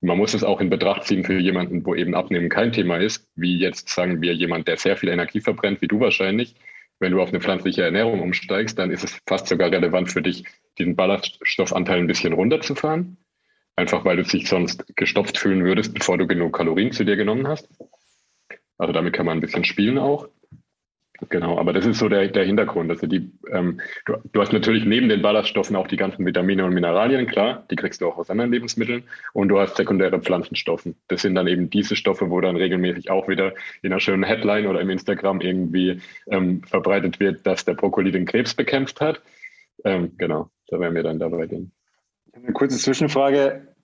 Man 0.00 0.16
muss 0.16 0.34
es 0.34 0.44
auch 0.44 0.60
in 0.60 0.70
Betracht 0.70 1.04
ziehen 1.04 1.24
für 1.24 1.38
jemanden, 1.38 1.84
wo 1.84 1.94
eben 1.94 2.14
Abnehmen 2.14 2.48
kein 2.48 2.72
Thema 2.72 2.98
ist, 2.98 3.28
wie 3.34 3.58
jetzt 3.58 3.88
sagen 3.88 4.22
wir 4.22 4.32
jemand, 4.32 4.68
der 4.68 4.76
sehr 4.76 4.96
viel 4.96 5.08
Energie 5.08 5.40
verbrennt, 5.40 5.82
wie 5.82 5.88
du 5.88 5.98
wahrscheinlich. 5.98 6.54
Wenn 7.00 7.12
du 7.12 7.20
auf 7.20 7.30
eine 7.30 7.40
pflanzliche 7.40 7.82
Ernährung 7.82 8.20
umsteigst, 8.20 8.78
dann 8.78 8.90
ist 8.90 9.04
es 9.04 9.18
fast 9.26 9.48
sogar 9.48 9.70
relevant 9.70 10.10
für 10.10 10.22
dich, 10.22 10.44
diesen 10.78 10.96
Ballaststoffanteil 10.96 11.98
ein 11.98 12.06
bisschen 12.06 12.32
runterzufahren. 12.32 13.16
Einfach 13.76 14.04
weil 14.04 14.16
du 14.16 14.24
dich 14.24 14.48
sonst 14.48 14.84
gestopft 14.96 15.38
fühlen 15.38 15.64
würdest, 15.64 15.94
bevor 15.94 16.18
du 16.18 16.26
genug 16.26 16.56
Kalorien 16.56 16.92
zu 16.92 17.04
dir 17.04 17.16
genommen 17.16 17.46
hast. 17.46 17.68
Also 18.76 18.92
damit 18.92 19.14
kann 19.14 19.26
man 19.26 19.38
ein 19.38 19.40
bisschen 19.40 19.64
spielen 19.64 19.98
auch. 19.98 20.28
Genau, 21.30 21.58
aber 21.58 21.72
das 21.72 21.84
ist 21.84 21.98
so 21.98 22.08
der, 22.08 22.28
der 22.28 22.44
Hintergrund. 22.44 22.90
Also 22.90 23.08
die, 23.08 23.32
ähm, 23.50 23.80
du, 24.06 24.14
du, 24.32 24.40
hast 24.40 24.52
natürlich 24.52 24.84
neben 24.84 25.08
den 25.08 25.20
Ballaststoffen 25.20 25.74
auch 25.74 25.88
die 25.88 25.96
ganzen 25.96 26.24
Vitamine 26.24 26.64
und 26.64 26.72
Mineralien, 26.72 27.26
klar, 27.26 27.66
die 27.72 27.76
kriegst 27.76 28.00
du 28.00 28.06
auch 28.06 28.18
aus 28.18 28.30
anderen 28.30 28.52
Lebensmitteln. 28.52 29.02
Und 29.32 29.48
du 29.48 29.58
hast 29.58 29.76
sekundäre 29.76 30.20
Pflanzenstoffe. 30.20 30.88
Das 31.08 31.22
sind 31.22 31.34
dann 31.34 31.48
eben 31.48 31.70
diese 31.70 31.96
Stoffe, 31.96 32.30
wo 32.30 32.40
dann 32.40 32.54
regelmäßig 32.54 33.10
auch 33.10 33.26
wieder 33.26 33.54
in 33.82 33.92
einer 33.92 33.98
schönen 33.98 34.22
Headline 34.22 34.68
oder 34.68 34.80
im 34.80 34.90
Instagram 34.90 35.40
irgendwie 35.40 36.00
ähm, 36.30 36.62
verbreitet 36.62 37.18
wird, 37.18 37.44
dass 37.44 37.64
der 37.64 37.74
Brokkoli 37.74 38.12
den 38.12 38.24
Krebs 38.24 38.54
bekämpft 38.54 39.00
hat. 39.00 39.20
Ähm, 39.84 40.12
genau, 40.18 40.50
da 40.68 40.78
werden 40.78 40.94
wir 40.94 41.02
dann 41.02 41.18
dabei 41.18 41.46
gehen. 41.46 41.72
Eine 42.32 42.52
kurze 42.52 42.78
Zwischenfrage. 42.78 43.74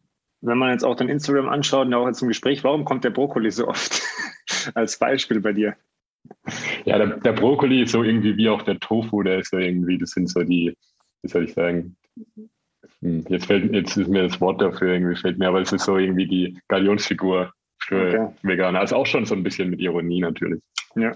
Wenn 0.41 0.59
man 0.59 0.71
jetzt 0.71 0.85
auch 0.85 0.95
dein 0.95 1.09
Instagram 1.09 1.49
anschaut 1.49 1.87
und 1.87 1.95
auch 1.95 2.07
jetzt 2.07 2.23
im 2.23 2.29
Gespräch, 2.29 2.63
warum 2.63 2.85
kommt 2.85 3.03
der 3.03 3.11
Brokkoli 3.11 3.51
so 3.51 3.67
oft 3.67 4.03
als 4.75 4.99
Beispiel 4.99 5.41
bei 5.41 5.53
dir? 5.53 5.77
Ja, 6.85 6.99
der, 6.99 7.19
der, 7.19 7.33
Brokkoli 7.33 7.83
ist 7.83 7.93
so 7.93 8.03
irgendwie 8.03 8.37
wie 8.37 8.49
auch 8.49 8.63
der 8.63 8.79
Tofu, 8.81 9.23
der 9.23 9.41
ist 9.41 9.51
so 9.51 9.59
irgendwie, 9.59 9.99
das 9.99 10.11
sind 10.11 10.29
so 10.29 10.43
die, 10.43 10.77
wie 11.23 11.29
soll 11.29 11.45
ich 11.45 11.55
sagen, 11.55 11.97
hm, 13.01 13.25
jetzt 13.29 13.47
fällt 13.47 13.73
jetzt 13.73 13.97
ist 13.97 14.09
mir 14.09 14.23
das 14.23 14.41
Wort 14.41 14.61
dafür 14.61 14.93
irgendwie 14.93 15.17
fällt 15.17 15.39
mir, 15.39 15.49
aber 15.49 15.61
es 15.61 15.73
ist 15.73 15.85
so 15.85 15.99
irgendwie 15.99 16.27
die 16.27 16.59
Galionsfigur 16.69 17.53
für 17.79 18.09
okay. 18.09 18.29
Veganer. 18.43 18.81
Also 18.81 18.97
auch 18.97 19.07
schon 19.07 19.27
so 19.27 19.35
ein 19.35 19.43
bisschen 19.43 19.71
mit 19.71 19.81
Ironie 19.81 20.21
natürlich. 20.21 20.63
Ja. 20.97 21.13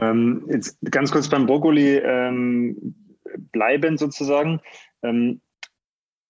Ähm, 0.00 0.44
jetzt 0.48 0.78
ganz 0.90 1.10
kurz 1.10 1.28
beim 1.28 1.46
Brokkoli 1.46 1.96
ähm, 1.96 2.94
bleiben 3.52 3.98
sozusagen. 3.98 4.60
Ähm, 5.02 5.40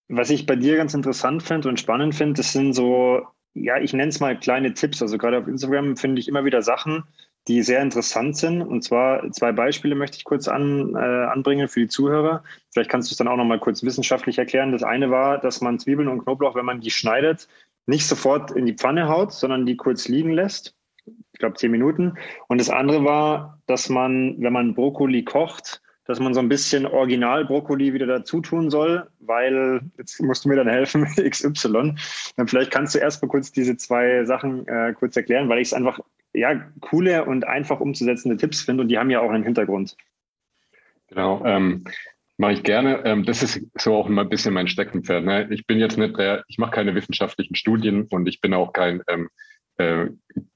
was 0.08 0.30
ich 0.30 0.46
bei 0.46 0.56
dir 0.56 0.76
ganz 0.76 0.94
interessant 0.94 1.42
finde 1.42 1.68
und 1.68 1.78
spannend 1.78 2.14
finde, 2.14 2.34
das 2.34 2.52
sind 2.52 2.72
so, 2.72 3.26
ja, 3.54 3.78
ich 3.78 3.92
nenne 3.92 4.08
es 4.08 4.18
mal 4.18 4.38
kleine 4.38 4.74
Tipps. 4.74 5.02
Also 5.02 5.18
gerade 5.18 5.38
auf 5.38 5.46
Instagram 5.46 5.96
finde 5.96 6.20
ich 6.20 6.26
immer 6.26 6.44
wieder 6.44 6.62
Sachen, 6.62 7.04
die 7.50 7.62
sehr 7.62 7.82
interessant 7.82 8.36
sind. 8.36 8.62
Und 8.62 8.84
zwar 8.84 9.28
zwei 9.32 9.50
Beispiele 9.50 9.96
möchte 9.96 10.16
ich 10.16 10.24
kurz 10.24 10.46
an, 10.46 10.94
äh, 10.94 10.98
anbringen 10.98 11.66
für 11.66 11.80
die 11.80 11.88
Zuhörer. 11.88 12.44
Vielleicht 12.72 12.88
kannst 12.88 13.10
du 13.10 13.14
es 13.14 13.16
dann 13.16 13.26
auch 13.26 13.36
noch 13.36 13.44
mal 13.44 13.58
kurz 13.58 13.82
wissenschaftlich 13.82 14.38
erklären. 14.38 14.70
Das 14.70 14.84
eine 14.84 15.10
war, 15.10 15.38
dass 15.38 15.60
man 15.60 15.80
Zwiebeln 15.80 16.06
und 16.06 16.22
Knoblauch, 16.22 16.54
wenn 16.54 16.64
man 16.64 16.80
die 16.80 16.92
schneidet, 16.92 17.48
nicht 17.86 18.06
sofort 18.06 18.52
in 18.52 18.66
die 18.66 18.74
Pfanne 18.74 19.08
haut, 19.08 19.32
sondern 19.32 19.66
die 19.66 19.76
kurz 19.76 20.06
liegen 20.06 20.30
lässt. 20.30 20.76
Ich 21.32 21.40
glaube 21.40 21.56
zehn 21.56 21.72
Minuten. 21.72 22.16
Und 22.46 22.60
das 22.60 22.70
andere 22.70 23.04
war, 23.04 23.58
dass 23.66 23.88
man, 23.88 24.36
wenn 24.38 24.52
man 24.52 24.74
Brokkoli 24.74 25.24
kocht, 25.24 25.82
dass 26.04 26.20
man 26.20 26.34
so 26.34 26.40
ein 26.40 26.48
bisschen 26.48 26.86
Original-Brokkoli 26.86 27.92
wieder 27.92 28.06
dazu 28.06 28.40
tun 28.40 28.70
soll, 28.70 29.08
weil, 29.18 29.80
jetzt 29.98 30.22
musst 30.22 30.44
du 30.44 30.48
mir 30.50 30.56
dann 30.56 30.68
helfen, 30.68 31.04
XY. 31.16 31.94
Dann 32.36 32.46
vielleicht 32.46 32.70
kannst 32.70 32.94
du 32.94 33.00
erst 33.00 33.22
mal 33.22 33.28
kurz 33.28 33.50
diese 33.50 33.76
zwei 33.76 34.24
Sachen 34.24 34.68
äh, 34.68 34.92
kurz 34.92 35.16
erklären, 35.16 35.48
weil 35.48 35.58
ich 35.58 35.68
es 35.68 35.74
einfach 35.74 35.98
ja, 36.32 36.70
coole 36.80 37.24
und 37.24 37.46
einfach 37.46 37.80
umzusetzende 37.80 38.36
Tipps 38.36 38.62
finde 38.62 38.82
und 38.82 38.88
die 38.88 38.98
haben 38.98 39.10
ja 39.10 39.20
auch 39.20 39.30
einen 39.30 39.44
Hintergrund. 39.44 39.96
Genau, 41.08 41.44
ähm, 41.44 41.84
mache 42.36 42.52
ich 42.52 42.62
gerne. 42.62 43.04
Ähm, 43.04 43.24
das 43.24 43.42
ist 43.42 43.60
so 43.76 43.94
auch 43.94 44.06
immer 44.06 44.22
ein 44.22 44.28
bisschen 44.28 44.54
mein 44.54 44.68
Steckenpferd. 44.68 45.24
Ne? 45.24 45.48
Ich 45.50 45.66
bin 45.66 45.78
jetzt 45.78 45.98
nicht 45.98 46.16
der, 46.16 46.44
ich 46.48 46.58
mache 46.58 46.70
keine 46.70 46.94
wissenschaftlichen 46.94 47.56
Studien 47.56 48.04
und 48.10 48.28
ich 48.28 48.40
bin 48.40 48.54
auch 48.54 48.72
kein 48.72 49.02
ähm, 49.08 49.28
äh, 49.76 50.06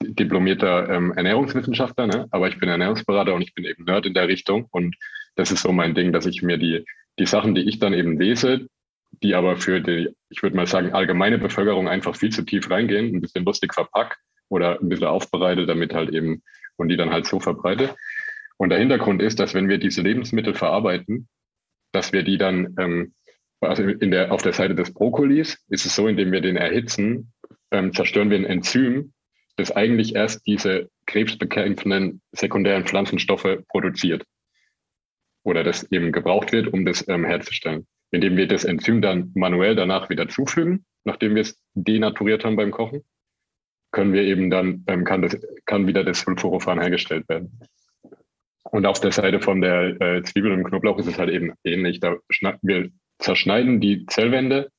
diplomierter 0.00 0.88
ähm, 0.88 1.12
Ernährungswissenschaftler, 1.12 2.06
ne? 2.06 2.28
aber 2.30 2.48
ich 2.48 2.58
bin 2.58 2.68
Ernährungsberater 2.68 3.34
und 3.34 3.42
ich 3.42 3.54
bin 3.54 3.64
eben 3.64 3.84
Nerd 3.84 4.06
in 4.06 4.14
der 4.14 4.28
Richtung 4.28 4.68
und 4.70 4.96
das 5.34 5.50
ist 5.50 5.62
so 5.62 5.72
mein 5.72 5.94
Ding, 5.94 6.12
dass 6.12 6.26
ich 6.26 6.42
mir 6.42 6.58
die, 6.58 6.84
die 7.18 7.26
Sachen, 7.26 7.56
die 7.56 7.68
ich 7.68 7.80
dann 7.80 7.92
eben 7.92 8.18
lese, 8.18 8.68
die 9.22 9.34
aber 9.34 9.56
für 9.56 9.80
die, 9.80 10.10
ich 10.28 10.42
würde 10.42 10.56
mal 10.56 10.66
sagen, 10.66 10.92
allgemeine 10.92 11.38
Bevölkerung 11.38 11.88
einfach 11.88 12.14
viel 12.14 12.30
zu 12.30 12.42
tief 12.42 12.70
reingehen, 12.70 13.14
ein 13.14 13.20
bisschen 13.20 13.44
lustig 13.44 13.74
verpackt 13.74 14.18
oder 14.48 14.80
ein 14.80 14.88
bisschen 14.88 15.07
aufbereite, 15.07 15.66
damit 15.66 15.94
halt 15.94 16.11
eben 16.11 16.42
und 16.76 16.88
die 16.88 16.96
dann 16.96 17.11
halt 17.11 17.26
so 17.26 17.40
verbreite. 17.40 17.94
Und 18.57 18.70
der 18.70 18.78
Hintergrund 18.78 19.22
ist, 19.22 19.40
dass 19.40 19.54
wenn 19.54 19.68
wir 19.68 19.78
diese 19.78 20.02
Lebensmittel 20.02 20.54
verarbeiten, 20.54 21.28
dass 21.92 22.12
wir 22.12 22.22
die 22.22 22.38
dann, 22.38 22.74
ähm, 22.78 23.14
also 23.61 23.83
in 23.83 24.11
der, 24.11 24.33
auf 24.33 24.42
der 24.42 24.52
Seite 24.52 24.74
des 24.74 24.92
Brokkolis 24.92 25.59
ist 25.68 25.87
es 25.87 25.94
so, 25.94 26.09
indem 26.09 26.33
wir 26.33 26.40
den 26.40 26.57
erhitzen, 26.57 27.33
ähm, 27.70 27.92
zerstören 27.92 28.30
wir 28.30 28.38
ein 28.38 28.44
Enzym, 28.44 29.12
das 29.57 29.70
eigentlich 29.70 30.14
erst 30.14 30.46
diese 30.46 30.88
krebsbekämpfenden 31.07 32.20
sekundären 32.33 32.87
Pflanzenstoffe 32.87 33.59
produziert. 33.68 34.24
Oder 35.44 35.62
das 35.62 35.90
eben 35.92 36.11
gebraucht 36.12 36.52
wird, 36.52 36.72
um 36.72 36.85
das 36.85 37.07
ähm, 37.09 37.24
herzustellen. 37.24 37.87
Indem 38.11 38.37
wir 38.37 38.48
das 38.48 38.64
Enzym 38.64 39.02
dann 39.02 39.33
manuell 39.35 39.74
danach 39.74 40.09
wieder 40.09 40.28
zufügen, 40.28 40.85
nachdem 41.04 41.35
wir 41.35 41.42
es 41.42 41.61
denaturiert 41.74 42.44
haben 42.44 42.57
beim 42.57 42.70
Kochen, 42.70 43.04
können 43.94 44.12
wir 44.12 44.22
eben 44.22 44.50
dann, 44.50 44.85
ähm, 44.88 45.04
kann, 45.04 45.22
das, 45.22 45.38
kann 45.64 45.87
wieder 45.87 46.04
das 46.04 46.20
Sulforophan 46.20 46.80
hergestellt 46.80 47.28
werden. 47.28 47.61
Und 48.64 48.87
auf 48.87 49.00
der 49.00 49.12
Seite 49.12 49.40
von 49.40 49.61
der 49.61 50.00
äh, 50.00 50.22
Zwiebel 50.24 50.52
und 50.52 50.64
Knoblauch 50.64 50.98
ist 50.98 51.07
es 51.07 51.18
halt 51.18 51.30
eben 51.30 51.52
ähnlich. 51.62 52.00
Da 52.00 52.16
wir 52.62 52.90
zerschneiden 53.20 53.80
die 53.80 54.04
Zellwände 54.07 54.70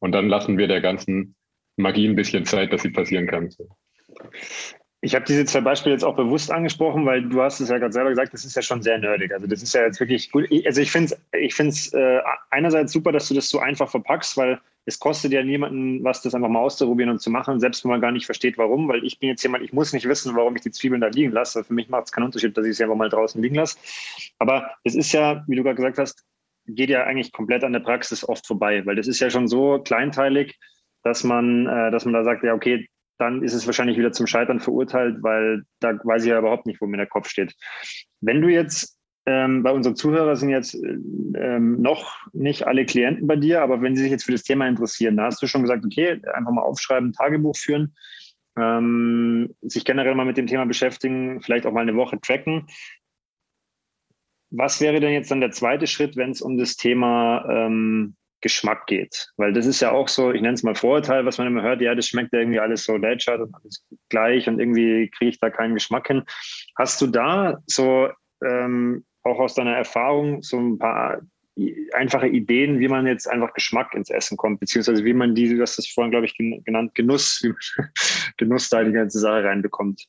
und 0.00 0.12
dann 0.12 0.28
lassen 0.28 0.58
wir 0.58 0.66
der 0.66 0.80
ganzen 0.80 1.36
Magie 1.76 2.08
ein 2.08 2.16
bisschen 2.16 2.44
Zeit, 2.44 2.72
dass 2.72 2.82
sie 2.82 2.90
passieren 2.90 3.28
kann. 3.28 3.54
Ich 5.02 5.14
habe 5.14 5.24
diese 5.24 5.44
zwei 5.44 5.60
Beispiele 5.60 5.94
jetzt 5.94 6.04
auch 6.04 6.16
bewusst 6.16 6.50
angesprochen, 6.50 7.04
weil 7.04 7.22
du 7.28 7.42
hast 7.42 7.60
es 7.60 7.68
ja 7.68 7.78
gerade 7.78 7.92
selber 7.92 8.10
gesagt, 8.10 8.32
das 8.32 8.44
ist 8.44 8.56
ja 8.56 8.62
schon 8.62 8.82
sehr 8.82 8.98
nerdig. 8.98 9.32
Also 9.32 9.46
das 9.46 9.62
ist 9.62 9.74
ja 9.74 9.82
jetzt 9.82 10.00
wirklich 10.00 10.32
gut. 10.32 10.48
Also 10.64 10.80
ich 10.80 10.90
finde 10.90 11.14
es 11.14 11.40
ich 11.40 11.54
find's, 11.54 11.92
äh, 11.92 12.20
einerseits 12.50 12.92
super, 12.92 13.12
dass 13.12 13.28
du 13.28 13.34
das 13.34 13.48
so 13.48 13.58
einfach 13.58 13.90
verpackst, 13.90 14.36
weil 14.36 14.58
es 14.86 14.98
kostet 14.98 15.32
ja 15.32 15.42
niemanden 15.42 16.02
was, 16.02 16.22
das 16.22 16.34
einfach 16.34 16.48
mal 16.48 16.60
auszuprobieren 16.60 17.10
und 17.10 17.20
zu 17.20 17.28
machen, 17.28 17.60
selbst 17.60 17.84
wenn 17.84 17.90
man 17.90 18.00
gar 18.00 18.12
nicht 18.12 18.24
versteht, 18.24 18.56
warum. 18.56 18.88
Weil 18.88 19.04
ich 19.04 19.18
bin 19.18 19.28
jetzt 19.28 19.42
jemand, 19.42 19.64
ich 19.64 19.72
muss 19.72 19.92
nicht 19.92 20.08
wissen, 20.08 20.34
warum 20.34 20.56
ich 20.56 20.62
die 20.62 20.70
Zwiebeln 20.70 21.00
da 21.00 21.08
liegen 21.08 21.32
lasse. 21.32 21.62
Für 21.62 21.74
mich 21.74 21.88
macht 21.88 22.06
es 22.06 22.12
keinen 22.12 22.24
Unterschied, 22.24 22.56
dass 22.56 22.64
ich 22.64 22.76
sie 22.76 22.84
einfach 22.84 22.96
mal 22.96 23.08
draußen 23.08 23.42
liegen 23.42 23.56
lasse. 23.56 23.78
Aber 24.38 24.70
es 24.84 24.94
ist 24.94 25.12
ja, 25.12 25.44
wie 25.46 25.56
du 25.56 25.62
gerade 25.62 25.76
gesagt 25.76 25.98
hast, 25.98 26.24
geht 26.68 26.88
ja 26.90 27.04
eigentlich 27.04 27.32
komplett 27.32 27.64
an 27.64 27.72
der 27.72 27.80
Praxis 27.80 28.26
oft 28.28 28.46
vorbei, 28.46 28.84
weil 28.86 28.96
das 28.96 29.06
ist 29.06 29.20
ja 29.20 29.28
schon 29.28 29.48
so 29.48 29.78
kleinteilig, 29.80 30.58
dass 31.02 31.24
man, 31.24 31.66
äh, 31.66 31.90
dass 31.90 32.04
man 32.04 32.14
da 32.14 32.24
sagt, 32.24 32.42
ja, 32.44 32.54
okay, 32.54 32.88
dann 33.18 33.42
ist 33.42 33.54
es 33.54 33.66
wahrscheinlich 33.66 33.96
wieder 33.96 34.12
zum 34.12 34.26
Scheitern 34.26 34.60
verurteilt, 34.60 35.22
weil 35.22 35.64
da 35.80 35.98
weiß 36.02 36.24
ich 36.24 36.30
ja 36.30 36.38
überhaupt 36.38 36.66
nicht, 36.66 36.80
wo 36.80 36.86
mir 36.86 36.96
der 36.96 37.06
Kopf 37.06 37.28
steht. 37.28 37.54
Wenn 38.20 38.40
du 38.40 38.48
jetzt, 38.48 38.98
ähm, 39.26 39.62
bei 39.62 39.72
unseren 39.72 39.96
Zuhörern 39.96 40.36
sind 40.36 40.50
jetzt 40.50 40.74
ähm, 40.74 41.80
noch 41.80 42.16
nicht 42.32 42.66
alle 42.66 42.84
Klienten 42.84 43.26
bei 43.26 43.36
dir, 43.36 43.62
aber 43.62 43.82
wenn 43.82 43.96
sie 43.96 44.02
sich 44.02 44.10
jetzt 44.10 44.24
für 44.24 44.32
das 44.32 44.44
Thema 44.44 44.68
interessieren, 44.68 45.16
da 45.16 45.24
hast 45.24 45.42
du 45.42 45.46
schon 45.46 45.62
gesagt, 45.62 45.84
okay, 45.84 46.20
einfach 46.32 46.52
mal 46.52 46.62
aufschreiben, 46.62 47.12
Tagebuch 47.12 47.56
führen, 47.56 47.96
ähm, 48.56 49.54
sich 49.62 49.84
generell 49.84 50.14
mal 50.14 50.26
mit 50.26 50.36
dem 50.36 50.46
Thema 50.46 50.66
beschäftigen, 50.66 51.40
vielleicht 51.40 51.66
auch 51.66 51.72
mal 51.72 51.80
eine 51.80 51.96
Woche 51.96 52.20
tracken. 52.20 52.66
Was 54.50 54.80
wäre 54.80 55.00
denn 55.00 55.12
jetzt 55.12 55.30
dann 55.30 55.40
der 55.40 55.50
zweite 55.50 55.86
Schritt, 55.86 56.16
wenn 56.16 56.30
es 56.30 56.40
um 56.40 56.56
das 56.56 56.76
Thema 56.76 57.44
ähm, 57.50 58.16
Geschmack 58.46 58.86
geht. 58.86 59.32
Weil 59.36 59.52
das 59.52 59.66
ist 59.66 59.80
ja 59.80 59.90
auch 59.90 60.06
so, 60.06 60.30
ich 60.30 60.40
nenne 60.40 60.54
es 60.54 60.62
mal 60.62 60.76
Vorurteil, 60.76 61.26
was 61.26 61.38
man 61.38 61.48
immer 61.48 61.62
hört, 61.62 61.80
ja, 61.80 61.94
das 61.94 62.06
schmeckt 62.06 62.32
ja 62.32 62.38
irgendwie 62.38 62.60
alles 62.60 62.84
so 62.84 62.96
lätschert 62.96 63.40
und 63.40 63.52
alles 63.54 63.84
gleich 64.08 64.48
und 64.48 64.60
irgendwie 64.60 65.10
kriege 65.10 65.30
ich 65.30 65.40
da 65.40 65.50
keinen 65.50 65.74
Geschmack 65.74 66.06
hin. 66.06 66.22
Hast 66.76 67.00
du 67.00 67.08
da 67.08 67.58
so 67.66 68.08
ähm, 68.44 69.04
auch 69.24 69.40
aus 69.40 69.54
deiner 69.54 69.74
Erfahrung 69.76 70.42
so 70.42 70.58
ein 70.58 70.78
paar 70.78 71.20
einfache 71.94 72.28
Ideen, 72.28 72.78
wie 72.80 72.88
man 72.88 73.06
jetzt 73.06 73.28
einfach 73.28 73.52
Geschmack 73.54 73.94
ins 73.94 74.10
Essen 74.10 74.36
kommt, 74.36 74.60
beziehungsweise 74.60 75.04
wie 75.04 75.14
man 75.14 75.34
die, 75.34 75.48
du 75.48 75.60
hast 75.62 75.78
das 75.78 75.88
vorhin, 75.88 76.10
glaube 76.10 76.26
ich, 76.26 76.36
genannt, 76.36 76.94
Genuss, 76.94 77.40
wie 77.42 77.48
man 77.48 77.90
Genuss 78.36 78.68
da 78.68 78.84
die 78.84 78.92
ganze 78.92 79.18
Sache 79.18 79.44
reinbekommt? 79.44 80.06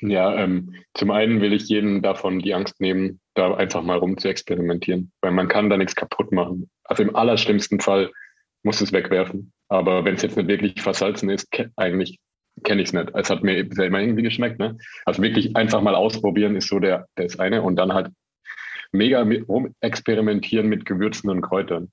Ja, 0.00 0.34
ähm, 0.34 0.74
zum 0.94 1.10
einen 1.10 1.40
will 1.40 1.52
ich 1.52 1.68
jedem 1.68 2.02
davon 2.02 2.40
die 2.40 2.54
Angst 2.54 2.80
nehmen, 2.80 3.20
da 3.34 3.54
einfach 3.54 3.82
mal 3.82 3.98
rum 3.98 4.18
zu 4.18 4.28
experimentieren, 4.28 5.12
weil 5.20 5.30
man 5.32 5.48
kann 5.48 5.70
da 5.70 5.76
nichts 5.76 5.94
kaputt 5.94 6.32
machen. 6.32 6.70
Also 6.88 7.02
im 7.02 7.14
allerschlimmsten 7.14 7.80
Fall 7.80 8.10
muss 8.62 8.80
es 8.80 8.92
wegwerfen. 8.92 9.52
Aber 9.68 10.04
wenn 10.04 10.14
es 10.14 10.22
jetzt 10.22 10.36
nicht 10.36 10.48
wirklich 10.48 10.80
versalzen 10.80 11.30
ist, 11.30 11.50
ke 11.50 11.70
eigentlich 11.76 12.18
kenne 12.64 12.82
ich 12.82 12.88
es 12.88 12.92
nicht. 12.94 13.10
Es 13.14 13.30
hat 13.30 13.42
mir 13.42 13.58
immer 13.58 14.00
irgendwie 14.00 14.22
geschmeckt. 14.22 14.58
Ne? 14.58 14.78
Also 15.04 15.22
wirklich 15.22 15.54
einfach 15.56 15.82
mal 15.82 15.94
ausprobieren 15.94 16.56
ist 16.56 16.68
so 16.68 16.78
der, 16.78 17.06
das 17.16 17.38
eine 17.38 17.62
und 17.62 17.76
dann 17.76 17.92
halt 17.92 18.10
mega 18.92 19.22
rum 19.22 19.74
experimentieren 19.80 20.68
mit 20.68 20.86
Gewürzen 20.86 21.30
und 21.30 21.42
Kräutern. 21.42 21.90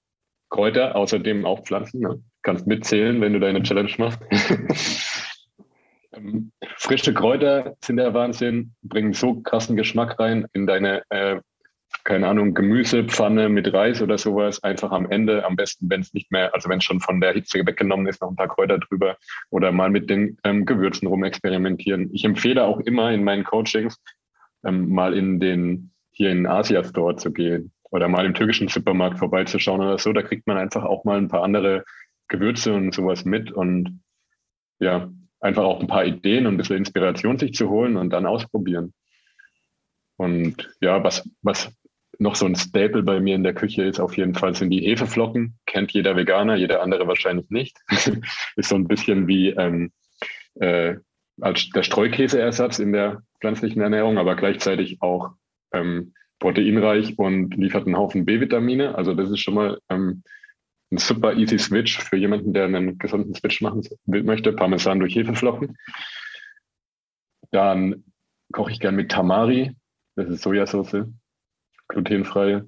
Kräuter, 0.50 0.96
außerdem 0.96 1.46
auch 1.46 1.64
Pflanzen. 1.64 2.02
Ne? 2.02 2.24
Kannst 2.44 2.68
mitzählen, 2.68 3.20
wenn 3.22 3.34
du 3.34 3.40
deine 3.40 3.64
Challenge 3.64 3.92
machst. 3.98 4.20
Ähm, 6.16 6.52
frische 6.78 7.14
Kräuter 7.14 7.76
sind 7.84 7.98
der 7.98 8.14
Wahnsinn, 8.14 8.76
bringen 8.84 9.14
so 9.14 9.42
krassen 9.42 9.76
Geschmack 9.76 10.20
rein 10.20 10.46
in 10.54 10.68
deine, 10.68 11.04
äh, 11.10 11.40
keine 12.04 12.28
Ahnung, 12.28 12.54
Gemüsepfanne 12.54 13.50
mit 13.50 13.72
Reis 13.72 14.02
oder 14.02 14.18
sowas. 14.18 14.62
Einfach 14.64 14.92
am 14.92 15.10
Ende, 15.10 15.46
am 15.46 15.56
besten, 15.56 15.90
wenn 15.90 16.02
es 16.02 16.14
nicht 16.14 16.32
mehr, 16.32 16.54
also 16.54 16.70
wenn 16.70 16.80
es 16.80 16.84
schon 16.84 17.00
von 17.00 17.22
der 17.22 17.34
Hitze 17.34 17.66
weggenommen 17.66 18.08
ist, 18.08 18.22
noch 18.22 18.30
ein 18.30 18.36
paar 18.36 18.50
Kräuter 18.50 18.80
drüber 18.80 19.18
oder 19.50 19.72
mal 19.72 19.90
mit 19.90 20.10
den 20.10 20.38
ähm, 20.44 20.66
Gewürzen 20.66 21.08
rumexperimentieren. 21.08 22.10
Ich 22.14 22.26
empfehle 22.26 22.64
auch 22.64 22.80
immer 22.82 23.12
in 23.12 23.24
meinen 23.24 23.44
Coachings 23.44 24.02
ähm, 24.66 24.90
mal 24.90 25.14
in 25.14 25.40
den, 25.40 25.92
hier 26.12 26.32
in 26.32 26.46
Asia 26.46 26.84
Store 26.84 27.16
zu 27.16 27.32
gehen 27.32 27.72
oder 27.90 28.08
mal 28.08 28.26
im 28.26 28.34
türkischen 28.34 28.68
Supermarkt 28.68 29.20
vorbeizuschauen 29.20 29.82
oder 29.82 29.98
so. 29.98 30.12
Da 30.12 30.24
kriegt 30.24 30.46
man 30.48 30.58
einfach 30.58 30.84
auch 30.84 31.06
mal 31.06 31.18
ein 31.18 31.30
paar 31.30 31.44
andere 31.44 31.86
Gewürze 32.28 32.74
und 32.74 32.94
sowas 32.94 33.24
mit 33.24 33.52
und 33.52 34.02
ja, 34.80 35.10
einfach 35.40 35.64
auch 35.64 35.80
ein 35.80 35.88
paar 35.88 36.06
Ideen 36.06 36.48
und 36.48 36.56
ein 36.56 36.58
bisschen 36.58 36.78
Inspiration 36.78 37.38
sich 37.38 37.54
zu 37.54 37.70
holen 37.70 37.96
und 37.96 38.10
dann 38.10 38.26
ausprobieren. 38.26 38.94
Und 40.18 40.72
ja, 40.82 41.04
was, 41.04 41.30
was 41.42 41.72
noch 42.20 42.36
so 42.36 42.46
ein 42.46 42.56
Staple 42.56 43.04
bei 43.04 43.20
mir 43.20 43.36
in 43.36 43.44
der 43.44 43.54
Küche 43.54 43.84
ist, 43.84 44.00
auf 44.00 44.18
jeden 44.18 44.36
Fall 44.36 44.56
sind 44.56 44.70
die 44.70 44.82
Hefeflocken. 44.82 45.58
Kennt 45.66 45.92
jeder 45.92 46.16
Veganer, 46.16 46.56
jeder 46.56 46.82
andere 46.82 47.08
wahrscheinlich 47.08 47.50
nicht. 47.50 47.78
ist 48.56 48.70
so 48.70 48.76
ein 48.76 48.88
bisschen 48.88 49.28
wie 49.28 49.50
ähm, 49.50 49.92
äh, 50.56 50.96
als 51.42 51.70
der 51.70 51.84
Streukäseersatz 51.84 52.80
in 52.80 52.94
der 52.94 53.24
pflanzlichen 53.40 53.82
Ernährung, 53.82 54.18
aber 54.18 54.36
gleichzeitig 54.36 55.02
auch 55.02 55.32
ähm, 55.74 56.14
proteinreich 56.40 57.18
und 57.18 57.56
liefert 57.56 57.86
einen 57.86 57.98
Haufen 57.98 58.26
B-Vitamine. 58.26 58.96
Also 58.96 59.14
das 59.14 59.32
ist 59.32 59.40
schon 59.40 59.56
mal 59.56 59.80
ähm, 59.90 60.24
ein 60.92 60.98
super 60.98 61.34
easy 61.34 61.58
Switch 61.58 61.98
für 61.98 62.18
jemanden, 62.18 62.54
der 62.54 62.66
einen 62.66 62.98
gesunden 62.98 63.34
Switch 63.34 63.62
machen 63.62 63.82
möchte. 64.06 64.54
Parmesan 64.54 65.00
durch 65.00 65.16
Hefeflocken. 65.16 65.78
Dann 67.52 68.04
koche 68.52 68.72
ich 68.72 68.80
gern 68.80 68.96
mit 68.96 69.12
Tamari. 69.12 69.76
Das 70.16 70.30
ist 70.30 70.44
Sojasauce, 70.44 71.08
glutenfrei. 71.88 72.64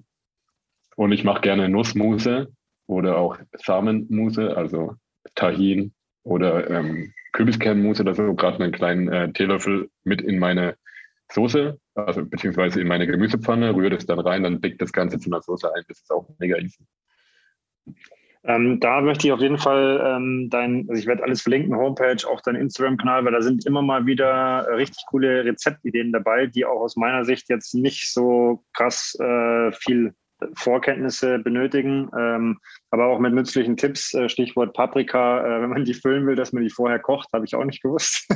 Und 0.95 1.12
ich 1.12 1.23
mache 1.23 1.41
gerne 1.41 1.69
Nussmuse 1.69 2.47
oder 2.88 3.17
auch 3.17 3.38
Samenmuse, 3.54 4.56
also 4.56 4.95
Tahin 5.36 5.93
oder 6.23 6.69
ähm, 6.69 7.13
Kürbiskernmuse 7.34 8.04
oder 8.04 8.15
so, 8.15 8.34
gerade 8.34 8.63
einen 8.63 8.71
kleinen 8.71 9.08
äh, 9.10 9.32
Teelöffel 9.34 9.89
mit 10.04 10.21
in 10.21 10.39
meine 10.39 10.78
Soße, 11.32 11.80
also 11.95 12.25
beziehungsweise 12.25 12.80
in 12.80 12.88
meine 12.88 13.08
Gemüsepfanne, 13.08 13.75
rühre 13.75 13.89
das 13.89 14.06
dann 14.06 14.19
rein, 14.19 14.43
dann 14.43 14.62
dickt 14.62 14.82
das 14.82 14.93
Ganze 14.93 15.19
zu 15.19 15.30
einer 15.30 15.41
Soße 15.41 15.73
ein. 15.73 15.84
Das 15.88 15.99
ist 15.99 16.12
auch 16.12 16.30
mega 16.39 16.58
easy. 16.58 16.86
Ähm, 18.47 18.79
da 18.79 19.01
möchte 19.01 19.27
ich 19.27 19.34
auf 19.34 19.39
jeden 19.39 19.58
Fall 19.58 20.01
ähm, 20.05 20.49
dein, 20.51 20.86
also 20.88 20.99
ich 20.99 21.08
werde 21.08 21.23
alles 21.23 21.41
verlinken, 21.41 21.75
Homepage, 21.75 22.27
auch 22.29 22.41
dein 22.41 22.55
Instagram-Kanal, 22.55 23.25
weil 23.25 23.31
da 23.31 23.41
sind 23.41 23.65
immer 23.65 23.81
mal 23.81 24.05
wieder 24.05 24.67
richtig 24.75 25.03
coole 25.08 25.43
Rezeptideen 25.45 26.12
dabei, 26.12 26.45
die 26.45 26.65
auch 26.65 26.81
aus 26.81 26.95
meiner 26.95 27.25
Sicht 27.25 27.49
jetzt 27.49 27.73
nicht 27.73 28.13
so 28.13 28.63
krass 28.73 29.17
äh, 29.19 29.71
viel 29.71 30.13
Vorkenntnisse 30.53 31.39
benötigen, 31.39 32.10
ähm, 32.17 32.60
aber 32.91 33.08
auch 33.08 33.19
mit 33.19 33.34
nützlichen 33.34 33.77
Tipps, 33.77 34.13
äh, 34.13 34.29
Stichwort 34.29 34.73
Paprika, 34.73 35.39
äh, 35.39 35.62
wenn 35.62 35.69
man 35.69 35.86
die 35.86 35.93
füllen 35.93 36.27
will, 36.27 36.36
dass 36.36 36.53
man 36.53 36.63
die 36.63 36.69
vorher 36.69 36.99
kocht, 36.99 37.29
habe 37.34 37.45
ich 37.45 37.55
auch 37.55 37.65
nicht 37.65 37.81
gewusst. 37.81 38.27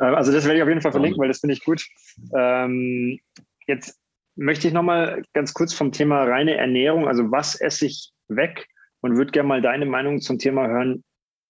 Äh, 0.00 0.06
also 0.06 0.32
das 0.32 0.44
werde 0.44 0.56
ich 0.56 0.62
auf 0.62 0.68
jeden 0.68 0.80
Fall 0.80 0.92
verlinken, 0.92 1.20
weil 1.20 1.28
das 1.28 1.40
finde 1.40 1.52
ich 1.52 1.62
gut. 1.62 1.86
Ähm, 2.34 3.20
jetzt 3.68 4.00
möchte 4.34 4.66
ich 4.66 4.74
nochmal 4.74 5.22
ganz 5.34 5.52
kurz 5.52 5.72
vom 5.72 5.92
Thema 5.92 6.24
reine 6.24 6.56
Ernährung, 6.56 7.06
also 7.06 7.30
was 7.30 7.60
esse 7.60 7.86
ich 7.86 8.10
weg, 8.26 8.66
und 9.04 9.18
würde 9.18 9.32
gerne 9.32 9.48
mal 9.48 9.60
deine 9.60 9.84
Meinung 9.84 10.22
zum 10.22 10.38
Thema 10.38 10.66
hören. 10.66 11.04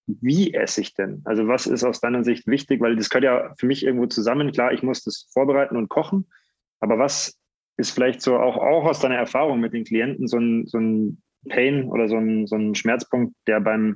Wie 0.07 0.53
esse 0.53 0.81
ich 0.81 0.93
denn? 0.93 1.21
Also 1.23 1.47
was 1.47 1.67
ist 1.67 1.85
aus 1.85 2.01
deiner 2.01 2.25
Sicht 2.25 2.47
wichtig? 2.47 2.81
Weil 2.81 2.97
das 2.97 3.09
gehört 3.09 3.23
ja 3.23 3.53
für 3.57 3.65
mich 3.65 3.85
irgendwo 3.85 4.07
zusammen. 4.07 4.51
Klar, 4.51 4.73
ich 4.73 4.83
muss 4.83 5.05
das 5.05 5.29
vorbereiten 5.31 5.77
und 5.77 5.87
kochen. 5.87 6.27
Aber 6.81 6.99
was 6.99 7.39
ist 7.77 7.91
vielleicht 7.91 8.21
so 8.21 8.35
auch, 8.35 8.57
auch 8.57 8.83
aus 8.83 8.99
deiner 8.99 9.15
Erfahrung 9.15 9.61
mit 9.61 9.71
den 9.71 9.85
Klienten 9.85 10.27
so 10.27 10.37
ein, 10.37 10.67
so 10.67 10.79
ein 10.79 11.23
Pain 11.47 11.85
oder 11.85 12.09
so 12.09 12.17
ein, 12.17 12.45
so 12.45 12.57
ein 12.57 12.75
Schmerzpunkt, 12.75 13.33
der 13.47 13.61
beim 13.61 13.95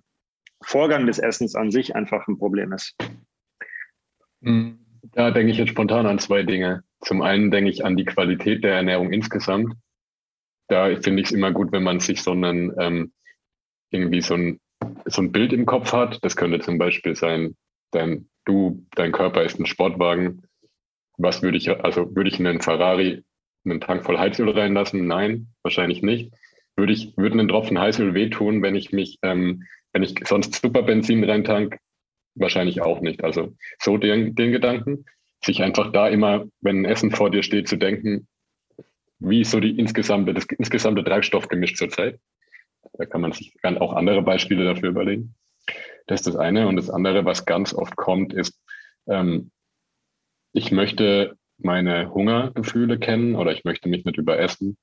Vorgang 0.63 1.05
des 1.05 1.19
Essens 1.19 1.53
an 1.53 1.69
sich 1.69 1.97
einfach 1.97 2.29
ein 2.29 2.37
Problem 2.37 2.71
ist? 2.71 2.95
Hm, 4.41 4.79
da 5.11 5.31
denke 5.31 5.51
ich 5.51 5.57
jetzt 5.57 5.71
spontan 5.71 6.05
an 6.05 6.19
zwei 6.19 6.43
Dinge. 6.43 6.85
Zum 7.01 7.21
einen 7.21 7.51
denke 7.51 7.71
ich 7.71 7.83
an 7.83 7.97
die 7.97 8.05
Qualität 8.05 8.63
der 8.63 8.75
Ernährung 8.75 9.11
insgesamt. 9.11 9.73
Da 10.69 10.85
finde 11.01 11.21
ich 11.21 11.27
es 11.27 11.33
immer 11.33 11.51
gut, 11.51 11.73
wenn 11.73 11.83
man 11.83 11.99
sich 11.99 12.23
so 12.23 12.31
einen 12.31 12.73
ähm, 12.79 13.11
irgendwie 13.91 14.21
so 14.21 14.35
ein, 14.35 14.59
so 15.05 15.21
ein 15.21 15.31
Bild 15.31 15.53
im 15.53 15.65
Kopf 15.65 15.93
hat. 15.93 16.23
Das 16.23 16.35
könnte 16.35 16.59
zum 16.59 16.77
Beispiel 16.77 17.15
sein, 17.15 17.55
dein, 17.91 18.29
du, 18.45 18.85
dein 18.95 19.11
Körper 19.11 19.43
ist 19.43 19.59
ein 19.59 19.65
Sportwagen. 19.65 20.43
Was 21.17 21.41
würde 21.41 21.57
ich, 21.57 21.69
also 21.69 22.15
würde 22.15 22.29
ich 22.29 22.39
in 22.39 22.47
einen 22.47 22.61
Ferrari 22.61 23.23
einen 23.65 23.81
Tank 23.81 24.05
voll 24.05 24.17
Heizöl 24.17 24.49
reinlassen? 24.49 25.05
Nein, 25.07 25.47
wahrscheinlich 25.63 26.01
nicht. 26.01 26.31
Würde 26.75 26.93
ich, 26.93 27.15
würde 27.17 27.37
einen 27.37 27.49
Tropfen 27.49 27.79
Heißöl 27.79 28.13
wehtun, 28.13 28.61
wenn 28.63 28.75
ich 28.75 28.91
mich, 28.91 29.19
ähm, 29.21 29.63
wenn 29.91 30.03
ich 30.03 30.15
sonst 30.25 30.55
Superbenzin 30.61 31.23
reintank? 31.23 31.77
Wahrscheinlich 32.35 32.81
auch 32.81 33.01
nicht. 33.01 33.23
Also 33.23 33.55
so 33.79 33.97
den, 33.97 34.35
den 34.35 34.51
Gedanken. 34.51 35.05
sich 35.43 35.61
einfach 35.61 35.91
da 35.91 36.07
immer, 36.07 36.45
wenn 36.61 36.81
ein 36.81 36.85
Essen 36.85 37.11
vor 37.11 37.31
dir 37.31 37.43
steht, 37.43 37.67
zu 37.67 37.77
denken, 37.77 38.27
wie 39.19 39.43
so 39.43 39.59
die 39.59 39.77
insgesamte, 39.77 40.33
das 40.33 40.45
insgesamte 40.45 41.03
Treibstoffgemisch 41.03 41.75
zurzeit? 41.75 42.19
Da 42.93 43.05
kann 43.05 43.21
man 43.21 43.31
sich 43.31 43.53
auch 43.63 43.93
andere 43.93 44.21
Beispiele 44.21 44.65
dafür 44.65 44.89
überlegen. 44.89 45.35
Das 46.07 46.21
ist 46.21 46.27
das 46.27 46.35
eine. 46.35 46.67
Und 46.67 46.75
das 46.75 46.89
andere, 46.89 47.25
was 47.25 47.45
ganz 47.45 47.73
oft 47.73 47.95
kommt, 47.95 48.33
ist, 48.33 48.59
ähm, 49.07 49.51
ich 50.53 50.71
möchte 50.71 51.37
meine 51.57 52.13
Hungergefühle 52.13 52.99
kennen 52.99 53.35
oder 53.35 53.51
ich 53.51 53.63
möchte 53.63 53.89
mich 53.89 54.05
nicht 54.05 54.17
überessen. 54.17 54.77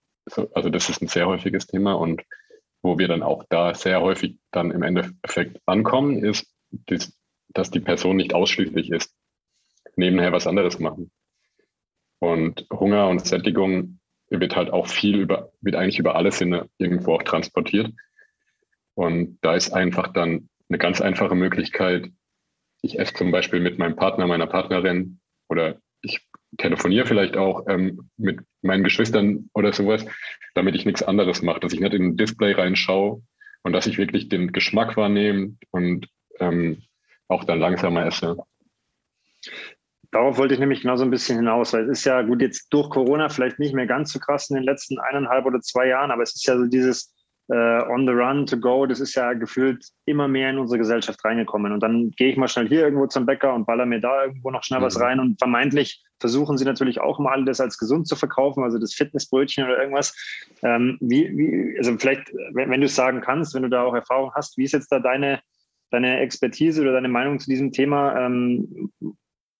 Also 0.53 0.71
das 0.71 0.89
ist 0.89 1.03
ein 1.03 1.09
sehr 1.09 1.27
häufiges 1.27 1.67
Thema 1.67 1.95
und 1.95 2.23
wo 2.83 2.99
wir 2.99 3.09
dann 3.09 3.23
auch 3.23 3.45
da 3.49 3.75
sehr 3.75 4.01
häufig 4.01 4.39
dann 4.51 4.71
im 4.71 4.83
Endeffekt 4.83 5.61
ankommen, 5.67 6.25
ist, 6.25 6.53
dass 7.49 7.71
die 7.71 7.81
Person 7.81 8.17
nicht 8.17 8.35
ausschließlich 8.35 8.91
ist, 8.91 9.15
nebenher 9.97 10.33
was 10.33 10.47
anderes 10.47 10.79
machen. 10.79 11.11
Und 12.19 12.67
Hunger 12.73 13.09
und 13.09 13.27
Sättigung 13.27 13.99
wird 14.29 14.57
halt 14.57 14.71
auch 14.71 14.87
viel 14.87 15.17
über, 15.17 15.53
wird 15.61 15.77
eigentlich 15.77 15.99
über 15.99 16.17
alle 16.17 16.33
Sinne 16.33 16.69
irgendwo 16.79 17.15
auch 17.15 17.23
transportiert. 17.23 17.93
Und 18.95 19.39
da 19.43 19.55
ist 19.55 19.73
einfach 19.73 20.13
dann 20.13 20.49
eine 20.69 20.79
ganz 20.79 21.01
einfache 21.01 21.35
Möglichkeit. 21.35 22.11
Ich 22.83 22.99
esse 22.99 23.15
zum 23.15 23.31
Beispiel 23.31 23.61
mit 23.61 23.79
meinem 23.79 23.97
Partner, 23.97 24.27
meiner 24.27 24.47
Partnerin 24.47 25.21
oder 25.49 25.77
ich 26.01 26.27
telefoniere 26.59 27.07
vielleicht 27.07 27.37
auch 27.37 27.67
ähm, 27.69 28.11
mit 28.17 28.41
meinen 28.63 28.85
Geschwistern 28.85 29.51
oder 29.55 29.73
sowas, 29.73 30.05
damit 30.55 30.75
ich 30.75 30.87
nichts 30.87 31.03
anderes 31.03 31.43
mache, 31.43 31.61
dass 31.61 31.73
ich 31.73 31.81
nicht 31.81 31.95
in 31.95 32.03
ein 32.03 32.17
Display 32.17 32.53
reinschaue 32.53 33.23
und 33.63 33.73
dass 33.73 33.87
ich 33.87 33.99
wirklich 33.99 34.29
den 34.29 34.53
Geschmack 34.53 34.97
wahrnehme 34.97 35.57
und 35.71 36.09
ähm, 36.39 36.83
auch 37.29 37.45
dann 37.45 37.61
langsamer 37.61 38.07
esse. 38.07 38.37
Darauf 40.17 40.39
wollte 40.39 40.55
ich 40.55 40.61
nämlich 40.61 40.81
genau 40.81 40.97
so 40.97 41.05
ein 41.05 41.11
bisschen 41.11 41.37
hinaus, 41.37 41.75
weil 41.75 41.91
es 41.91 41.99
ist 41.99 42.07
ja 42.07 42.23
gut 42.23 42.41
jetzt 42.41 42.69
durch 42.71 42.89
Corona 42.89 43.29
vielleicht 43.29 43.59
nicht 43.59 43.75
mehr 43.75 43.87
ganz 43.87 44.15
so 44.15 44.19
krass 44.19 44.49
in 44.49 44.57
den 44.57 44.65
letzten 44.65 44.99
eineinhalb 44.99 45.45
oder 45.45 45.61
zwei 45.61 45.89
Jahren, 45.89 46.11
aber 46.11 46.23
es 46.23 46.35
ist 46.35 46.47
ja 46.47 46.57
so 46.57 46.65
dieses 46.65 47.15
äh, 47.51 47.83
on 47.83 48.07
the 48.07 48.15
run 48.15 48.47
to 48.47 48.57
go, 48.57 48.87
das 48.87 49.01
ist 49.01 49.15
ja 49.15 49.35
gefühlt 49.35 49.85
immer 50.07 50.27
mehr 50.27 50.49
in 50.49 50.59
unsere 50.59 50.79
Gesellschaft 50.79 51.23
reingekommen. 51.23 51.71
Und 51.71 51.81
dann 51.81 52.13
gehe 52.13 52.31
ich 52.31 52.39
mal 52.39 52.49
schnell 52.49 52.67
hier 52.67 52.81
irgendwo 52.81 53.07
zum 53.09 53.27
Bäcker 53.27 53.53
und 53.53 53.67
baller 53.67 53.85
mir 53.85 54.01
da 54.01 54.25
irgendwo 54.25 54.51
noch 54.51 54.65
schnell 54.65 54.81
mhm. 54.81 54.85
was 54.85 54.99
rein. 54.99 55.21
Und 55.21 55.39
vermeintlich 55.39 56.03
versuchen 56.19 56.57
sie 56.57 56.65
natürlich 56.65 56.99
auch 56.99 57.19
mal 57.19 57.45
das 57.45 57.61
als 57.61 57.77
gesund 57.77 58.09
zu 58.09 58.17
verkaufen, 58.17 58.65
also 58.65 58.79
das 58.79 58.95
Fitnessbrötchen 58.95 59.67
oder 59.67 59.79
irgendwas. 59.79 60.15
Ähm, 60.63 60.97
wie, 61.03 61.29
wie, 61.37 61.75
also 61.77 61.95
vielleicht, 61.99 62.33
wenn, 62.55 62.71
wenn 62.71 62.81
du 62.81 62.87
es 62.87 62.97
sagen 62.97 63.21
kannst, 63.21 63.55
wenn 63.55 63.65
du 63.65 63.69
da 63.69 63.83
auch 63.83 63.95
Erfahrung 63.95 64.33
hast, 64.35 64.57
wie 64.57 64.65
ist 64.65 64.73
jetzt 64.73 64.91
da 64.91 64.99
deine, 64.99 65.41
deine 65.91 66.21
Expertise 66.21 66.81
oder 66.81 66.93
deine 66.93 67.09
Meinung 67.09 67.39
zu 67.39 67.51
diesem 67.51 67.71
Thema? 67.71 68.19
Ähm, 68.19 68.91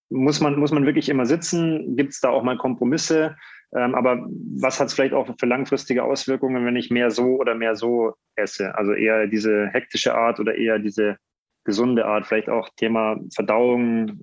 muss 0.09 0.41
man, 0.41 0.59
muss 0.59 0.73
man 0.73 0.87
wirklich 0.87 1.09
immer 1.09 1.27
sitzen? 1.27 1.97
Gibt 1.97 2.13
es 2.13 2.21
da 2.21 2.31
auch 2.31 2.43
mal 2.43 2.57
Kompromisse? 2.57 3.37
Ähm, 3.75 3.95
aber 3.95 4.27
was 4.59 4.79
hat 4.79 4.89
es 4.89 4.95
vielleicht 4.95 5.15
auch 5.15 5.29
für 5.39 5.47
langfristige 5.47 6.05
Auswirkungen, 6.05 6.65
wenn 6.65 6.77
ich 6.77 6.91
mehr 6.91 7.11
so 7.11 7.37
oder 7.37 7.55
mehr 7.55 7.75
so 7.75 8.15
esse? 8.37 8.75
Also 8.77 8.93
eher 8.93 9.27
diese 9.27 9.69
hektische 9.69 10.15
Art 10.15 10.39
oder 10.39 10.55
eher 10.55 10.79
diese 10.79 11.17
gesunde 11.65 12.07
Art? 12.07 12.27
Vielleicht 12.27 12.49
auch 12.49 12.69
Thema 12.77 13.19
Verdauung. 13.35 14.21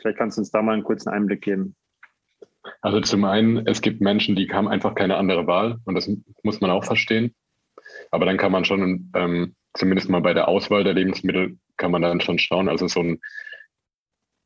Vielleicht 0.00 0.18
kannst 0.18 0.36
du 0.36 0.40
uns 0.40 0.50
da 0.50 0.62
mal 0.62 0.72
einen 0.72 0.84
kurzen 0.84 1.10
Einblick 1.10 1.42
geben. 1.42 1.76
Also 2.80 3.00
zum 3.00 3.24
einen, 3.24 3.66
es 3.66 3.80
gibt 3.80 4.00
Menschen, 4.00 4.36
die 4.36 4.48
haben 4.52 4.68
einfach 4.68 4.94
keine 4.94 5.16
andere 5.16 5.46
Wahl 5.46 5.78
und 5.84 5.94
das 5.94 6.10
muss 6.42 6.60
man 6.60 6.70
auch 6.70 6.84
verstehen. 6.84 7.34
Aber 8.10 8.24
dann 8.24 8.36
kann 8.36 8.52
man 8.52 8.64
schon, 8.64 9.10
ähm, 9.14 9.54
zumindest 9.74 10.08
mal 10.08 10.20
bei 10.20 10.34
der 10.34 10.48
Auswahl 10.48 10.84
der 10.84 10.94
Lebensmittel, 10.94 11.56
kann 11.76 11.90
man 11.90 12.02
dann 12.02 12.20
schon 12.20 12.38
schauen. 12.38 12.68
Also 12.68 12.86
so 12.86 13.00
ein 13.00 13.20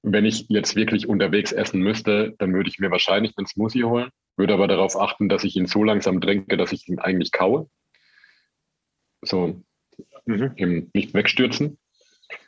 wenn 0.02 0.24
ich 0.24 0.46
jetzt 0.48 0.76
wirklich 0.76 1.08
unterwegs 1.08 1.52
essen 1.52 1.80
müsste, 1.80 2.34
dann 2.38 2.54
würde 2.54 2.68
ich 2.68 2.78
mir 2.78 2.90
wahrscheinlich 2.90 3.36
einen 3.36 3.46
Smoothie 3.46 3.84
holen, 3.84 4.10
würde 4.36 4.54
aber 4.54 4.68
darauf 4.68 4.96
achten, 4.96 5.28
dass 5.28 5.44
ich 5.44 5.56
ihn 5.56 5.66
so 5.66 5.82
langsam 5.82 6.20
trinke, 6.20 6.56
dass 6.56 6.72
ich 6.72 6.88
ihn 6.88 6.98
eigentlich 6.98 7.32
kaue. 7.32 7.68
So 9.22 9.62
mhm. 10.26 10.52
eben 10.56 10.90
nicht 10.94 11.14
wegstürzen. 11.14 11.78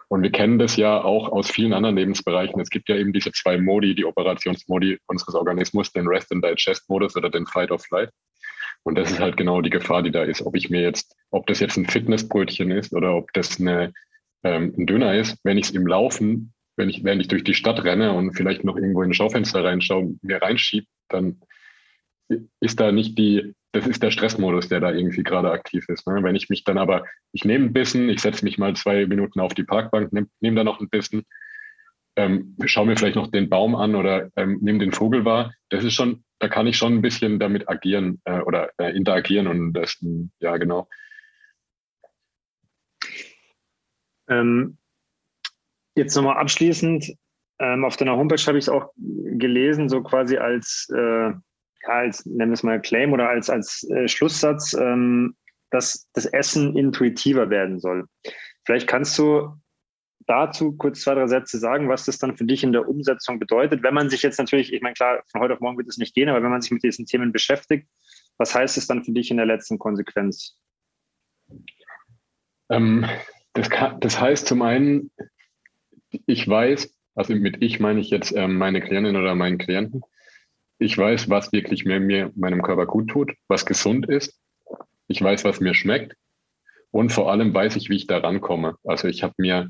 Und 0.09 0.23
wir 0.23 0.33
kennen 0.33 0.59
das 0.59 0.77
ja 0.77 1.03
auch 1.03 1.29
aus 1.29 1.51
vielen 1.51 1.75
anderen 1.75 1.97
Lebensbereichen. 1.97 2.59
Es 2.61 2.71
gibt 2.71 2.89
ja 2.89 2.97
eben 2.97 3.13
diese 3.13 3.31
zwei 3.33 3.59
Modi, 3.59 3.95
die 3.95 4.07
Operationsmodi 4.07 4.99
unseres 5.07 5.35
Organismus, 5.35 5.93
den 5.93 6.07
Rest 6.07 6.33
and 6.33 6.43
Digest 6.43 6.89
Modus 6.89 7.15
oder 7.15 7.29
den 7.29 7.47
Fight 7.47 7.71
of 7.71 7.83
Flight. 7.83 8.11
Und 8.85 8.97
das 8.97 9.11
ist 9.11 9.21
halt 9.21 9.37
genau 9.37 9.61
die 9.61 9.71
Gefahr, 9.71 10.03
die 10.03 10.11
da 10.11 10.23
ist. 10.23 10.41
Ob 10.41 10.57
ich 10.57 10.71
mir 10.71 10.81
jetzt, 10.81 11.15
ob 11.31 11.47
das 11.47 11.61
jetzt 11.61 11.77
ein 11.77 11.87
Fitnessbrötchen 11.87 12.71
ist 12.71 12.95
oder 12.95 13.15
ob 13.17 13.33
das 13.35 13.61
eine, 13.61 13.93
ähm, 14.45 14.73
ein 14.79 14.87
Döner 14.87 15.15
ist, 15.15 15.39
wenn 15.45 15.59
ich 15.59 15.67
es 15.67 15.71
im 15.73 15.87
Laufen 15.87 16.55
wenn 16.79 16.89
ich, 16.89 17.05
während 17.05 17.21
ich 17.21 17.29
durch 17.29 17.45
die 17.45 17.55
Stadt 17.55 17.85
renne 17.85 18.13
und 18.13 18.35
vielleicht 18.35 18.65
noch 18.65 18.77
irgendwo 18.77 19.03
in 19.03 19.11
ein 19.11 19.15
Schaufenster 19.15 19.65
reinschaue, 19.65 20.15
mir 20.23 20.41
reinschiebe, 20.41 20.87
dann 21.09 21.41
ist 22.61 22.81
da 22.81 22.93
nicht 22.93 23.19
die, 23.19 23.55
das 23.73 23.87
ist 23.87 24.03
der 24.03 24.11
Stressmodus, 24.11 24.69
der 24.69 24.81
da 24.81 24.93
irgendwie 24.93 25.23
gerade 25.23 25.51
aktiv 25.51 25.85
ist. 25.89 26.07
Ne? 26.07 26.23
Wenn 26.23 26.37
ich 26.37 26.49
mich 26.49 26.65
dann 26.65 26.79
aber, 26.79 27.05
ich 27.33 27.45
nehme 27.45 27.67
ein 27.67 27.73
bisschen, 27.73 28.09
ich 28.09 28.21
setze 28.21 28.45
mich 28.45 28.59
mal 28.59 28.75
zwei 28.77 29.07
Minuten 29.07 29.41
auf 29.41 29.55
die 29.55 29.65
Parkbank, 29.65 30.13
nehme 30.13 30.29
nehm 30.41 30.57
da 30.57 30.65
noch 30.65 30.81
ein 30.81 30.89
bisschen, 30.89 31.25
ähm, 32.17 32.57
schaue 32.65 32.87
mir 32.87 32.97
vielleicht 32.97 33.17
noch 33.17 33.31
den 33.31 33.49
Baum 33.49 33.75
an 33.75 33.95
oder 33.95 34.31
ähm, 34.37 34.59
nehme 34.61 34.79
den 34.79 34.93
Vogel 34.93 35.25
wahr, 35.25 35.55
das 35.69 35.85
ist 35.85 35.95
schon, 35.95 36.25
da 36.39 36.49
kann 36.49 36.67
ich 36.67 36.77
schon 36.77 36.95
ein 36.95 37.03
bisschen 37.03 37.39
damit 37.39 37.69
agieren 37.69 38.21
äh, 38.25 38.41
oder 38.41 38.71
äh, 38.79 38.95
interagieren 38.97 39.47
und 39.47 39.73
das, 39.73 39.99
ja, 40.41 40.57
genau. 40.57 40.89
Ähm, 44.29 44.77
Jetzt 45.99 46.15
nochmal 46.15 46.37
abschließend, 46.37 47.13
ähm, 47.59 47.85
auf 47.85 47.97
deiner 47.97 48.17
Homepage 48.17 48.41
habe 48.47 48.57
ich 48.57 48.67
es 48.67 48.69
auch 48.69 48.93
gelesen, 48.97 49.89
so 49.89 50.01
quasi 50.01 50.37
als, 50.37 50.89
äh, 50.95 51.33
als 51.87 52.25
nennen 52.25 52.53
wir 52.53 52.55
es 52.55 52.63
mal 52.63 52.81
Claim 52.81 53.13
oder 53.13 53.29
als, 53.29 53.51
als 53.51 53.83
äh, 53.91 54.07
Schlusssatz, 54.07 54.75
ähm, 54.75 55.35
dass 55.71 56.09
das 56.13 56.27
Essen 56.27 56.77
intuitiver 56.77 57.51
werden 57.51 57.81
soll. 57.81 58.07
Vielleicht 58.65 58.87
kannst 58.87 59.19
du 59.19 59.57
dazu 60.29 60.77
kurz 60.77 61.01
zwei, 61.01 61.15
drei 61.15 61.27
Sätze 61.27 61.59
sagen, 61.59 61.89
was 61.89 62.05
das 62.05 62.19
dann 62.19 62.37
für 62.37 62.45
dich 62.45 62.63
in 62.63 62.71
der 62.71 62.89
Umsetzung 62.89 63.41
bedeutet, 63.41 63.83
wenn 63.83 63.95
man 63.95 64.09
sich 64.09 64.23
jetzt 64.23 64.39
natürlich, 64.39 64.73
ich 64.73 64.83
meine, 64.83 64.95
klar, 64.95 65.25
von 65.33 65.41
heute 65.41 65.55
auf 65.55 65.61
morgen 65.61 65.79
wird 65.79 65.89
es 65.89 65.99
nicht 65.99 66.15
gehen, 66.15 66.29
aber 66.29 66.45
wenn 66.45 66.51
man 66.51 66.63
sich 66.63 66.71
mit 66.71 66.85
diesen 66.85 67.07
Themen 67.07 67.33
beschäftigt, 67.33 67.89
was 68.37 68.55
heißt 68.55 68.79
es 68.79 68.87
dann 68.87 69.03
für 69.03 69.11
dich 69.11 69.33
in 69.33 69.37
der 69.37 69.47
letzten 69.47 69.81
Konsequenz? 69.81 70.57
Ähm, 72.71 73.05
das, 73.55 73.69
kann, 73.69 73.99
das 73.99 74.21
heißt 74.21 74.47
zum 74.47 74.63
einen, 74.63 75.11
ich 76.27 76.49
weiß, 76.49 76.95
also 77.15 77.35
mit 77.35 77.63
ich 77.63 77.81
meine 77.81 78.01
ich 78.01 78.11
jetzt 78.11 78.33
ähm, 78.33 78.57
meine 78.57 78.81
Klientin 78.81 79.17
oder 79.17 79.35
meinen 79.35 79.59
Klienten, 79.59 80.03
ich 80.79 80.97
weiß, 80.97 81.29
was 81.29 81.53
wirklich 81.53 81.85
mir, 81.85 81.99
mir, 81.99 82.31
meinem 82.37 82.63
Körper 82.63 82.87
gut 82.87 83.11
tut, 83.11 83.33
was 83.49 83.67
gesund 83.67 84.09
ist. 84.09 84.41
Ich 85.09 85.21
weiß, 85.21 85.45
was 85.45 85.61
mir 85.61 85.75
schmeckt. 85.75 86.15
Und 86.91 87.11
vor 87.11 87.31
allem 87.31 87.53
weiß 87.53 87.77
ich, 87.77 87.91
wie 87.91 87.97
ich 87.97 88.07
da 88.07 88.19
rankomme. 88.19 88.77
Also 88.85 89.09
ich 89.09 89.23
habe 89.23 89.35
mir 89.39 89.69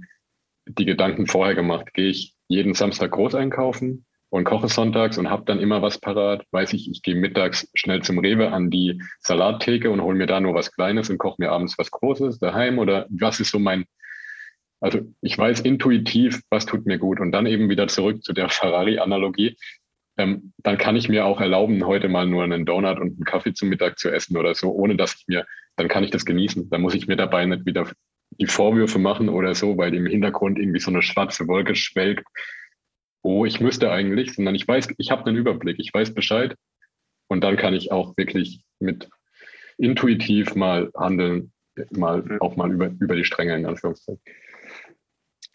die 0.66 0.84
Gedanken 0.84 1.26
vorher 1.26 1.54
gemacht. 1.54 1.94
Gehe 1.94 2.08
ich 2.08 2.34
jeden 2.46 2.74
Samstag 2.74 3.12
groß 3.12 3.34
einkaufen 3.34 4.04
und 4.28 4.44
koche 4.44 4.68
sonntags 4.68 5.16
und 5.16 5.30
habe 5.30 5.44
dann 5.46 5.60
immer 5.60 5.80
was 5.80 5.98
parat. 5.98 6.44
Weiß 6.50 6.74
ich, 6.74 6.90
ich 6.90 7.02
gehe 7.02 7.14
mittags 7.14 7.70
schnell 7.74 8.02
zum 8.02 8.18
Rewe 8.18 8.52
an 8.52 8.70
die 8.70 9.00
Salattheke 9.20 9.90
und 9.90 10.02
hole 10.02 10.16
mir 10.16 10.26
da 10.26 10.40
nur 10.40 10.54
was 10.54 10.72
Kleines 10.72 11.08
und 11.08 11.18
koche 11.18 11.36
mir 11.38 11.50
abends 11.50 11.78
was 11.78 11.90
Großes 11.90 12.38
daheim. 12.38 12.78
Oder 12.78 13.06
was 13.08 13.40
ist 13.40 13.50
so 13.50 13.58
mein 13.58 13.86
also 14.80 15.00
ich 15.20 15.36
weiß 15.36 15.60
intuitiv, 15.60 16.40
was 16.50 16.66
tut 16.66 16.86
mir 16.86 16.98
gut. 16.98 17.20
Und 17.20 17.32
dann 17.32 17.46
eben 17.46 17.68
wieder 17.68 17.88
zurück 17.88 18.22
zu 18.22 18.32
der 18.32 18.48
Ferrari-Analogie. 18.48 19.56
Ähm, 20.16 20.52
dann 20.58 20.78
kann 20.78 20.96
ich 20.96 21.08
mir 21.08 21.26
auch 21.26 21.40
erlauben, 21.40 21.86
heute 21.86 22.08
mal 22.08 22.26
nur 22.26 22.42
einen 22.42 22.66
Donut 22.66 22.98
und 22.98 23.16
einen 23.16 23.24
Kaffee 23.24 23.54
zum 23.54 23.68
Mittag 23.68 23.98
zu 23.98 24.10
essen 24.10 24.36
oder 24.36 24.54
so, 24.54 24.72
ohne 24.72 24.96
dass 24.96 25.14
ich 25.14 25.24
mir, 25.28 25.46
dann 25.76 25.88
kann 25.88 26.04
ich 26.04 26.10
das 26.10 26.24
genießen. 26.24 26.70
Dann 26.70 26.80
muss 26.80 26.94
ich 26.94 27.06
mir 27.06 27.16
dabei 27.16 27.44
nicht 27.46 27.66
wieder 27.66 27.88
die 28.30 28.46
Vorwürfe 28.46 28.98
machen 28.98 29.28
oder 29.28 29.54
so, 29.54 29.76
weil 29.78 29.94
im 29.94 30.06
Hintergrund 30.06 30.58
irgendwie 30.58 30.80
so 30.80 30.90
eine 30.90 31.02
schwarze 31.02 31.46
Wolke 31.48 31.74
schwelgt. 31.74 32.26
Oh, 33.22 33.44
ich 33.44 33.60
müsste 33.60 33.90
eigentlich, 33.90 34.34
sondern 34.34 34.54
ich 34.54 34.66
weiß, 34.66 34.88
ich 34.98 35.10
habe 35.10 35.26
einen 35.26 35.36
Überblick, 35.36 35.78
ich 35.78 35.92
weiß 35.92 36.14
Bescheid. 36.14 36.54
Und 37.28 37.42
dann 37.42 37.56
kann 37.56 37.74
ich 37.74 37.92
auch 37.92 38.16
wirklich 38.16 38.62
mit 38.80 39.08
intuitiv 39.76 40.54
mal 40.54 40.90
handeln, 40.96 41.52
mal 41.90 42.38
auch 42.40 42.56
mal 42.56 42.72
über, 42.72 42.90
über 43.00 43.14
die 43.14 43.24
Stränge 43.24 43.56
in 43.56 43.66
Anführungszeichen. 43.66 44.20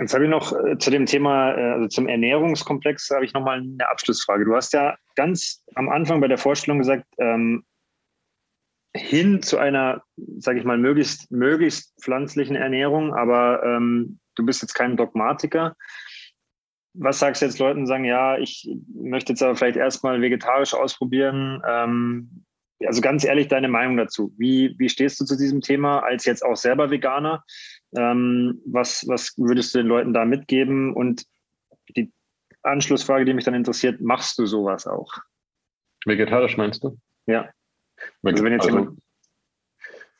Jetzt 0.04 0.14
habe 0.14 0.26
ich 0.26 0.30
noch 0.30 0.52
äh, 0.52 0.78
zu 0.78 0.92
dem 0.92 1.06
Thema, 1.06 1.54
äh, 1.54 1.72
also 1.72 1.88
zum 1.88 2.10
Ernährungskomplex, 2.10 3.10
habe 3.12 3.24
ich 3.24 3.34
nochmal 3.34 3.60
eine 3.60 3.90
Abschlussfrage. 3.90 4.44
Du 4.44 4.54
hast 4.54 4.74
ja 4.74 4.98
ganz 5.16 5.64
am 5.76 5.88
Anfang 5.88 6.20
bei 6.20 6.28
der 6.28 6.38
Vorstellung 6.38 6.80
gesagt, 6.80 7.06
ähm, 7.20 7.64
hin 8.94 9.42
zu 9.42 9.58
einer, 9.58 10.04
sage 10.40 10.60
ich 10.60 10.66
mal, 10.66 10.78
möglichst, 10.78 11.32
möglichst 11.32 11.94
pflanzlichen 12.02 12.58
Ernährung, 12.58 13.14
aber 13.14 13.64
ähm, 13.64 14.20
du 14.36 14.46
bist 14.46 14.62
jetzt 14.62 14.74
kein 14.74 14.98
Dogmatiker. 14.98 15.78
Was 16.94 17.20
sagst 17.20 17.42
du 17.42 17.46
jetzt 17.46 17.60
Leuten, 17.60 17.88
sagen, 17.88 18.04
ja, 18.04 18.38
ich 18.38 18.70
möchte 18.94 19.32
jetzt 19.32 19.42
aber 19.42 19.56
vielleicht 19.56 19.78
erstmal 19.78 20.22
vegetarisch 20.22 20.74
ausprobieren. 20.74 21.62
Ähm, 21.66 22.46
also 22.88 23.02
ganz 23.02 23.24
ehrlich, 23.24 23.48
deine 23.48 23.68
Meinung 23.68 23.98
dazu. 23.98 24.34
Wie, 24.38 24.76
wie 24.78 24.90
stehst 24.90 25.20
du 25.20 25.26
zu 25.26 25.38
diesem 25.38 25.62
Thema 25.62 26.00
als 26.00 26.26
jetzt 26.26 26.44
auch 26.44 26.56
selber 26.56 26.90
Veganer? 26.90 27.44
Ähm, 27.96 28.62
was, 28.66 29.08
was 29.08 29.34
würdest 29.38 29.74
du 29.74 29.80
den 29.80 29.88
Leuten 29.88 30.14
da 30.14 30.26
mitgeben? 30.26 30.94
Und 30.94 31.26
die 31.96 32.12
Anschlussfrage, 32.64 33.26
die 33.26 33.34
mich 33.34 33.46
dann 33.46 33.54
interessiert, 33.54 34.02
machst 34.02 34.40
du 34.40 34.46
sowas 34.46 34.88
auch? 34.88 35.14
Vegetarisch 36.06 36.58
meinst 36.58 36.84
du? 36.84 36.98
Ja. 37.26 37.50
Also 38.24 38.44
wenn 38.44 38.54
jetzt 38.54 38.66
also, 38.66 38.80
jemand 38.80 39.00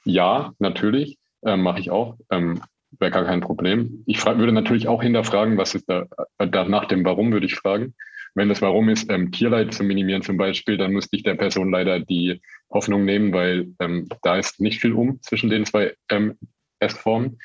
ja, 0.06 0.54
natürlich, 0.60 1.18
äh, 1.44 1.56
mache 1.56 1.80
ich 1.80 1.92
auch. 1.92 2.18
Ähm, 2.30 2.62
Wäre 3.00 3.12
gar 3.12 3.26
kein 3.26 3.42
Problem. 3.42 4.04
Ich 4.06 4.24
würde 4.24 4.52
natürlich 4.52 4.88
auch 4.88 5.02
hinterfragen, 5.02 5.58
was 5.58 5.74
ist 5.74 5.90
da, 5.90 6.06
äh, 6.38 6.48
da 6.48 6.66
nach 6.66 6.86
dem 6.86 7.04
Warum 7.04 7.32
würde 7.32 7.48
ich 7.48 7.56
fragen. 7.56 7.96
Wenn 8.36 8.50
das 8.50 8.62
Warum 8.62 8.90
ist, 8.90 9.12
ähm, 9.12 9.32
Tierleid 9.32 9.74
zu 9.74 9.84
minimieren 9.84 10.24
zum 10.24 10.38
Beispiel, 10.38 10.78
dann 10.78 10.92
müsste 10.92 11.16
ich 11.16 11.24
der 11.24 11.36
Person 11.36 11.72
leider 11.72 12.00
die 12.00 12.42
Hoffnung 12.72 13.06
nehmen, 13.06 13.32
weil 13.32 13.68
ähm, 13.80 14.08
da 14.24 14.38
ist 14.38 14.60
nicht 14.60 14.82
viel 14.82 14.94
um 14.94 15.22
zwischen 15.22 15.50
den 15.50 15.66
zwei 15.66 15.96
ähm, 16.10 16.38
Essformen. 16.80 17.40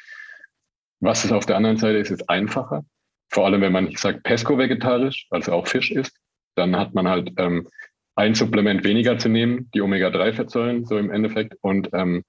Was 1.00 1.24
es 1.24 1.32
auf 1.32 1.46
der 1.46 1.56
anderen 1.56 1.76
Seite 1.76 1.98
ist, 1.98 2.10
ist 2.10 2.28
einfacher. 2.28 2.84
Vor 3.30 3.46
allem, 3.46 3.60
wenn 3.60 3.72
man 3.72 3.94
sagt 3.94 4.22
Pesco-vegetarisch, 4.22 5.26
also 5.30 5.52
auch 5.52 5.66
Fisch 5.66 5.90
isst, 5.90 6.16
dann 6.56 6.76
hat 6.76 6.94
man 6.94 7.06
halt 7.06 7.32
ähm, 7.36 7.68
ein 8.16 8.34
Supplement 8.34 8.82
weniger 8.82 9.18
zu 9.18 9.28
nehmen, 9.28 9.70
die 9.74 9.80
Omega-3-Fettsäuren, 9.80 10.86
so 10.86 10.98
im 10.98 11.10
Endeffekt. 11.10 11.54
Und 11.60 11.90
ähm, 11.92 12.24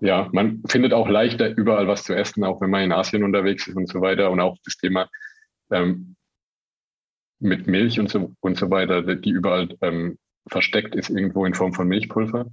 ja, 0.00 0.28
man 0.32 0.62
findet 0.66 0.92
auch 0.92 1.08
leichter 1.08 1.56
überall 1.56 1.86
was 1.86 2.02
zu 2.02 2.14
essen, 2.14 2.42
auch 2.44 2.60
wenn 2.60 2.70
man 2.70 2.82
in 2.82 2.92
Asien 2.92 3.22
unterwegs 3.22 3.68
ist 3.68 3.76
und 3.76 3.88
so 3.88 4.00
weiter. 4.00 4.30
Und 4.30 4.40
auch 4.40 4.56
das 4.64 4.76
Thema 4.76 5.08
ähm, 5.70 6.15
mit 7.38 7.66
Milch 7.66 8.00
und 8.00 8.10
so, 8.10 8.34
und 8.40 8.56
so 8.56 8.70
weiter, 8.70 9.02
die 9.02 9.30
überall 9.30 9.68
ähm, 9.82 10.18
versteckt 10.48 10.94
ist, 10.94 11.10
irgendwo 11.10 11.44
in 11.44 11.54
Form 11.54 11.72
von 11.72 11.88
Milchpulver. 11.88 12.46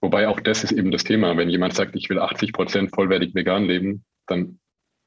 Wobei 0.00 0.28
auch 0.28 0.40
das 0.40 0.64
ist 0.64 0.72
eben 0.72 0.90
das 0.90 1.04
Thema. 1.04 1.36
Wenn 1.36 1.48
jemand 1.48 1.74
sagt, 1.74 1.96
ich 1.96 2.08
will 2.10 2.18
80 2.18 2.52
Prozent 2.52 2.94
vollwertig 2.94 3.34
vegan 3.34 3.64
leben, 3.64 4.04
dann 4.26 4.58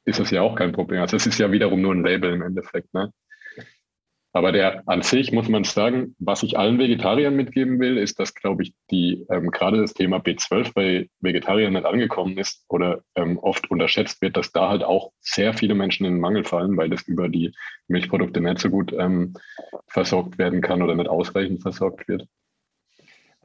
ist 0.06 0.20
das 0.20 0.32
ja 0.32 0.42
auch 0.42 0.56
kein 0.56 0.72
Problem. 0.72 1.02
Also 1.02 1.16
es 1.16 1.28
ist 1.28 1.40
ja 1.40 1.52
wiederum 1.52 1.82
nur 1.82 1.94
ein 1.94 2.04
Label 2.04 2.34
im 2.34 2.42
Endeffekt. 2.42 2.94
Ne? 2.94 3.12
Aber 4.32 4.52
der 4.52 4.84
an 4.88 5.02
sich 5.02 5.32
muss 5.32 5.50
man 5.50 5.64
sagen, 5.64 6.16
was 6.20 6.44
ich 6.44 6.58
allen 6.58 6.78
Vegetariern 6.78 7.36
mitgeben 7.36 7.80
will, 7.80 7.98
ist, 7.98 8.20
dass, 8.20 8.36
glaube 8.36 8.62
ich, 8.62 8.74
die 8.92 9.26
ähm, 9.32 9.50
gerade 9.50 9.82
das 9.82 9.96
Thema 9.96 10.18
B12 10.18 10.74
bei 10.76 11.10
Vegetariern 11.20 11.74
nicht 11.74 11.86
angekommen 11.86 12.38
ist 12.38 12.64
oder 12.70 13.02
ähm, 13.16 13.40
oft 13.40 13.72
unterschätzt 13.72 14.22
wird, 14.22 14.38
dass 14.38 14.52
da 14.52 14.70
halt 14.70 14.84
auch 14.84 15.12
sehr 15.20 15.54
viele 15.56 15.74
Menschen 15.74 16.06
in 16.06 16.14
den 16.14 16.22
Mangel 16.22 16.44
fallen, 16.44 16.78
weil 16.78 16.90
das 16.90 17.02
über 17.04 17.28
die 17.28 17.52
Milchprodukte 17.88 18.40
nicht 18.40 18.60
so 18.60 18.70
gut 18.70 18.94
ähm, 18.94 19.34
versorgt 19.88 20.38
werden 20.38 20.62
kann 20.62 20.84
oder 20.84 20.94
nicht 20.94 21.10
ausreichend 21.10 21.64
versorgt 21.64 22.08
wird. 22.08 22.28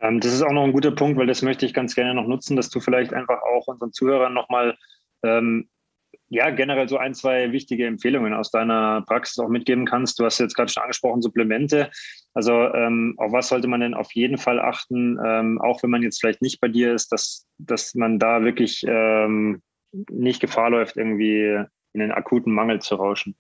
Ähm, 0.03 0.21
das 0.21 0.35
ist 0.35 0.43
auch 0.43 0.53
noch 0.53 0.65
ein 0.65 0.73
guter 0.73 0.91
Punkt, 0.91 1.19
weil 1.19 1.27
das 1.27 1.41
möchte 1.41 1.65
ich 1.65 1.73
ganz 1.73 1.95
gerne 1.95 2.15
noch 2.15 2.27
nutzen, 2.27 2.57
dass 2.57 2.69
du 2.69 2.81
vielleicht 2.81 3.15
einfach 3.15 3.41
auch 3.43 3.69
unseren 3.69 3.93
Zuhörern 3.93 4.35
nochmal 4.35 4.77
ähm, 5.23 5.71
ja, 6.35 6.51
generell 6.51 6.89
so 6.89 6.99
ein, 6.99 7.15
zwei 7.15 7.53
wichtige 7.53 7.87
Empfehlungen 7.87 8.35
aus 8.35 8.51
deiner 8.51 9.03
Praxis 9.03 9.39
auch 9.39 9.49
mitgeben 9.49 9.87
kannst. 9.87 10.19
Du 10.19 10.25
hast 10.25 10.41
jetzt 10.41 10.57
gerade 10.57 10.71
schon 10.71 10.83
angesprochen, 10.83 11.23
Supplemente. 11.23 11.91
Also 12.35 12.53
ähm, 12.75 13.15
auf 13.19 13.31
was 13.33 13.49
sollte 13.49 13.69
man 13.69 13.81
denn 13.81 13.95
auf 13.95 14.13
jeden 14.13 14.37
Fall 14.37 14.59
achten, 14.59 15.17
ähm, 15.25 15.61
auch 15.61 15.83
wenn 15.85 15.91
man 15.91 16.03
jetzt 16.03 16.21
vielleicht 16.21 16.43
nicht 16.43 16.61
bei 16.61 16.67
dir 16.67 16.93
ist, 16.93 17.13
dass, 17.13 17.47
dass 17.59 17.95
man 17.95 18.19
da 18.19 18.43
wirklich 18.43 18.85
ähm, 18.89 19.63
nicht 20.11 20.41
Gefahr 20.41 20.71
läuft, 20.71 20.97
irgendwie 20.97 21.65
in 21.93 22.01
den 22.01 22.11
akuten 22.11 22.53
Mangel 22.53 22.83
zu 22.83 22.97
rauschen? 22.97 23.37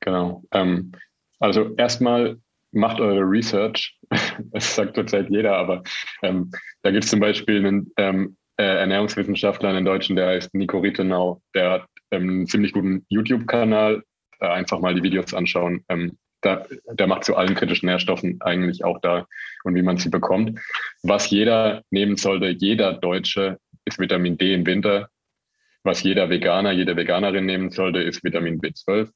Genau. 0.00 0.42
Ähm, 0.50 0.90
also 1.38 1.76
erstmal 1.76 2.40
macht 2.72 3.00
eure 3.00 3.22
Research. 3.22 3.96
Das 4.50 4.76
sagt 4.76 4.94
zurzeit 4.94 5.28
jeder, 5.30 5.56
aber 5.56 5.82
ähm, 6.22 6.50
da 6.82 6.90
gibt 6.90 7.04
es 7.04 7.10
zum 7.10 7.20
Beispiel 7.20 7.58
einen 7.58 7.92
ähm, 7.96 8.37
äh, 8.58 8.64
Ernährungswissenschaftler, 8.64 9.70
einen 9.70 9.84
Deutschen, 9.84 10.16
der 10.16 10.28
heißt 10.28 10.54
Nico 10.54 10.78
Rittenau. 10.78 11.40
Der 11.54 11.70
hat 11.70 11.86
ähm, 12.10 12.28
einen 12.28 12.46
ziemlich 12.46 12.72
guten 12.72 13.06
YouTube-Kanal. 13.08 14.02
Äh, 14.40 14.46
einfach 14.46 14.80
mal 14.80 14.94
die 14.94 15.02
Videos 15.02 15.32
anschauen. 15.32 15.84
Ähm, 15.88 16.18
da, 16.40 16.66
der 16.90 17.06
macht 17.06 17.24
zu 17.24 17.36
allen 17.36 17.54
kritischen 17.54 17.86
Nährstoffen 17.86 18.40
eigentlich 18.40 18.84
auch 18.84 19.00
da 19.00 19.26
und 19.64 19.74
wie 19.74 19.82
man 19.82 19.96
sie 19.96 20.08
bekommt. 20.08 20.60
Was 21.02 21.30
jeder 21.30 21.82
nehmen 21.90 22.16
sollte, 22.16 22.48
jeder 22.48 22.94
Deutsche, 22.94 23.58
ist 23.84 23.98
Vitamin 23.98 24.36
D 24.38 24.54
im 24.54 24.66
Winter. 24.66 25.08
Was 25.82 26.02
jeder 26.02 26.28
Veganer, 26.28 26.72
jede 26.72 26.96
Veganerin 26.96 27.46
nehmen 27.46 27.70
sollte, 27.70 28.02
ist 28.02 28.22
Vitamin 28.22 28.60
B12. 28.60 29.10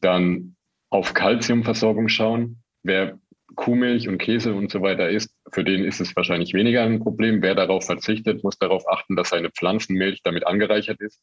Dann 0.00 0.56
auf 0.88 1.14
Kalziumversorgung 1.14 2.08
schauen. 2.08 2.62
Wer 2.82 3.18
Kuhmilch 3.56 4.08
und 4.08 4.18
Käse 4.18 4.54
und 4.54 4.70
so 4.70 4.82
weiter 4.82 5.08
isst, 5.10 5.34
für 5.52 5.64
den 5.64 5.84
ist 5.84 6.00
es 6.00 6.14
wahrscheinlich 6.16 6.54
weniger 6.54 6.82
ein 6.82 7.00
Problem. 7.00 7.42
Wer 7.42 7.54
darauf 7.54 7.84
verzichtet, 7.84 8.44
muss 8.44 8.58
darauf 8.58 8.88
achten, 8.88 9.16
dass 9.16 9.30
seine 9.30 9.50
Pflanzenmilch 9.50 10.22
damit 10.22 10.46
angereichert 10.46 11.00
ist. 11.00 11.20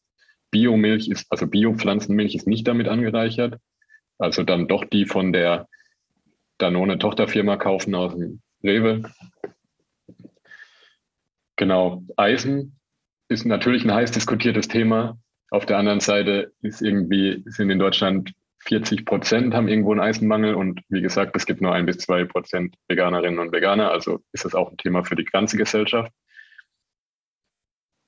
Biomilch 0.50 1.08
ist, 1.08 1.26
also 1.30 1.46
Biopflanzenmilch 1.46 2.34
ist 2.34 2.46
nicht 2.46 2.66
damit 2.66 2.88
angereichert. 2.88 3.60
Also 4.18 4.42
dann 4.42 4.68
doch 4.68 4.84
die 4.84 5.06
von 5.06 5.32
der 5.32 5.68
Danone 6.58 6.98
Tochterfirma 6.98 7.56
kaufen 7.56 7.94
aus 7.94 8.14
dem 8.14 8.40
Rewe. 8.62 9.02
Genau. 11.56 12.02
Eisen 12.16 12.78
ist 13.28 13.44
natürlich 13.44 13.84
ein 13.84 13.92
heiß 13.92 14.10
diskutiertes 14.10 14.68
Thema. 14.68 15.18
Auf 15.50 15.66
der 15.66 15.78
anderen 15.78 16.00
Seite 16.00 16.52
ist 16.62 16.82
irgendwie, 16.82 17.42
sind 17.46 17.70
in 17.70 17.78
Deutschland 17.78 18.32
40 18.60 19.04
Prozent 19.04 19.54
haben 19.54 19.68
irgendwo 19.68 19.92
einen 19.92 20.00
Eisenmangel 20.00 20.54
und 20.54 20.80
wie 20.88 21.00
gesagt, 21.00 21.36
es 21.36 21.46
gibt 21.46 21.60
nur 21.60 21.72
ein 21.72 21.86
bis 21.86 21.98
zwei 21.98 22.24
Prozent 22.24 22.74
Veganerinnen 22.88 23.38
und 23.38 23.52
Veganer, 23.52 23.90
also 23.90 24.20
ist 24.32 24.44
das 24.44 24.54
auch 24.54 24.70
ein 24.70 24.76
Thema 24.76 25.04
für 25.04 25.16
die 25.16 25.24
ganze 25.24 25.56
Gesellschaft. 25.56 26.12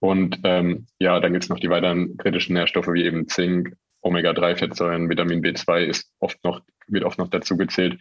Und 0.01 0.41
ähm, 0.45 0.87
ja, 0.99 1.21
dann 1.21 1.33
gibt 1.33 1.45
es 1.45 1.51
noch 1.51 1.61
die 1.61 1.71
weiteren 1.71 2.17
kritischen 2.17 2.55
Nährstoffe 2.55 2.89
wie 2.89 3.05
eben 3.05 3.29
Zink, 3.29 3.77
Omega-3-Fettsäuren, 4.03 5.11
Vitamin 5.11 5.43
B2 5.43 5.85
ist 5.85 6.11
oft 6.21 6.43
noch, 6.43 6.63
wird 6.89 7.05
oft 7.05 7.19
noch 7.19 7.29
dazu 7.29 7.57
gezählt. 7.57 7.99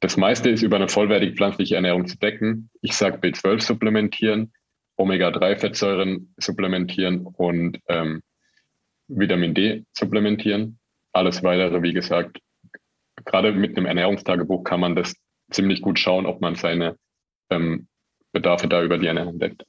Das 0.00 0.16
meiste 0.16 0.50
ist 0.50 0.62
über 0.62 0.76
eine 0.76 0.88
vollwertig 0.88 1.36
pflanzliche 1.36 1.76
Ernährung 1.76 2.06
zu 2.06 2.18
decken. 2.18 2.70
Ich 2.82 2.94
sage 2.94 3.18
B12 3.18 3.62
supplementieren, 3.62 4.52
Omega-3-Fettsäuren 4.96 6.34
supplementieren 6.38 7.26
und 7.26 7.78
ähm, 7.88 8.22
Vitamin 9.06 9.54
D 9.54 9.84
supplementieren. 9.92 10.77
Alles 11.12 11.42
weitere, 11.42 11.82
wie 11.82 11.92
gesagt, 11.92 12.38
gerade 13.24 13.52
mit 13.52 13.76
einem 13.76 13.86
Ernährungstagebuch 13.86 14.64
kann 14.64 14.80
man 14.80 14.94
das 14.96 15.14
ziemlich 15.50 15.82
gut 15.82 15.98
schauen, 15.98 16.26
ob 16.26 16.40
man 16.40 16.54
seine 16.54 16.96
ähm, 17.50 17.88
Bedarfe 18.32 18.68
da 18.68 18.82
über 18.82 18.98
die 18.98 19.06
Ernährung 19.06 19.38
deckt. 19.38 19.64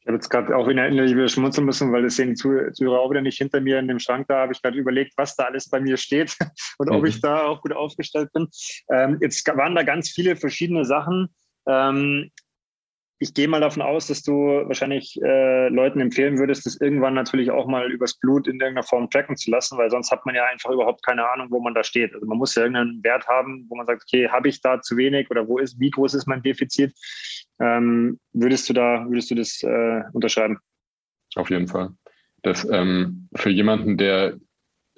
Ich 0.00 0.08
habe 0.08 0.18
jetzt 0.18 0.28
gerade 0.28 0.56
auch 0.56 0.68
in 0.68 0.78
innerlich 0.78 1.16
wieder 1.16 1.28
schmunzeln 1.28 1.64
müssen, 1.64 1.92
weil 1.92 2.02
das 2.02 2.14
sehen 2.14 2.28
die 2.28 2.34
Zuhörer 2.36 3.00
auch 3.00 3.10
wieder 3.10 3.22
nicht 3.22 3.38
hinter 3.38 3.60
mir 3.60 3.80
in 3.80 3.88
dem 3.88 3.98
Schrank 3.98 4.28
da. 4.28 4.42
Habe 4.42 4.52
ich 4.52 4.62
gerade 4.62 4.78
überlegt, 4.78 5.14
was 5.16 5.34
da 5.34 5.44
alles 5.44 5.68
bei 5.68 5.80
mir 5.80 5.96
steht 5.96 6.36
und 6.78 6.90
mhm. 6.90 6.96
ob 6.96 7.06
ich 7.06 7.20
da 7.20 7.42
auch 7.42 7.60
gut 7.60 7.72
aufgestellt 7.72 8.32
bin. 8.32 8.46
Ähm, 8.88 9.18
jetzt 9.20 9.44
waren 9.48 9.74
da 9.74 9.82
ganz 9.82 10.10
viele 10.10 10.36
verschiedene 10.36 10.84
Sachen. 10.84 11.34
Ähm, 11.66 12.30
ich 13.18 13.32
gehe 13.32 13.48
mal 13.48 13.60
davon 13.60 13.82
aus, 13.82 14.08
dass 14.08 14.22
du 14.22 14.32
wahrscheinlich 14.66 15.18
äh, 15.22 15.68
Leuten 15.68 16.00
empfehlen 16.00 16.38
würdest, 16.38 16.66
das 16.66 16.80
irgendwann 16.80 17.14
natürlich 17.14 17.50
auch 17.50 17.66
mal 17.66 17.90
übers 17.90 18.14
Blut 18.14 18.46
in 18.46 18.60
irgendeiner 18.60 18.82
Form 18.82 19.08
tracken 19.08 19.36
zu 19.36 19.50
lassen, 19.50 19.78
weil 19.78 19.90
sonst 19.90 20.10
hat 20.10 20.26
man 20.26 20.34
ja 20.34 20.44
einfach 20.44 20.70
überhaupt 20.70 21.04
keine 21.04 21.28
Ahnung, 21.30 21.48
wo 21.50 21.60
man 21.60 21.74
da 21.74 21.82
steht. 21.82 22.12
Also 22.12 22.26
man 22.26 22.36
muss 22.36 22.54
ja 22.54 22.62
irgendeinen 22.62 23.02
Wert 23.02 23.26
haben, 23.26 23.64
wo 23.68 23.76
man 23.76 23.86
sagt, 23.86 24.02
okay, 24.02 24.28
habe 24.28 24.48
ich 24.48 24.60
da 24.60 24.82
zu 24.82 24.96
wenig 24.98 25.30
oder 25.30 25.48
wo 25.48 25.58
ist, 25.58 25.80
wie 25.80 25.90
groß 25.90 26.14
ist 26.14 26.26
mein 26.26 26.42
Defizit? 26.42 26.92
Ähm, 27.58 28.20
würdest 28.34 28.68
du 28.68 28.74
da, 28.74 29.06
würdest 29.08 29.30
du 29.30 29.34
das 29.34 29.62
äh, 29.62 30.02
unterschreiben? 30.12 30.58
Auf 31.36 31.48
jeden 31.48 31.68
Fall. 31.68 31.90
Das 32.42 32.68
ähm, 32.70 33.28
für 33.34 33.50
jemanden, 33.50 33.96
der 33.96 34.36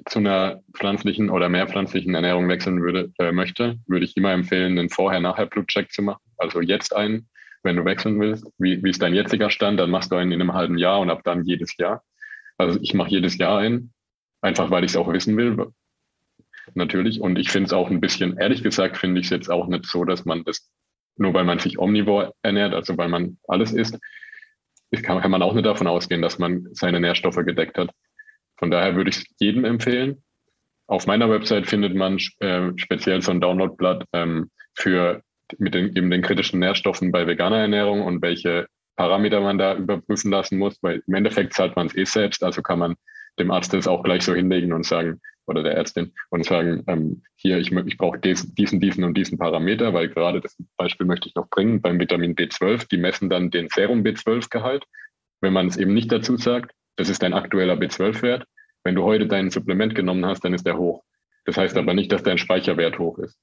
zu 0.07 0.19
einer 0.19 0.61
pflanzlichen 0.75 1.31
oder 1.31 1.49
mehr 1.49 1.69
pflanzlichen 1.69 2.15
Ernährung 2.15 2.49
wechseln 2.49 2.83
würde, 2.83 3.13
äh, 3.19 3.31
möchte, 3.31 3.79
würde 3.87 4.05
ich 4.05 4.17
immer 4.17 4.33
empfehlen, 4.33 4.79
einen 4.79 4.91
Vorher-Nachher-Blutcheck 4.91 5.93
zu 5.93 6.03
machen. 6.03 6.23
Also 6.37 6.61
jetzt 6.61 6.95
einen 6.95 7.29
wenn 7.63 7.77
du 7.77 7.85
wechseln 7.85 8.21
willst, 8.21 8.47
wie, 8.59 8.83
wie 8.83 8.91
ist 8.91 9.03
dein 9.03 9.15
jetziger 9.15 9.51
Stand, 9.51 9.81
dann 9.81 9.91
machst 9.91 10.13
du 10.13 10.17
einen 10.17 10.33
in 10.33 10.41
einem 10.41 10.55
halben 10.55 10.79
Jahr 10.79 11.01
und 11.01 11.11
ab 11.11 11.23
dann 11.25 11.45
jedes 11.45 11.77
Jahr. 11.77 12.03
Also 12.57 12.79
ich 12.83 12.95
mache 12.95 13.11
jedes 13.11 13.39
Jahr 13.39 13.59
einen, 13.59 13.93
einfach 14.41 14.71
weil 14.71 14.85
ich 14.85 14.93
es 14.93 14.97
auch 14.97 15.13
wissen 15.13 15.37
will, 15.37 15.73
natürlich. 16.75 17.21
Und 17.21 17.39
ich 17.39 17.51
finde 17.51 17.67
es 17.67 17.73
auch 17.73 17.91
ein 17.91 18.01
bisschen, 18.01 18.37
ehrlich 18.39 18.63
gesagt, 18.63 18.97
finde 18.97 19.21
ich 19.21 19.27
es 19.27 19.31
jetzt 19.31 19.51
auch 19.51 19.69
nicht 19.69 19.87
so, 19.87 20.05
dass 20.05 20.25
man 20.25 20.45
das, 20.45 20.71
nur 21.17 21.35
weil 21.35 21.45
man 21.45 21.59
sich 21.59 21.79
omnivor 21.79 22.35
ernährt, 22.43 22.75
also 22.75 22.97
weil 22.97 23.09
man 23.09 23.39
alles 23.49 23.73
isst, 23.73 23.99
kann, 25.03 25.21
kann 25.21 25.31
man 25.31 25.43
auch 25.43 25.55
nicht 25.55 25.67
davon 25.67 25.87
ausgehen, 25.87 26.23
dass 26.23 26.39
man 26.39 26.67
seine 26.73 27.01
Nährstoffe 27.01 27.45
gedeckt 27.45 27.79
hat. 27.79 27.91
Von 28.57 28.71
daher 28.71 28.97
würde 28.97 29.11
ich 29.11 29.17
es 29.19 29.25
jedem 29.39 29.65
empfehlen. 29.65 30.23
Auf 30.87 31.07
meiner 31.07 31.29
Website 31.29 31.67
findet 31.67 31.95
man 31.95 32.19
äh, 32.41 32.71
speziell 32.77 33.21
so 33.21 33.31
ein 33.31 33.41
Downloadblatt 33.41 34.05
ähm, 34.13 34.51
für 34.75 35.23
mit 35.59 35.75
den, 35.75 35.97
eben 35.97 36.11
den 36.11 36.23
kritischen 36.23 36.61
Nährstoffen 36.61 37.13
bei 37.13 37.27
veganer 37.27 37.59
Ernährung 37.59 38.03
und 38.03 38.23
welche 38.23 38.67
Parameter 38.97 39.41
man 39.41 39.59
da 39.59 39.77
überprüfen 39.77 40.31
lassen 40.31 40.59
muss, 40.59 40.83
weil 40.83 41.03
im 41.07 41.15
Endeffekt 41.15 41.55
zahlt 41.55 41.77
man 41.77 41.87
es 41.87 41.97
eh 41.97 42.05
selbst, 42.05 42.43
also 42.43 42.63
kann 42.63 42.81
man 42.81 42.97
dem 43.39 43.51
Arzt 43.51 43.73
das 43.73 43.87
auch 43.87 44.03
gleich 44.03 44.25
so 44.25 44.35
hinlegen 44.35 44.73
und 44.73 44.85
sagen, 44.85 45.21
oder 45.47 45.63
der 45.63 45.75
Ärztin, 45.75 46.13
und 46.31 46.45
sagen, 46.45 46.85
ähm, 46.89 47.23
hier, 47.37 47.59
ich, 47.59 47.73
ich 47.73 47.97
brauche 47.97 48.19
diesen, 48.19 48.55
diesen 48.55 49.05
und 49.05 49.15
diesen 49.15 49.39
Parameter, 49.39 49.95
weil 49.95 50.09
gerade 50.09 50.41
das 50.41 50.57
Beispiel 50.77 51.07
möchte 51.07 51.29
ich 51.29 51.35
noch 51.35 51.49
bringen, 51.49 51.81
beim 51.81 51.99
Vitamin 51.99 52.35
B12, 52.35 52.89
die 52.89 52.99
messen 52.99 53.31
dann 53.31 53.51
den 53.51 53.69
Serum 53.69 54.03
B12-Gehalt. 54.03 54.85
Wenn 55.41 55.53
man 55.53 55.69
es 55.69 55.77
eben 55.77 55.95
nicht 55.95 56.13
dazu 56.13 56.37
sagt, 56.37 56.73
das 56.97 57.09
ist 57.09 57.23
dein 57.23 57.33
aktueller 57.33 57.75
B12-Wert. 57.75 58.45
Wenn 58.85 58.95
du 58.95 59.05
heute 59.05 59.27
dein 59.27 59.51
Supplement 59.51 59.95
genommen 59.95 60.27
hast, 60.27 60.45
dann 60.45 60.55
ist 60.55 60.67
der 60.67 60.77
hoch. 60.77 61.03
Das 61.45 61.57
heißt 61.57 61.77
aber 61.79 61.95
nicht, 61.95 62.13
dass 62.13 62.23
dein 62.23 62.39
Speicherwert 62.39 62.99
hoch 62.99 63.19
ist. 63.19 63.39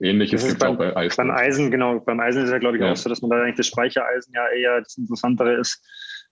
Ähnliches 0.00 0.46
gibt 0.46 0.62
es 0.62 0.68
auch 0.68 0.76
bei 0.76 0.94
Eisen. 0.96 1.16
Beim 1.16 1.30
Eisen, 1.30 1.70
genau. 1.70 2.00
Beim 2.00 2.20
Eisen 2.20 2.44
ist 2.44 2.50
ja, 2.50 2.58
glaube 2.58 2.76
ich, 2.76 2.82
ja. 2.82 2.92
auch 2.92 2.96
so, 2.96 3.08
dass 3.08 3.22
man 3.22 3.30
da 3.30 3.42
eigentlich 3.42 3.56
das 3.56 3.68
Speichereisen 3.68 4.32
ja 4.34 4.46
eher 4.48 4.80
das 4.80 4.96
Interessantere 4.96 5.54
ist. 5.54 5.82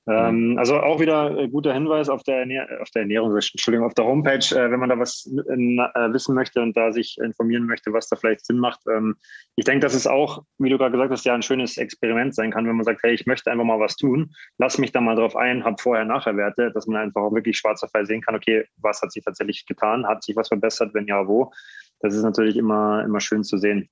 Ähm, 0.06 0.56
also 0.58 0.80
auch 0.80 1.00
wieder 1.00 1.36
äh, 1.38 1.48
guter 1.48 1.72
Hinweis 1.72 2.10
auf 2.10 2.22
der, 2.24 2.40
Ernähr 2.40 2.68
auf 2.82 2.90
der 2.90 3.02
Ernährung, 3.02 3.34
Entschuldigung, 3.34 3.86
auf 3.86 3.94
der 3.94 4.04
Homepage, 4.04 4.44
äh, 4.54 4.70
wenn 4.70 4.78
man 4.78 4.90
da 4.90 4.98
was 4.98 5.26
äh, 5.26 6.12
wissen 6.12 6.34
möchte 6.34 6.60
und 6.60 6.76
da 6.76 6.92
sich 6.92 7.16
informieren 7.22 7.64
möchte, 7.64 7.90
was 7.92 8.08
da 8.08 8.16
vielleicht 8.16 8.44
Sinn 8.44 8.58
macht. 8.58 8.80
Ähm, 8.86 9.16
ich 9.56 9.64
denke, 9.64 9.80
dass 9.80 9.94
es 9.94 10.06
auch, 10.06 10.42
wie 10.58 10.68
du 10.68 10.76
gerade 10.76 10.92
gesagt 10.92 11.10
hast, 11.10 11.24
ja 11.24 11.34
ein 11.34 11.40
schönes 11.40 11.78
Experiment 11.78 12.34
sein 12.34 12.50
kann, 12.50 12.66
wenn 12.66 12.76
man 12.76 12.84
sagt, 12.84 13.02
hey, 13.02 13.14
ich 13.14 13.24
möchte 13.24 13.50
einfach 13.50 13.64
mal 13.64 13.80
was 13.80 13.96
tun, 13.96 14.34
lass 14.58 14.76
mich 14.76 14.92
da 14.92 15.00
mal 15.00 15.16
drauf 15.16 15.36
ein, 15.36 15.64
hab 15.64 15.80
Vorher-Nachher-Werte, 15.80 16.70
dass 16.72 16.86
man 16.86 17.00
einfach 17.00 17.22
auch 17.22 17.34
wirklich 17.34 17.56
schwarz 17.56 17.82
auf 17.82 17.94
weiß 17.94 18.06
sehen 18.06 18.20
kann, 18.20 18.34
okay, 18.34 18.66
was 18.82 19.00
hat 19.00 19.10
sich 19.10 19.24
tatsächlich 19.24 19.64
getan, 19.64 20.06
hat 20.06 20.22
sich 20.22 20.36
was 20.36 20.48
verbessert, 20.48 20.92
wenn 20.92 21.06
ja, 21.06 21.26
wo. 21.26 21.50
Das 22.04 22.14
ist 22.14 22.22
natürlich 22.22 22.58
immer, 22.58 23.02
immer 23.02 23.18
schön 23.18 23.44
zu 23.44 23.56
sehen. 23.56 23.88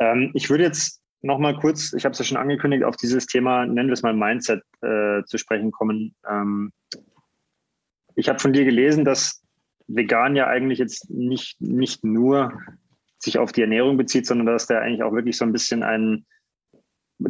Ähm, 0.00 0.32
ich 0.34 0.50
würde 0.50 0.64
jetzt 0.64 1.00
nochmal 1.22 1.56
kurz, 1.56 1.92
ich 1.92 2.04
habe 2.04 2.12
es 2.12 2.18
ja 2.18 2.24
schon 2.24 2.36
angekündigt, 2.36 2.82
auf 2.82 2.96
dieses 2.96 3.26
Thema, 3.26 3.64
nennen 3.64 3.88
wir 3.88 3.92
es 3.92 4.02
mal 4.02 4.12
Mindset, 4.12 4.60
äh, 4.82 5.22
zu 5.24 5.38
sprechen 5.38 5.70
kommen. 5.70 6.16
Ähm, 6.28 6.72
ich 8.16 8.28
habe 8.28 8.40
von 8.40 8.52
dir 8.52 8.64
gelesen, 8.64 9.04
dass 9.04 9.40
vegan 9.86 10.34
ja 10.34 10.48
eigentlich 10.48 10.80
jetzt 10.80 11.08
nicht, 11.10 11.60
nicht 11.60 12.02
nur 12.02 12.52
sich 13.20 13.38
auf 13.38 13.52
die 13.52 13.62
Ernährung 13.62 13.96
bezieht, 13.96 14.26
sondern 14.26 14.46
dass 14.46 14.66
da 14.66 14.80
eigentlich 14.80 15.04
auch 15.04 15.12
wirklich 15.12 15.36
so 15.36 15.44
ein 15.44 15.52
bisschen 15.52 15.84
ein, 15.84 16.26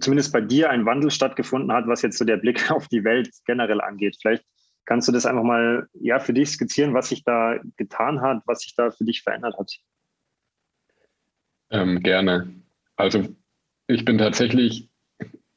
zumindest 0.01 0.33
bei 0.33 0.41
dir, 0.41 0.71
ein 0.71 0.87
Wandel 0.87 1.11
stattgefunden 1.11 1.71
hat, 1.71 1.87
was 1.87 2.01
jetzt 2.01 2.17
so 2.17 2.25
der 2.25 2.39
Blick 2.39 2.71
auf 2.71 2.89
die 2.89 3.05
Welt 3.05 3.29
generell 3.45 3.83
angeht. 3.83 4.17
Vielleicht 4.23 4.47
kannst 4.87 5.07
du 5.07 5.13
das 5.13 5.27
einfach 5.27 5.45
mal 5.45 5.87
ja, 5.93 6.19
für 6.19 6.33
dich 6.33 6.49
skizzieren, 6.49 6.95
was 6.95 7.11
sich 7.11 7.25
da 7.25 7.59
getan 7.77 8.23
hat, 8.23 8.43
was 8.47 8.61
sich 8.61 8.75
da 8.75 8.91
für 8.91 9.05
dich 9.05 9.21
verändert 9.21 9.59
hat. 9.59 9.71
Ähm, 11.75 12.05
gerne. 12.05 12.55
Also 12.97 13.25
ich 13.89 14.05
bin 14.05 14.17
tatsächlich 14.19 14.89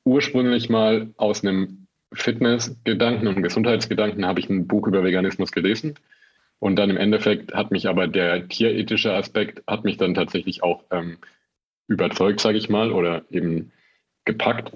ursprünglich 0.03 0.67
mal 0.67 1.13
aus 1.17 1.43
einem 1.43 1.87
Fitnessgedanken 2.11 3.27
und 3.27 3.43
Gesundheitsgedanken 3.43 4.25
habe 4.25 4.39
ich 4.39 4.49
ein 4.49 4.67
Buch 4.67 4.87
über 4.87 5.03
Veganismus 5.03 5.51
gelesen. 5.51 5.93
Und 6.59 6.75
dann 6.77 6.89
im 6.89 6.97
Endeffekt 6.97 7.53
hat 7.53 7.69
mich 7.69 7.87
aber 7.87 8.07
der 8.07 8.47
tierethische 8.47 9.13
Aspekt 9.13 9.61
hat 9.67 9.83
mich 9.83 9.97
dann 9.97 10.15
tatsächlich 10.15 10.63
auch 10.63 10.83
ähm, 10.89 11.19
überzeugt, 11.87 12.39
sage 12.39 12.57
ich 12.57 12.67
mal, 12.67 12.91
oder 12.91 13.23
eben 13.29 13.71
gepackt 14.25 14.71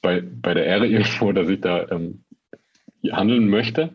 bei, 0.00 0.20
bei 0.20 0.52
der 0.52 0.66
Ehre 0.66 0.86
irgendwo, 0.88 1.30
dass 1.30 1.48
ich 1.48 1.60
da 1.60 1.88
ähm, 1.90 2.24
handeln 3.08 3.48
möchte. 3.48 3.94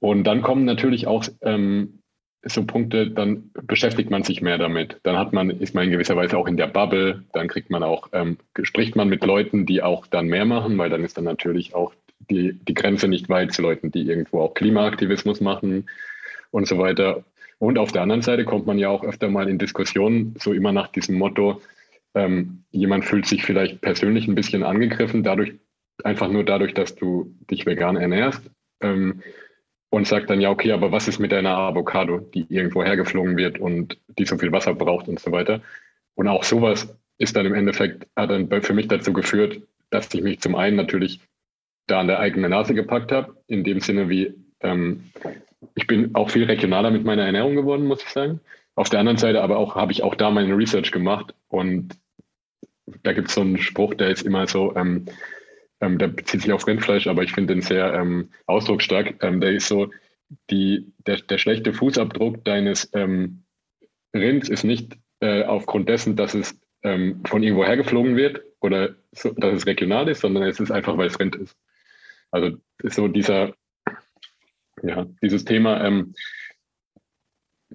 Und 0.00 0.24
dann 0.24 0.42
kommen 0.42 0.66
natürlich 0.66 1.06
auch 1.06 1.24
ähm, 1.40 2.02
so 2.46 2.64
Punkte, 2.64 3.10
dann 3.10 3.50
beschäftigt 3.62 4.10
man 4.10 4.22
sich 4.22 4.42
mehr 4.42 4.58
damit. 4.58 4.98
Dann 5.02 5.16
hat 5.16 5.32
man, 5.32 5.50
ist 5.50 5.74
man 5.74 5.84
in 5.84 5.90
gewisser 5.90 6.16
Weise 6.16 6.36
auch 6.36 6.46
in 6.46 6.56
der 6.56 6.66
Bubble, 6.66 7.24
dann 7.32 7.48
kriegt 7.48 7.70
man 7.70 7.82
auch, 7.82 8.08
ähm, 8.12 8.38
spricht 8.62 8.96
man 8.96 9.08
mit 9.08 9.24
Leuten, 9.24 9.66
die 9.66 9.82
auch 9.82 10.06
dann 10.06 10.26
mehr 10.26 10.44
machen, 10.44 10.76
weil 10.78 10.90
dann 10.90 11.04
ist 11.04 11.16
dann 11.16 11.24
natürlich 11.24 11.74
auch 11.74 11.94
die, 12.30 12.52
die 12.52 12.74
Grenze 12.74 13.08
nicht 13.08 13.28
weit 13.28 13.52
zu 13.52 13.62
Leuten, 13.62 13.90
die 13.90 14.02
irgendwo 14.02 14.40
auch 14.40 14.54
Klimaaktivismus 14.54 15.40
machen 15.40 15.88
und 16.50 16.66
so 16.66 16.78
weiter. 16.78 17.24
Und 17.58 17.78
auf 17.78 17.92
der 17.92 18.02
anderen 18.02 18.22
Seite 18.22 18.44
kommt 18.44 18.66
man 18.66 18.78
ja 18.78 18.88
auch 18.88 19.04
öfter 19.04 19.28
mal 19.28 19.48
in 19.48 19.58
Diskussionen, 19.58 20.34
so 20.38 20.52
immer 20.52 20.72
nach 20.72 20.88
diesem 20.88 21.16
Motto, 21.16 21.60
ähm, 22.14 22.64
jemand 22.70 23.04
fühlt 23.04 23.26
sich 23.26 23.44
vielleicht 23.44 23.80
persönlich 23.80 24.28
ein 24.28 24.34
bisschen 24.34 24.62
angegriffen, 24.62 25.22
dadurch, 25.22 25.54
einfach 26.02 26.28
nur 26.28 26.44
dadurch, 26.44 26.74
dass 26.74 26.94
du 26.94 27.34
dich 27.50 27.66
vegan 27.66 27.96
ernährst. 27.96 28.50
Ähm, 28.80 29.22
und 29.94 30.08
sagt 30.08 30.28
dann, 30.28 30.40
ja, 30.40 30.50
okay, 30.50 30.72
aber 30.72 30.90
was 30.90 31.06
ist 31.06 31.20
mit 31.20 31.30
deiner 31.30 31.56
Avocado, 31.56 32.18
die 32.18 32.46
irgendwo 32.48 32.82
hergeflogen 32.82 33.36
wird 33.36 33.60
und 33.60 33.96
die 34.18 34.26
so 34.26 34.36
viel 34.36 34.50
Wasser 34.50 34.74
braucht 34.74 35.06
und 35.06 35.20
so 35.20 35.30
weiter. 35.30 35.60
Und 36.16 36.26
auch 36.26 36.42
sowas 36.42 36.92
ist 37.18 37.36
dann 37.36 37.46
im 37.46 37.54
Endeffekt, 37.54 38.08
hat 38.16 38.30
dann 38.30 38.50
für 38.62 38.74
mich 38.74 38.88
dazu 38.88 39.12
geführt, 39.12 39.62
dass 39.90 40.12
ich 40.12 40.20
mich 40.20 40.40
zum 40.40 40.56
einen 40.56 40.76
natürlich 40.76 41.20
da 41.86 42.00
an 42.00 42.08
der 42.08 42.18
eigenen 42.18 42.50
Nase 42.50 42.74
gepackt 42.74 43.12
habe, 43.12 43.36
in 43.46 43.62
dem 43.62 43.78
Sinne 43.78 44.08
wie, 44.08 44.34
ähm, 44.60 45.04
ich 45.76 45.86
bin 45.86 46.12
auch 46.16 46.28
viel 46.28 46.44
regionaler 46.44 46.90
mit 46.90 47.04
meiner 47.04 47.24
Ernährung 47.24 47.54
geworden, 47.54 47.86
muss 47.86 48.02
ich 48.02 48.08
sagen. 48.08 48.40
Auf 48.74 48.90
der 48.90 48.98
anderen 48.98 49.18
Seite 49.18 49.42
aber 49.42 49.58
auch 49.58 49.76
habe 49.76 49.92
ich 49.92 50.02
auch 50.02 50.16
da 50.16 50.30
meine 50.30 50.56
Research 50.56 50.90
gemacht 50.90 51.34
und 51.48 51.96
da 53.04 53.12
gibt 53.12 53.28
es 53.28 53.34
so 53.34 53.42
einen 53.42 53.58
Spruch, 53.58 53.94
der 53.94 54.08
ist 54.08 54.22
immer 54.22 54.48
so, 54.48 54.74
ähm, 54.74 55.06
ähm, 55.84 55.98
der 55.98 56.08
bezieht 56.08 56.40
sich 56.42 56.52
auf 56.52 56.66
Rindfleisch, 56.66 57.06
aber 57.06 57.22
ich 57.22 57.32
finde 57.32 57.54
den 57.54 57.62
sehr 57.62 57.92
ähm, 57.94 58.30
ausdrucksstark. 58.46 59.22
Ähm, 59.22 59.40
der 59.40 59.52
ist 59.52 59.68
so, 59.68 59.90
die, 60.50 60.92
der, 61.06 61.18
der 61.18 61.38
schlechte 61.38 61.74
Fußabdruck 61.74 62.44
deines 62.44 62.90
ähm, 62.94 63.44
Rinds 64.14 64.48
ist 64.48 64.64
nicht 64.64 64.96
äh, 65.20 65.44
aufgrund 65.44 65.88
dessen, 65.88 66.16
dass 66.16 66.34
es 66.34 66.58
ähm, 66.82 67.22
von 67.26 67.42
irgendwo 67.42 67.64
hergeflogen 67.64 68.16
wird 68.16 68.42
oder 68.60 68.94
so, 69.12 69.32
dass 69.32 69.54
es 69.54 69.66
regional 69.66 70.08
ist, 70.08 70.20
sondern 70.20 70.44
es 70.44 70.58
ist 70.58 70.70
einfach, 70.70 70.96
weil 70.96 71.08
es 71.08 71.20
Rind 71.20 71.36
ist. 71.36 71.56
Also 72.30 72.56
ist 72.82 72.96
so 72.96 73.08
dieser, 73.08 73.54
ja, 74.82 75.06
dieses 75.22 75.44
Thema, 75.44 75.84
ähm, 75.84 76.14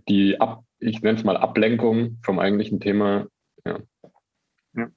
die 0.07 0.39
Ab, 0.41 0.64
ich 0.80 1.01
nenne 1.01 1.18
es 1.18 1.24
mal 1.24 1.38
Ablenkung 1.38 2.18
vom 2.24 2.39
eigentlichen 2.39 2.80
Thema. 2.80 3.28
Ja. 3.66 3.80
ja. 4.74 4.89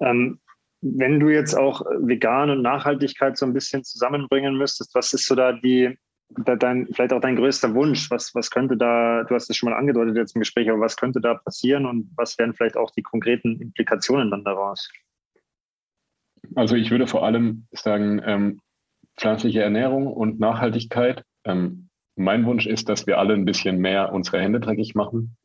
Ähm, 0.00 0.40
wenn 0.82 1.20
du 1.20 1.30
jetzt 1.30 1.54
auch 1.54 1.82
vegan 2.00 2.50
und 2.50 2.60
Nachhaltigkeit 2.60 3.38
so 3.38 3.46
ein 3.46 3.54
bisschen 3.54 3.84
zusammenbringen 3.84 4.56
müsstest, 4.56 4.94
was 4.94 5.12
ist 5.12 5.26
so 5.26 5.36
da 5.36 5.52
die, 5.52 5.96
da 6.44 6.56
dein, 6.56 6.88
vielleicht 6.92 7.12
auch 7.12 7.20
dein 7.20 7.36
größter 7.36 7.72
Wunsch? 7.74 8.10
Was, 8.10 8.34
was 8.34 8.50
könnte 8.50 8.76
da, 8.76 9.22
du 9.22 9.34
hast 9.34 9.48
es 9.48 9.56
schon 9.56 9.70
mal 9.70 9.78
angedeutet 9.78 10.16
jetzt 10.16 10.34
im 10.34 10.40
Gespräch, 10.40 10.68
aber 10.68 10.80
was 10.80 10.96
könnte 10.96 11.20
da 11.20 11.34
passieren 11.34 11.86
und 11.86 12.10
was 12.16 12.36
wären 12.36 12.52
vielleicht 12.52 12.76
auch 12.76 12.90
die 12.90 13.02
konkreten 13.02 13.60
Implikationen 13.60 14.30
dann 14.30 14.44
daraus? 14.44 14.90
Also 16.56 16.74
ich 16.74 16.90
würde 16.90 17.06
vor 17.06 17.24
allem 17.24 17.66
sagen, 17.70 18.20
ähm, 18.24 18.60
pflanzliche 19.16 19.62
Ernährung 19.62 20.08
und 20.08 20.40
Nachhaltigkeit. 20.40 21.22
Ähm, 21.44 21.90
mein 22.16 22.44
Wunsch 22.44 22.66
ist, 22.66 22.88
dass 22.88 23.06
wir 23.06 23.18
alle 23.18 23.34
ein 23.34 23.44
bisschen 23.44 23.78
mehr 23.78 24.12
unsere 24.12 24.40
Hände 24.40 24.58
dreckig 24.58 24.96
machen. 24.96 25.36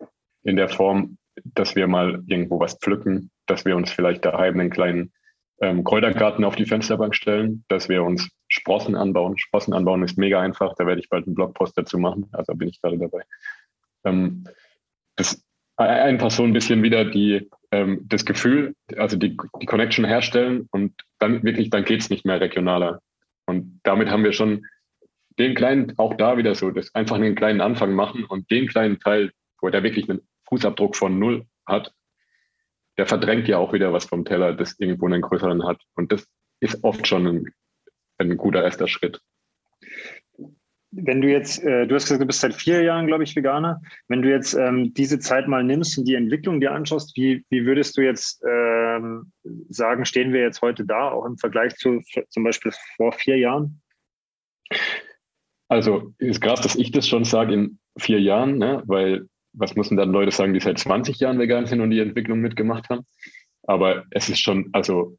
In 0.44 0.56
der 0.56 0.70
Form, 0.70 1.18
dass 1.44 1.76
wir 1.76 1.88
mal 1.88 2.24
irgendwo 2.26 2.60
was 2.60 2.80
pflücken, 2.80 3.30
dass 3.46 3.66
wir 3.66 3.76
uns 3.76 3.92
vielleicht 3.92 4.26
daheim 4.26 4.60
einen 4.60 4.72
kleinen 4.72 5.12
ähm, 5.62 5.84
Kräutergarten 5.84 6.44
auf 6.44 6.56
die 6.56 6.66
Fensterbank 6.66 7.16
stellen, 7.16 7.64
dass 7.68 7.90
wir 7.90 8.04
uns 8.04 8.30
Sprossen 8.48 8.96
anbauen. 8.96 9.38
Sprossen 9.38 9.74
anbauen 9.74 10.04
ist 10.04 10.18
mega 10.18 10.40
einfach, 10.40 10.74
da 10.78 10.86
werde 10.86 11.02
ich 11.02 11.10
bald 11.10 11.26
einen 11.26 11.36
Blogpost 11.36 11.78
dazu 11.78 11.98
machen, 11.98 12.28
also 12.32 12.54
bin 12.54 12.70
ich 12.70 12.82
gerade 12.82 12.98
dabei. 12.98 13.24
Ähm, 14.06 14.46
das 15.16 15.44
einfach 15.78 16.32
so 16.32 16.44
ein 16.44 16.54
bisschen 16.54 16.82
wieder 16.84 17.06
die, 17.06 17.50
ähm, 17.72 18.02
das 18.08 18.26
Gefühl, 18.26 18.76
also 18.98 19.18
die, 19.18 19.38
die 19.62 19.66
Connection 19.66 20.06
herstellen 20.06 20.68
und 20.72 20.94
dann 21.20 21.44
wirklich, 21.44 21.70
dann 21.70 21.86
geht 21.86 22.02
es 22.02 22.10
nicht 22.10 22.26
mehr 22.26 22.42
regionaler. 22.42 23.02
Und 23.46 23.80
damit 23.84 24.10
haben 24.10 24.24
wir 24.24 24.34
schon 24.34 24.66
den 25.38 25.54
kleinen, 25.54 25.94
auch 25.98 26.16
da 26.16 26.38
wieder 26.38 26.56
so, 26.56 26.72
das 26.72 26.94
einfach 26.96 27.16
einen 27.16 27.36
kleinen 27.36 27.62
Anfang 27.62 27.94
machen 27.94 28.26
und 28.26 28.50
den 28.50 28.68
kleinen 28.68 29.00
Teil, 29.00 29.32
wo 29.62 29.70
der 29.70 29.84
wirklich 29.84 30.10
einen 30.10 30.22
Fußabdruck 30.50 30.96
von 30.96 31.20
null 31.20 31.46
hat, 31.66 31.94
der 32.98 33.06
verdrängt 33.06 33.48
ja 33.48 33.58
auch 33.58 33.74
wieder 33.74 33.94
was 33.94 34.06
vom 34.06 34.26
Teller, 34.26 34.54
das 34.54 34.80
irgendwo 34.80 35.06
einen 35.06 35.22
größeren 35.22 35.66
hat. 35.66 35.82
Und 35.96 36.12
das 36.12 36.28
ist 36.60 36.84
oft 36.84 37.08
schon 37.08 37.28
ein, 37.28 37.54
ein 38.18 38.38
guter 38.38 38.64
erster 38.64 38.88
Schritt. 38.88 39.22
Wenn 40.92 41.22
du 41.22 41.30
jetzt, 41.30 41.64
äh, 41.64 41.86
du 41.86 41.94
hast 41.94 42.06
gesagt, 42.06 42.22
du 42.22 42.26
bist 42.26 42.40
seit 42.40 42.56
vier 42.56 42.82
Jahren, 42.82 43.08
glaube 43.08 43.24
ich, 43.24 43.36
Veganer. 43.36 43.82
Wenn 44.08 44.22
du 44.22 44.30
jetzt 44.30 44.54
ähm, 44.54 44.94
diese 44.94 45.20
Zeit 45.20 45.48
mal 45.48 45.64
nimmst 45.64 45.98
und 45.98 46.06
die 46.06 46.16
Entwicklung 46.16 46.60
dir 46.60 46.72
anschaust, 46.72 47.16
wie, 47.18 47.46
wie 47.50 47.66
würdest 47.66 47.98
du 47.98 48.02
jetzt 48.02 48.42
ähm, 48.48 49.32
sagen, 49.70 50.06
stehen 50.06 50.34
wir 50.34 50.42
jetzt 50.42 50.62
heute 50.62 50.86
da, 50.86 51.12
auch 51.12 51.26
im 51.26 51.38
Vergleich 51.38 51.76
zu 51.76 52.02
zum 52.30 52.44
Beispiel 52.44 52.72
vor 52.96 53.12
vier 53.12 53.38
Jahren? 53.38 53.82
Also 55.68 56.14
ist 56.18 56.42
krass, 56.42 56.62
dass 56.62 56.76
ich 56.76 56.92
das 56.92 57.08
schon 57.08 57.26
sage 57.26 57.54
in 57.54 57.80
vier 58.00 58.22
Jahren, 58.22 58.58
ne? 58.58 58.82
weil 58.86 59.28
was 59.58 59.76
müssen 59.76 59.98
dann 59.98 60.12
Leute 60.12 60.32
sagen, 60.32 60.54
die 60.54 60.60
seit 60.60 60.80
20 60.80 61.20
Jahren 61.20 61.40
vegan 61.40 61.66
sind 61.66 61.82
und 61.82 61.90
die 61.90 62.00
Entwicklung 62.00 62.40
mitgemacht 62.40 62.90
haben? 62.90 63.06
Aber 63.64 64.06
es 64.12 64.30
ist 64.30 64.40
schon, 64.40 64.70
also 64.74 65.18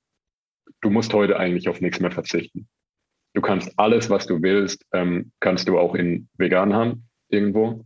du 0.80 0.90
musst 0.90 1.12
heute 1.12 1.38
eigentlich 1.38 1.68
auf 1.68 1.80
nichts 1.80 2.00
mehr 2.00 2.10
verzichten. 2.10 2.68
Du 3.34 3.42
kannst 3.42 3.72
alles, 3.78 4.08
was 4.10 4.26
du 4.26 4.40
willst, 4.40 4.84
ähm, 4.92 5.32
kannst 5.40 5.68
du 5.68 5.78
auch 5.78 5.94
in 5.94 6.28
vegan 6.38 6.72
haben, 6.72 7.08
irgendwo. 7.28 7.84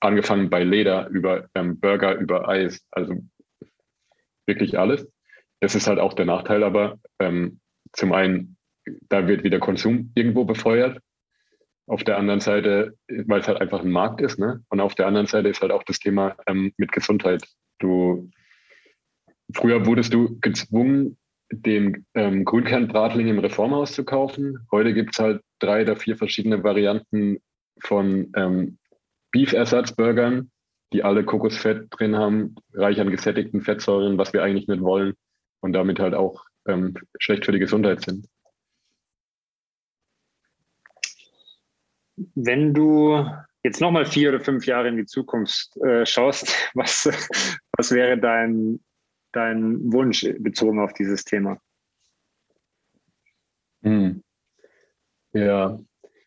Angefangen 0.00 0.50
bei 0.50 0.62
Leder, 0.62 1.08
über 1.08 1.48
ähm, 1.54 1.78
Burger, 1.80 2.16
über 2.16 2.48
Eis, 2.48 2.86
also 2.90 3.14
wirklich 4.46 4.78
alles. 4.78 5.06
Das 5.60 5.74
ist 5.74 5.86
halt 5.86 5.98
auch 5.98 6.14
der 6.14 6.26
Nachteil, 6.26 6.62
aber 6.62 6.98
ähm, 7.18 7.60
zum 7.92 8.12
einen, 8.12 8.56
da 9.08 9.26
wird 9.26 9.44
wieder 9.44 9.58
Konsum 9.58 10.12
irgendwo 10.14 10.44
befeuert 10.44 11.00
auf 11.86 12.04
der 12.04 12.16
anderen 12.16 12.40
Seite, 12.40 12.94
weil 13.26 13.40
es 13.40 13.48
halt 13.48 13.60
einfach 13.60 13.82
ein 13.82 13.90
Markt 13.90 14.20
ist, 14.20 14.38
ne? 14.38 14.64
Und 14.68 14.80
auf 14.80 14.94
der 14.94 15.06
anderen 15.06 15.26
Seite 15.26 15.48
ist 15.48 15.60
halt 15.60 15.72
auch 15.72 15.82
das 15.82 15.98
Thema 15.98 16.36
ähm, 16.46 16.72
mit 16.76 16.92
Gesundheit. 16.92 17.44
Du 17.78 18.30
früher 19.54 19.84
wurdest 19.86 20.14
du 20.14 20.38
gezwungen, 20.40 21.18
den 21.50 22.06
ähm, 22.14 22.44
Grünkernbratling 22.44 23.28
im 23.28 23.38
Reformhaus 23.38 23.92
zu 23.92 24.04
kaufen. 24.04 24.66
Heute 24.72 24.94
gibt 24.94 25.14
es 25.14 25.22
halt 25.22 25.42
drei 25.58 25.82
oder 25.82 25.96
vier 25.96 26.16
verschiedene 26.16 26.64
Varianten 26.64 27.38
von 27.80 28.32
ähm, 28.34 28.78
Beef-Ersatzburgern, 29.30 30.50
die 30.92 31.02
alle 31.02 31.24
Kokosfett 31.24 31.88
drin 31.90 32.16
haben, 32.16 32.54
reich 32.72 33.00
an 33.00 33.10
gesättigten 33.10 33.60
Fettsäuren, 33.60 34.16
was 34.16 34.32
wir 34.32 34.42
eigentlich 34.42 34.68
nicht 34.68 34.82
wollen 34.82 35.14
und 35.60 35.72
damit 35.72 35.98
halt 35.98 36.14
auch 36.14 36.44
ähm, 36.66 36.94
schlecht 37.18 37.44
für 37.44 37.52
die 37.52 37.58
Gesundheit 37.58 38.00
sind. 38.02 38.26
Wenn 42.16 42.74
du 42.74 43.26
jetzt 43.62 43.80
nochmal 43.80 44.06
vier 44.06 44.28
oder 44.30 44.40
fünf 44.40 44.66
Jahre 44.66 44.88
in 44.88 44.96
die 44.96 45.06
Zukunft 45.06 45.76
äh, 45.78 46.04
schaust, 46.06 46.54
was, 46.74 47.06
was 47.76 47.90
wäre 47.90 48.18
dein, 48.18 48.80
dein 49.32 49.92
Wunsch 49.92 50.26
bezogen 50.38 50.80
auf 50.80 50.92
dieses 50.92 51.24
Thema? 51.24 51.58
Hm. 53.82 54.22
Ja, 55.32 55.78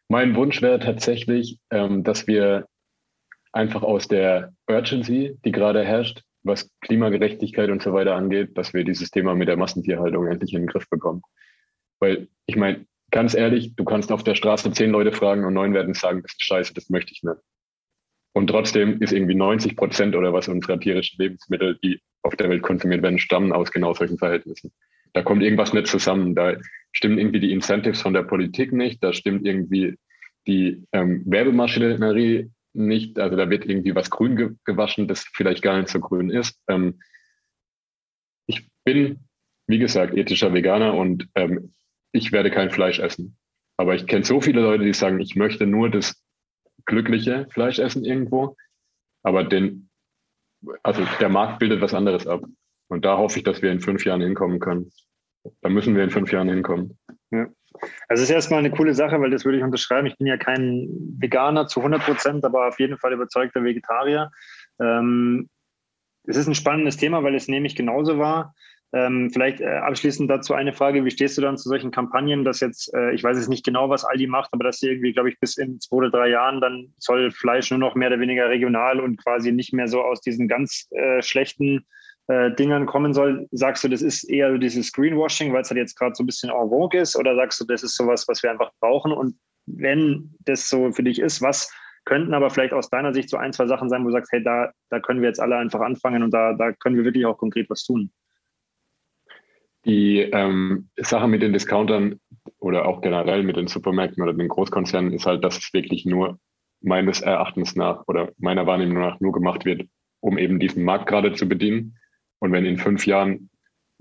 mein 0.10 0.36
Wunsch 0.36 0.62
wäre 0.62 0.80
tatsächlich, 0.80 1.60
ähm, 1.70 2.04
dass 2.04 2.28
wir 2.28 2.68
einfach 3.52 3.84
aus 3.84 4.08
der 4.08 4.54
Urgency, 4.68 5.38
die 5.44 5.52
gerade 5.52 5.84
herrscht, 5.84 6.24
was 6.44 6.70
Klimagerechtigkeit 6.82 7.70
und 7.70 7.82
so 7.82 7.94
weiter 7.94 8.16
angeht, 8.16 8.58
dass 8.58 8.74
wir 8.74 8.84
dieses 8.84 9.10
Thema 9.10 9.36
mit 9.36 9.48
der 9.48 9.58
Massentierhaltung 9.58 10.28
endlich 10.28 10.54
in 10.54 10.62
den 10.62 10.68
Griff 10.68 10.90
bekommen. 10.90 11.22
Weil 12.00 12.28
ich 12.46 12.56
meine, 12.56 12.86
ganz 13.12 13.34
ehrlich, 13.34 13.76
du 13.76 13.84
kannst 13.84 14.12
auf 14.12 14.24
der 14.24 14.36
Straße 14.36 14.72
zehn 14.72 14.91
Leute 14.91 15.12
fragen 15.12 15.45
und 15.45 15.53
neun 15.53 15.74
werden 15.74 15.93
sagen, 15.93 16.22
das 16.22 16.32
ist 16.32 16.43
scheiße, 16.43 16.74
das 16.74 16.89
möchte 16.89 17.14
ich 17.14 17.24
nicht. 17.24 17.38
Und 18.34 18.47
trotzdem 18.47 19.01
ist 19.01 19.14
irgendwie 19.14 19.36
90 19.36 19.76
Prozent 19.76 20.16
oder 20.16 20.32
was 20.34 20.47
unserer 20.47 20.80
tierischen 20.80 21.18
Lebensmittel, 21.20 21.80
die 21.84 22.01
auf 22.22 22.36
der 22.36 22.49
Welt 22.49 22.62
konsumiert 22.62 23.01
werden, 23.01 23.18
stammen 23.18 23.51
aus 23.51 23.72
genau 23.72 23.93
solchen 23.93 24.18
Verhältnissen. 24.18 24.72
Da 25.14 25.24
kommt 25.24 25.41
irgendwas 25.41 25.74
nicht 25.74 25.88
zusammen. 25.88 26.36
Da 26.36 26.58
stimmen 26.91 27.18
irgendwie 27.18 27.39
die 27.39 27.51
Incentives 27.51 28.01
von 28.01 28.14
der 28.14 28.24
Politik 28.24 28.74
nicht. 28.74 29.03
Da 29.03 29.14
stimmt 29.14 29.45
irgendwie 29.45 29.97
die 30.45 30.84
ähm, 30.91 31.24
Werbemaschinerie 31.26 32.51
nicht. 32.74 33.18
Also 33.18 33.36
da 33.36 33.49
wird 33.49 33.66
irgendwie 33.66 33.95
was 33.95 34.12
grün 34.12 34.36
ge 34.36 34.51
gewaschen, 34.66 35.08
das 35.08 35.26
vielleicht 35.34 35.64
gar 35.64 35.78
nicht 35.78 35.89
so 35.89 35.99
grün 35.99 36.30
ist. 36.30 36.60
Ähm, 36.68 36.99
ich 38.45 38.68
bin, 38.84 39.20
wie 39.66 39.80
gesagt, 39.80 40.16
ethischer 40.16 40.53
Veganer 40.53 40.93
und 40.93 41.28
ähm, 41.36 41.74
ich 42.18 42.32
werde 42.32 42.51
kein 42.51 42.72
Fleisch 42.72 42.99
essen. 42.99 43.38
Aber 43.78 43.95
ich 43.95 44.07
kenne 44.07 44.26
so 44.26 44.41
viele 44.41 44.61
Leute, 44.61 44.84
die 44.84 44.93
sagen, 44.93 45.20
ich 45.20 45.36
möchte 45.36 45.65
nur 45.65 45.89
das 45.89 46.22
glückliche 46.86 47.47
Fleisch 47.51 47.80
essen 47.80 48.03
irgendwo. 48.03 48.55
Aber 49.24 49.43
den, 49.43 49.89
also 50.84 51.05
der 51.20 51.30
Markt 51.30 51.59
bildet 51.59 51.82
was 51.82 51.93
anderes 51.93 52.28
ab. 52.28 52.43
Und 52.89 53.05
da 53.05 53.18
hoffe 53.18 53.39
ich, 53.39 53.43
dass 53.43 53.61
wir 53.61 53.72
in 53.72 53.82
fünf 53.82 54.05
Jahren 54.05 54.22
hinkommen 54.22 54.59
können. 54.59 54.91
Da 55.61 55.70
müssen 55.70 55.95
wir 55.95 56.03
in 56.03 56.09
fünf 56.09 56.32
Jahren 56.32 56.49
hinkommen. 56.49 56.97
Ja. 57.32 57.47
Also 58.07 58.24
es 58.24 58.30
ist 58.30 58.36
erstmal 58.36 58.59
eine 58.59 58.72
coole 58.72 58.93
Sache, 58.93 59.20
weil 59.22 59.30
das 59.30 59.45
würde 59.45 59.59
ich 59.59 59.63
unterschreiben. 59.63 60.07
Ich 60.07 60.18
bin 60.18 60.28
ja 60.28 60.38
kein 60.38 60.88
Veganer 61.20 61.68
zu 61.68 61.82
100 61.82 62.01
Prozent, 62.01 62.45
aber 62.45 62.68
auf 62.68 62.80
jeden 62.80 62.97
Fall 62.97 63.13
überzeugter 63.13 63.63
Vegetarier. 63.63 64.32
Ähm, 64.82 65.49
es 66.24 66.38
ist 66.38 66.47
ein 66.47 66.55
spannendes 66.55 66.97
Thema, 66.97 67.24
weil 67.24 67.36
es 67.36 67.47
nämlich 67.47 67.76
genauso 67.76 68.18
war. 68.18 68.55
Ähm, 68.94 69.30
vielleicht 69.32 69.60
äh, 69.60 69.68
abschließend 69.68 70.30
dazu 70.32 70.54
eine 70.54 70.72
Frage, 70.72 71.04
wie 71.04 71.12
stehst 71.12 71.38
du 71.38 71.42
dann 71.42 71.58
zu 71.58 71.68
solchen 71.68 71.92
Kampagnen, 71.92 72.46
dass 72.46 72.62
jetzt, 72.62 72.94
äh, 72.94 73.14
ich 73.14 73.22
weiß 73.22 73.38
jetzt 73.38 73.50
nicht 73.50 73.66
genau, 73.66 73.90
was 73.90 74.06
Aldi 74.06 74.28
macht, 74.28 74.50
aber 74.54 74.64
dass 74.64 74.80
sie 74.80 74.88
irgendwie, 74.88 75.12
glaube 75.12 75.30
ich, 75.30 75.40
bis 75.40 75.58
in 75.58 75.80
zwei 75.82 75.98
oder 75.98 76.10
drei 76.10 76.30
Jahren 76.30 76.62
dann 76.62 76.94
soll 76.98 77.32
Fleisch 77.32 77.70
nur 77.70 77.80
noch 77.80 77.96
mehr 77.96 78.08
oder 78.08 78.20
weniger 78.20 78.48
regional 78.48 79.02
und 79.02 79.22
quasi 79.22 79.52
nicht 79.52 79.74
mehr 79.74 79.90
so 79.90 80.02
aus 80.02 80.22
diesen 80.22 80.48
ganz 80.48 80.88
äh, 80.92 81.22
schlechten 81.22 81.86
äh, 82.28 82.52
Dingern 82.56 82.86
kommen 82.86 83.14
soll. 83.14 83.48
Sagst 83.52 83.84
du, 83.84 83.90
das 83.90 84.02
ist 84.02 84.24
eher 84.24 84.58
dieses 84.58 84.94
Greenwashing, 84.94 85.52
weil 85.52 85.64
es 85.64 85.70
halt 85.70 85.80
jetzt 85.80 85.98
gerade 85.98 86.16
so 86.16 86.24
ein 86.24 86.28
bisschen 86.28 86.50
en 86.50 86.70
vogue 86.70 87.00
ist 87.00 87.18
oder 87.18 87.36
sagst 87.36 87.60
du, 87.60 87.66
das 87.66 87.84
ist 87.84 87.96
sowas, 87.96 88.26
was 88.30 88.42
wir 88.42 88.52
einfach 88.52 88.72
brauchen 88.80 89.12
und 89.12 89.36
wenn 89.66 90.34
das 90.46 90.70
so 90.70 90.94
für 90.94 91.04
dich 91.04 91.20
ist, 91.20 91.42
was 91.42 91.70
könnten 92.06 92.34
aber 92.34 92.50
vielleicht 92.50 92.72
aus 92.72 92.90
deiner 92.90 93.14
Sicht 93.14 93.30
so 93.30 93.36
ein, 93.36 93.52
zwei 93.52 93.68
Sachen 93.68 93.90
sein, 93.90 94.04
wo 94.04 94.08
du 94.08 94.14
sagst, 94.14 94.32
hey, 94.32 94.42
da, 94.42 94.72
da 94.90 95.02
können 95.02 95.22
wir 95.22 95.28
jetzt 95.28 95.42
alle 95.42 95.58
einfach 95.58 95.82
anfangen 95.82 96.24
und 96.24 96.32
da, 96.32 96.54
da 96.54 96.72
können 96.72 96.96
wir 96.96 97.04
wirklich 97.04 97.26
auch 97.26 97.38
konkret 97.38 97.70
was 97.70 97.84
tun? 97.84 98.12
Die 99.88 100.20
ähm, 100.20 100.90
Sache 100.98 101.30
mit 101.30 101.42
den 101.42 101.54
Discountern 101.54 102.20
oder 102.60 102.86
auch 102.86 103.00
generell 103.00 103.44
mit 103.44 103.56
den 103.56 103.68
Supermärkten 103.68 104.22
oder 104.22 104.34
den 104.34 104.50
Großkonzernen 104.50 105.14
ist 105.14 105.26
halt, 105.26 105.46
dass 105.46 105.58
es 105.58 105.74
wirklich 105.74 106.06
nur 106.06 106.40
meines 106.82 107.22
Erachtens 107.22 107.76
nach 107.78 108.06
oder 108.08 108.34
meiner 108.38 108.68
Wahrnehmung 108.68 109.00
nach 109.00 109.22
nur 109.22 109.32
gemacht 109.32 109.64
wird, 109.64 109.88
um 110.20 110.38
eben 110.38 110.60
diesen 110.60 110.84
Markt 110.84 111.08
gerade 111.08 111.32
zu 111.34 111.48
bedienen. 111.48 111.98
Und 112.40 112.52
wenn 112.52 112.66
in 112.66 112.78
fünf 112.78 113.08
Jahren 113.08 113.50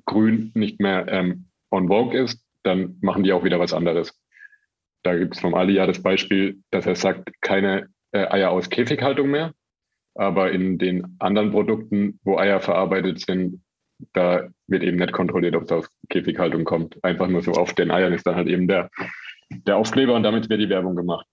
Grün 0.06 0.50
nicht 0.54 0.80
mehr 0.80 1.06
ähm, 1.08 1.46
on 1.70 1.86
vogue 1.86 2.18
ist, 2.18 2.44
dann 2.64 2.98
machen 3.00 3.22
die 3.22 3.32
auch 3.32 3.44
wieder 3.44 3.60
was 3.60 3.72
anderes. 3.72 4.20
Da 5.04 5.16
gibt 5.16 5.36
es 5.36 5.40
vom 5.40 5.54
Ali 5.54 5.74
ja 5.74 5.86
das 5.86 6.02
Beispiel, 6.02 6.62
dass 6.70 6.86
er 6.86 6.96
sagt, 6.96 7.30
keine 7.42 7.90
äh, 8.10 8.26
Eier 8.26 8.50
aus 8.50 8.70
Käfighaltung 8.70 9.30
mehr. 9.30 9.54
Aber 10.14 10.50
in 10.50 10.78
den 10.78 11.16
anderen 11.20 11.52
Produkten, 11.52 12.18
wo 12.24 12.38
Eier 12.38 12.58
verarbeitet 12.58 13.20
sind, 13.20 13.62
da 14.12 14.48
wird 14.66 14.82
eben 14.82 14.98
nicht 14.98 15.12
kontrolliert, 15.12 15.56
ob 15.56 15.64
es 15.64 15.72
aus 15.72 15.90
Käfighaltung 16.08 16.64
kommt. 16.64 17.02
Einfach 17.02 17.28
nur 17.28 17.42
so 17.42 17.52
auf 17.52 17.74
den 17.74 17.90
Eiern 17.90 18.12
ist 18.12 18.26
dann 18.26 18.36
halt 18.36 18.48
eben 18.48 18.68
der, 18.68 18.90
der 19.50 19.76
Aufkleber 19.76 20.14
und 20.14 20.22
damit 20.22 20.48
wird 20.48 20.60
die 20.60 20.68
Werbung 20.68 20.96
gemacht. 20.96 21.26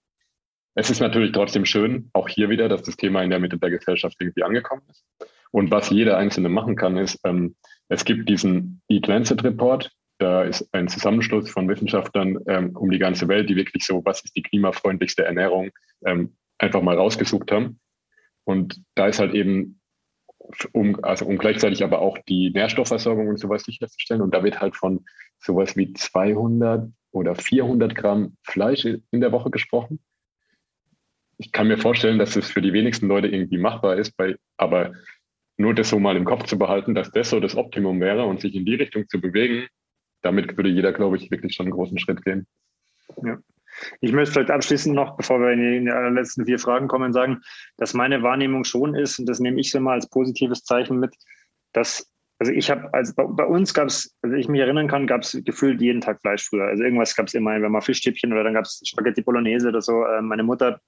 Es 0.74 0.90
ist 0.90 1.00
natürlich 1.00 1.32
trotzdem 1.32 1.64
schön, 1.64 2.10
auch 2.12 2.28
hier 2.28 2.50
wieder, 2.50 2.68
dass 2.68 2.82
das 2.82 2.96
Thema 2.96 3.22
in 3.22 3.30
der 3.30 3.38
Mitte 3.38 3.58
der 3.58 3.70
Gesellschaft 3.70 4.16
irgendwie 4.18 4.42
angekommen 4.42 4.82
ist. 4.90 5.04
Und 5.52 5.70
was 5.70 5.90
jeder 5.90 6.18
Einzelne 6.18 6.48
machen 6.48 6.74
kann, 6.74 6.96
ist, 6.96 7.20
ähm, 7.24 7.54
es 7.88 8.04
gibt 8.04 8.28
diesen 8.28 8.82
Eat 8.88 9.06
Lancet 9.06 9.44
Report. 9.44 9.92
Da 10.18 10.42
ist 10.42 10.68
ein 10.72 10.88
Zusammenschluss 10.88 11.48
von 11.50 11.68
Wissenschaftlern 11.68 12.38
ähm, 12.48 12.76
um 12.76 12.90
die 12.90 12.98
ganze 12.98 13.28
Welt, 13.28 13.48
die 13.48 13.56
wirklich 13.56 13.84
so, 13.84 14.02
was 14.04 14.24
ist 14.24 14.34
die 14.34 14.42
klimafreundlichste 14.42 15.24
Ernährung, 15.24 15.70
ähm, 16.04 16.36
einfach 16.58 16.82
mal 16.82 16.96
rausgesucht 16.96 17.52
haben. 17.52 17.78
Und 18.44 18.82
da 18.96 19.06
ist 19.06 19.20
halt 19.20 19.32
eben 19.32 19.80
um, 20.72 21.02
also 21.02 21.26
um 21.26 21.38
gleichzeitig 21.38 21.82
aber 21.84 22.00
auch 22.00 22.18
die 22.28 22.50
Nährstoffversorgung 22.50 23.28
und 23.28 23.38
sowas 23.38 23.64
sicherzustellen. 23.64 24.22
Und 24.22 24.34
da 24.34 24.44
wird 24.44 24.60
halt 24.60 24.76
von 24.76 25.04
sowas 25.38 25.76
wie 25.76 25.92
200 25.92 26.90
oder 27.12 27.34
400 27.34 27.94
Gramm 27.94 28.36
Fleisch 28.42 28.84
in 28.84 29.20
der 29.20 29.32
Woche 29.32 29.50
gesprochen. 29.50 30.00
Ich 31.38 31.52
kann 31.52 31.68
mir 31.68 31.78
vorstellen, 31.78 32.18
dass 32.18 32.36
es 32.36 32.50
für 32.50 32.62
die 32.62 32.72
wenigsten 32.72 33.08
Leute 33.08 33.28
irgendwie 33.28 33.58
machbar 33.58 33.96
ist, 33.96 34.16
bei, 34.16 34.36
aber 34.56 34.92
nur 35.56 35.74
das 35.74 35.88
so 35.88 35.98
mal 35.98 36.16
im 36.16 36.24
Kopf 36.24 36.44
zu 36.44 36.58
behalten, 36.58 36.94
dass 36.94 37.10
das 37.10 37.30
so 37.30 37.40
das 37.40 37.56
Optimum 37.56 38.00
wäre 38.00 38.24
und 38.24 38.40
sich 38.40 38.54
in 38.54 38.64
die 38.64 38.74
Richtung 38.74 39.08
zu 39.08 39.20
bewegen, 39.20 39.66
damit 40.22 40.56
würde 40.56 40.70
jeder, 40.70 40.92
glaube 40.92 41.16
ich, 41.16 41.30
wirklich 41.30 41.54
schon 41.54 41.66
einen 41.66 41.74
großen 41.74 41.98
Schritt 41.98 42.24
gehen. 42.24 42.46
Ja. 43.22 43.38
Ich 44.00 44.12
möchte 44.12 44.32
vielleicht 44.32 44.50
abschließend 44.50 44.94
noch, 44.94 45.16
bevor 45.16 45.40
wir 45.40 45.50
in 45.52 45.84
die 45.84 45.90
letzten 45.90 46.44
vier 46.46 46.58
Fragen 46.58 46.88
kommen, 46.88 47.12
sagen, 47.12 47.40
dass 47.76 47.94
meine 47.94 48.22
Wahrnehmung 48.22 48.64
schon 48.64 48.94
ist, 48.94 49.18
und 49.18 49.28
das 49.28 49.40
nehme 49.40 49.60
ich 49.60 49.70
so 49.70 49.80
mal 49.80 49.94
als 49.94 50.08
positives 50.08 50.64
Zeichen 50.64 50.98
mit, 50.98 51.14
dass, 51.72 52.10
also 52.38 52.52
ich 52.52 52.70
habe, 52.70 52.92
also 52.92 53.12
bei, 53.16 53.24
bei 53.24 53.44
uns 53.44 53.74
gab 53.74 53.88
es, 53.88 54.16
also 54.22 54.36
ich 54.36 54.48
mich 54.48 54.60
erinnern 54.60 54.88
kann, 54.88 55.06
gab 55.06 55.22
es 55.22 55.38
gefühlt 55.44 55.80
jeden 55.80 56.00
Tag 56.00 56.20
Fleisch 56.20 56.48
früher. 56.48 56.66
Also 56.66 56.84
irgendwas 56.84 57.16
gab 57.16 57.26
es 57.26 57.34
immer, 57.34 57.60
wenn 57.60 57.72
mal 57.72 57.80
Fischstäbchen 57.80 58.32
oder 58.32 58.44
dann 58.44 58.54
gab 58.54 58.64
es 58.64 58.80
Spaghetti 58.84 59.22
Bolognese 59.22 59.68
oder 59.68 59.82
so. 59.82 60.04
Äh, 60.04 60.22
meine 60.22 60.42
Mutter 60.42 60.80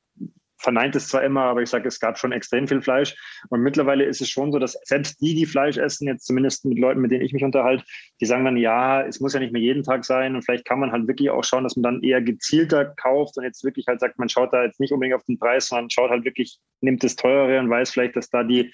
verneint 0.59 0.97
es 0.97 1.09
zwar 1.09 1.23
immer, 1.23 1.43
aber 1.43 1.63
ich 1.63 1.71
sage, 1.71 1.89
es 1.89 2.01
gab 2.01 2.19
schon 2.19 2.33
extrem 2.33 2.67
viel 2.67 2.81
Fleisch. 2.81 3.15
Und 3.51 3.61
mittlerweile 3.61 4.05
ist 4.05 4.21
es 4.21 4.29
schon 4.29 4.53
so, 4.53 4.59
dass 4.59 4.73
selbst 4.85 5.21
die, 5.21 5.35
die 5.35 5.47
Fleisch 5.47 5.77
essen, 5.77 6.09
jetzt 6.09 6.27
zumindest 6.27 6.65
mit 6.65 6.79
Leuten, 6.79 7.01
mit 7.01 7.11
denen 7.11 7.25
ich 7.25 7.33
mich 7.33 7.45
unterhalte, 7.45 7.85
die 8.21 8.27
sagen 8.27 8.45
dann, 8.45 8.57
ja, 8.57 9.03
es 9.03 9.21
muss 9.21 9.35
ja 9.35 9.41
nicht 9.41 9.53
mehr 9.53 9.63
jeden 9.63 9.83
Tag 9.83 10.05
sein. 10.05 10.35
Und 10.35 10.43
vielleicht 10.43 10.65
kann 10.65 10.81
man 10.81 10.93
halt 10.93 11.07
wirklich 11.07 11.31
auch 11.31 11.45
schauen, 11.45 11.65
dass 11.65 11.77
man 11.77 11.83
dann 11.83 12.03
eher 12.03 12.23
gezielter 12.23 12.85
kauft 12.85 13.37
und 13.37 13.45
jetzt 13.45 13.65
wirklich 13.65 13.87
halt 13.87 14.01
sagt, 14.01 14.19
man 14.19 14.29
schaut 14.29 14.53
da 14.53 14.65
jetzt 14.65 14.81
nicht 14.81 14.93
unbedingt 14.93 15.17
auf 15.17 15.25
den 15.25 15.39
Preis, 15.39 15.69
sondern 15.69 15.91
schaut 15.91 16.11
halt 16.11 16.25
wirklich, 16.25 16.59
nimmt 16.81 17.05
das 17.05 17.17
teurere 17.17 17.59
und 17.61 17.71
weiß 17.71 17.91
vielleicht, 17.91 18.17
dass 18.17 18.31
da 18.31 18.43
die, 18.43 18.73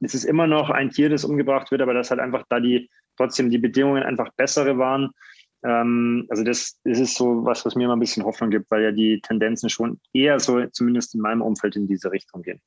es 0.00 0.14
ist 0.14 0.24
immer 0.24 0.46
noch 0.46 0.70
ein 0.70 0.90
Tier, 0.90 1.08
das 1.08 1.24
umgebracht 1.24 1.70
wird, 1.70 1.82
aber 1.82 1.94
dass 1.94 2.10
halt 2.10 2.20
einfach 2.20 2.44
da 2.48 2.60
die 2.60 2.90
trotzdem 3.16 3.50
die 3.50 3.58
Bedingungen 3.58 4.02
einfach 4.02 4.30
bessere 4.36 4.78
waren. 4.78 5.10
Ähm, 5.64 6.26
also 6.28 6.44
das, 6.44 6.78
das 6.84 6.98
ist 6.98 7.16
so 7.16 7.44
was, 7.44 7.64
was 7.64 7.74
mir 7.74 7.84
immer 7.84 7.96
ein 7.96 8.00
bisschen 8.00 8.24
Hoffnung 8.24 8.50
gibt, 8.50 8.70
weil 8.70 8.82
ja 8.82 8.92
die 8.92 9.20
Tendenzen 9.20 9.70
schon 9.70 10.00
eher 10.12 10.38
so, 10.38 10.64
zumindest 10.66 11.14
in 11.14 11.20
meinem 11.20 11.42
Umfeld, 11.42 11.76
in 11.76 11.88
diese 11.88 12.10
Richtung 12.10 12.42
gehen. 12.42 12.60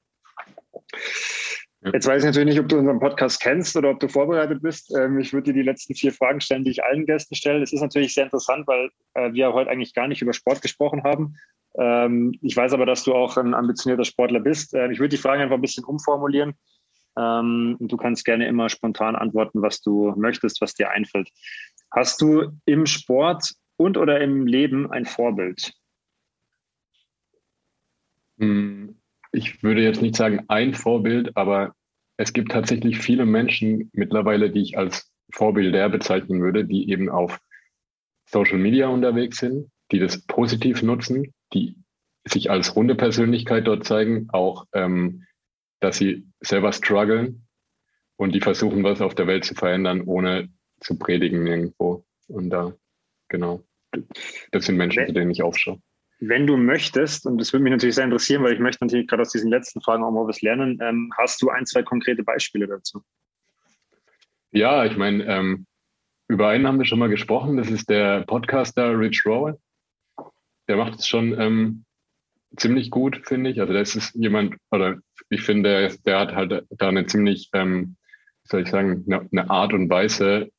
Jetzt 1.81 2.07
weiß 2.07 2.23
ich 2.23 2.25
natürlich 2.25 2.49
nicht, 2.49 2.59
ob 2.59 2.67
du 2.67 2.77
unseren 2.77 2.99
Podcast 2.99 3.39
kennst 3.39 3.77
oder 3.77 3.91
ob 3.91 4.01
du 4.01 4.09
vorbereitet 4.09 4.61
bist. 4.61 4.93
Ähm, 4.97 5.17
ich 5.19 5.31
würde 5.31 5.53
dir 5.53 5.53
die 5.53 5.67
letzten 5.67 5.95
vier 5.95 6.11
Fragen 6.11 6.41
stellen, 6.41 6.65
die 6.65 6.71
ich 6.71 6.83
allen 6.83 7.05
Gästen 7.05 7.35
stelle. 7.35 7.63
Es 7.63 7.71
ist 7.71 7.81
natürlich 7.81 8.13
sehr 8.13 8.25
interessant, 8.25 8.67
weil 8.67 8.89
äh, 9.13 9.31
wir 9.31 9.53
heute 9.53 9.69
eigentlich 9.69 9.93
gar 9.93 10.07
nicht 10.07 10.21
über 10.21 10.33
Sport 10.33 10.61
gesprochen 10.61 11.03
haben. 11.03 11.37
Ähm, 11.77 12.37
ich 12.41 12.57
weiß 12.57 12.73
aber, 12.73 12.85
dass 12.85 13.03
du 13.03 13.13
auch 13.13 13.37
ein 13.37 13.53
ambitionierter 13.53 14.03
Sportler 14.03 14.41
bist. 14.41 14.73
Äh, 14.73 14.91
ich 14.91 14.99
würde 14.99 15.15
die 15.15 15.21
Fragen 15.21 15.41
einfach 15.41 15.55
ein 15.55 15.61
bisschen 15.61 15.85
umformulieren. 15.85 16.53
Ähm, 17.17 17.77
du 17.79 17.95
kannst 17.95 18.25
gerne 18.25 18.47
immer 18.47 18.69
spontan 18.69 19.15
antworten, 19.15 19.61
was 19.61 19.81
du 19.81 20.13
möchtest, 20.17 20.59
was 20.61 20.73
dir 20.73 20.89
einfällt. 20.89 21.29
Hast 21.91 22.21
du 22.21 22.51
im 22.65 22.85
Sport 22.85 23.53
und 23.77 23.97
oder 23.97 24.21
im 24.21 24.45
Leben 24.45 24.91
ein 24.91 25.05
Vorbild? 25.05 25.73
Hm, 28.37 28.99
ich 29.31 29.63
würde 29.63 29.81
jetzt 29.81 30.01
nicht 30.01 30.15
sagen 30.15 30.45
ein 30.47 30.73
Vorbild, 30.73 31.35
aber 31.35 31.75
es 32.17 32.33
gibt 32.33 32.51
tatsächlich 32.51 32.99
viele 32.99 33.25
Menschen 33.25 33.89
mittlerweile, 33.93 34.51
die 34.51 34.61
ich 34.61 34.77
als 34.77 35.11
Vorbilder 35.31 35.89
bezeichnen 35.89 36.41
würde, 36.41 36.65
die 36.65 36.89
eben 36.89 37.09
auf 37.09 37.39
Social 38.25 38.57
Media 38.57 38.87
unterwegs 38.87 39.37
sind, 39.37 39.71
die 39.91 39.99
das 39.99 40.25
positiv 40.25 40.83
nutzen, 40.83 41.33
die 41.53 41.75
sich 42.25 42.51
als 42.51 42.75
runde 42.75 42.95
Persönlichkeit 42.95 43.67
dort 43.67 43.85
zeigen, 43.85 44.27
auch, 44.31 44.65
ähm, 44.73 45.25
dass 45.79 45.97
sie 45.97 46.27
selber 46.41 46.73
strugglen 46.73 47.47
und 48.17 48.35
die 48.35 48.41
versuchen, 48.41 48.83
was 48.83 49.01
auf 49.01 49.15
der 49.15 49.27
Welt 49.27 49.45
zu 49.45 49.55
verändern, 49.55 50.01
ohne 50.01 50.49
zu 50.79 50.97
predigen 50.97 51.45
irgendwo. 51.45 52.05
Und 52.27 52.49
da, 52.49 52.73
genau, 53.27 53.63
das 54.51 54.65
sind 54.65 54.77
Menschen, 54.77 55.07
zu 55.07 55.13
denen 55.13 55.31
ich 55.31 55.41
aufschaue. 55.41 55.79
Wenn 56.21 56.45
du 56.45 56.57
möchtest, 56.57 57.25
und 57.25 57.37
das 57.37 57.53
würde 57.53 57.63
mich 57.63 57.71
natürlich 57.71 57.95
sehr 57.95 58.03
interessieren, 58.03 58.43
weil 58.43 58.53
ich 58.53 58.59
möchte 58.59 58.83
natürlich 58.83 59.07
gerade 59.07 59.21
aus 59.21 59.31
diesen 59.31 59.49
letzten 59.49 59.81
Fragen 59.81 60.03
auch 60.03 60.11
mal 60.11 60.27
was 60.27 60.41
lernen, 60.41 60.77
ähm, 60.81 61.11
hast 61.17 61.41
du 61.41 61.49
ein, 61.49 61.65
zwei 61.65 61.81
konkrete 61.81 62.23
Beispiele 62.23 62.67
dazu? 62.67 63.01
Ja, 64.51 64.85
ich 64.85 64.97
meine, 64.97 65.23
ähm, 65.25 65.65
über 66.27 66.49
einen 66.49 66.67
haben 66.67 66.77
wir 66.77 66.85
schon 66.85 66.99
mal 66.99 67.09
gesprochen. 67.09 67.57
Das 67.57 67.69
ist 67.69 67.89
der 67.89 68.21
Podcaster 68.21 68.99
Rich 68.99 69.23
Rowan. 69.25 69.57
Der 70.67 70.75
macht 70.75 70.99
es 70.99 71.07
schon 71.07 71.39
ähm, 71.39 71.85
ziemlich 72.57 72.91
gut, 72.91 73.21
finde 73.25 73.51
ich. 73.51 73.61
Also 73.61 73.73
das 73.73 73.95
ist 73.95 74.13
jemand, 74.15 74.55
oder 74.71 74.97
ich 75.29 75.41
finde, 75.41 75.69
der, 75.69 75.95
der 76.05 76.19
hat 76.19 76.35
halt 76.35 76.65
da 76.69 76.89
eine 76.89 77.05
ziemlich, 77.05 77.49
ähm, 77.53 77.95
soll 78.43 78.61
ich 78.61 78.69
sagen, 78.69 79.05
eine, 79.07 79.27
eine 79.31 79.49
Art 79.49 79.73
und 79.73 79.89
Weise, 79.89 80.51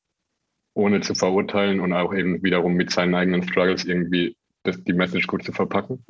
ohne 0.74 1.00
zu 1.00 1.14
verurteilen 1.14 1.80
und 1.80 1.92
auch 1.92 2.14
eben 2.14 2.42
wiederum 2.42 2.74
mit 2.74 2.90
seinen 2.90 3.14
eigenen 3.14 3.42
Struggles 3.42 3.84
irgendwie 3.84 4.36
das, 4.62 4.82
die 4.84 4.92
Message 4.92 5.26
gut 5.26 5.44
zu 5.44 5.52
verpacken. 5.52 6.04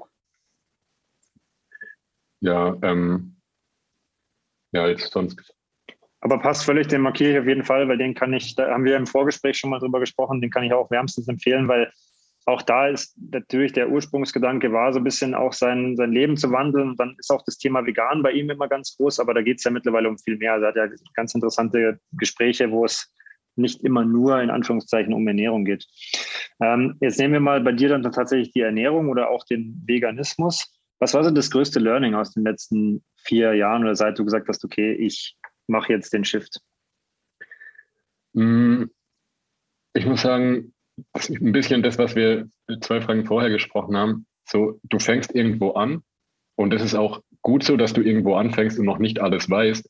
Ja, 2.41 2.77
ähm, 2.83 3.37
ja, 4.73 4.89
jetzt 4.89 5.13
sonst. 5.13 5.55
Aber 6.21 6.39
passt 6.39 6.65
völlig, 6.65 6.87
den 6.89 7.01
markiere 7.01 7.33
ich 7.33 7.39
auf 7.39 7.47
jeden 7.47 7.65
Fall, 7.65 7.89
weil 7.89 7.99
den 7.99 8.15
kann 8.15 8.33
ich, 8.33 8.55
da 8.55 8.71
haben 8.71 8.85
wir 8.85 8.97
im 8.97 9.07
Vorgespräch 9.07 9.57
schon 9.57 9.71
mal 9.71 9.79
drüber 9.79 10.01
gesprochen, 10.01 10.41
den 10.41 10.51
kann 10.51 10.65
ich 10.65 10.73
auch 10.73 10.91
wärmstens 10.91 11.29
empfehlen, 11.29 11.67
weil 11.67 11.91
auch 12.47 12.63
da 12.63 12.89
ist 12.89 13.17
natürlich 13.31 13.73
der 13.73 13.91
Ursprungsgedanke 13.91 14.73
war, 14.73 14.93
so 14.93 14.99
ein 14.99 15.05
bisschen 15.05 15.35
auch 15.35 15.53
sein, 15.53 15.97
sein 15.97 16.13
Leben 16.13 16.37
zu 16.37 16.51
wandeln. 16.51 16.91
Und 16.91 17.01
dann 17.01 17.15
ist 17.19 17.31
auch 17.31 17.43
das 17.45 17.59
Thema 17.59 17.85
vegan 17.85 18.23
bei 18.23 18.33
ihm 18.33 18.51
immer 18.51 18.69
ganz 18.69 18.97
groß, 18.97 19.21
aber 19.21 19.35
da 19.35 19.43
geht 19.43 19.59
es 19.59 19.65
ja 19.65 19.71
mittlerweile 19.71 20.09
um 20.09 20.19
viel 20.19 20.37
mehr. 20.37 20.55
Also 20.55 20.67
er 20.67 20.69
hat 20.69 20.77
ja 20.77 20.97
ganz 21.15 21.35
interessante 21.35 22.01
Gespräche, 22.13 22.71
wo 22.71 22.85
es 22.85 23.13
nicht 23.61 23.83
immer 23.83 24.05
nur 24.05 24.41
in 24.41 24.51
Anführungszeichen 24.51 25.13
um 25.13 25.27
Ernährung 25.27 25.65
geht. 25.65 25.87
Ähm, 26.61 26.97
jetzt 27.01 27.19
nehmen 27.19 27.35
wir 27.35 27.41
mal 27.41 27.61
bei 27.61 27.73
dir 27.73 27.89
dann 27.89 28.03
tatsächlich 28.03 28.53
die 28.53 28.61
Ernährung 28.61 29.09
oder 29.09 29.31
auch 29.31 29.45
den 29.45 29.83
Veganismus. 29.87 30.73
Was 30.99 31.15
war 31.15 31.25
so 31.25 31.31
das 31.31 31.51
größte 31.51 31.81
Learning 31.81 32.15
aus 32.15 32.33
den 32.33 32.45
letzten 32.45 33.03
vier 33.17 33.55
Jahren 33.55 33.83
oder 33.83 33.95
seit 33.95 34.19
du 34.19 34.25
gesagt 34.25 34.49
hast, 34.49 34.65
okay, 34.65 34.93
ich 34.93 35.37
mache 35.67 35.93
jetzt 35.93 36.13
den 36.13 36.25
Shift? 36.25 36.61
Mm, 38.35 38.85
ich 39.95 40.07
muss 40.07 40.23
sagen, 40.23 40.75
ein 41.29 41.53
bisschen 41.53 41.83
das, 41.83 41.99
was 41.99 42.15
wir 42.15 42.49
zwei 42.81 43.01
Fragen 43.01 43.25
vorher 43.25 43.51
gesprochen 43.51 43.97
haben. 43.97 44.27
So, 44.45 44.81
du 44.85 44.99
fängst 44.99 45.35
irgendwo 45.35 45.73
an 45.73 46.03
und 46.57 46.75
es 46.75 46.83
ist 46.83 46.95
auch 46.95 47.23
gut 47.43 47.65
so, 47.65 47.77
dass 47.77 47.93
du 47.93 48.03
irgendwo 48.03 48.35
anfängst 48.35 48.79
und 48.79 48.85
noch 48.85 48.99
nicht 48.99 49.21
alles 49.21 49.49
weißt. 49.49 49.89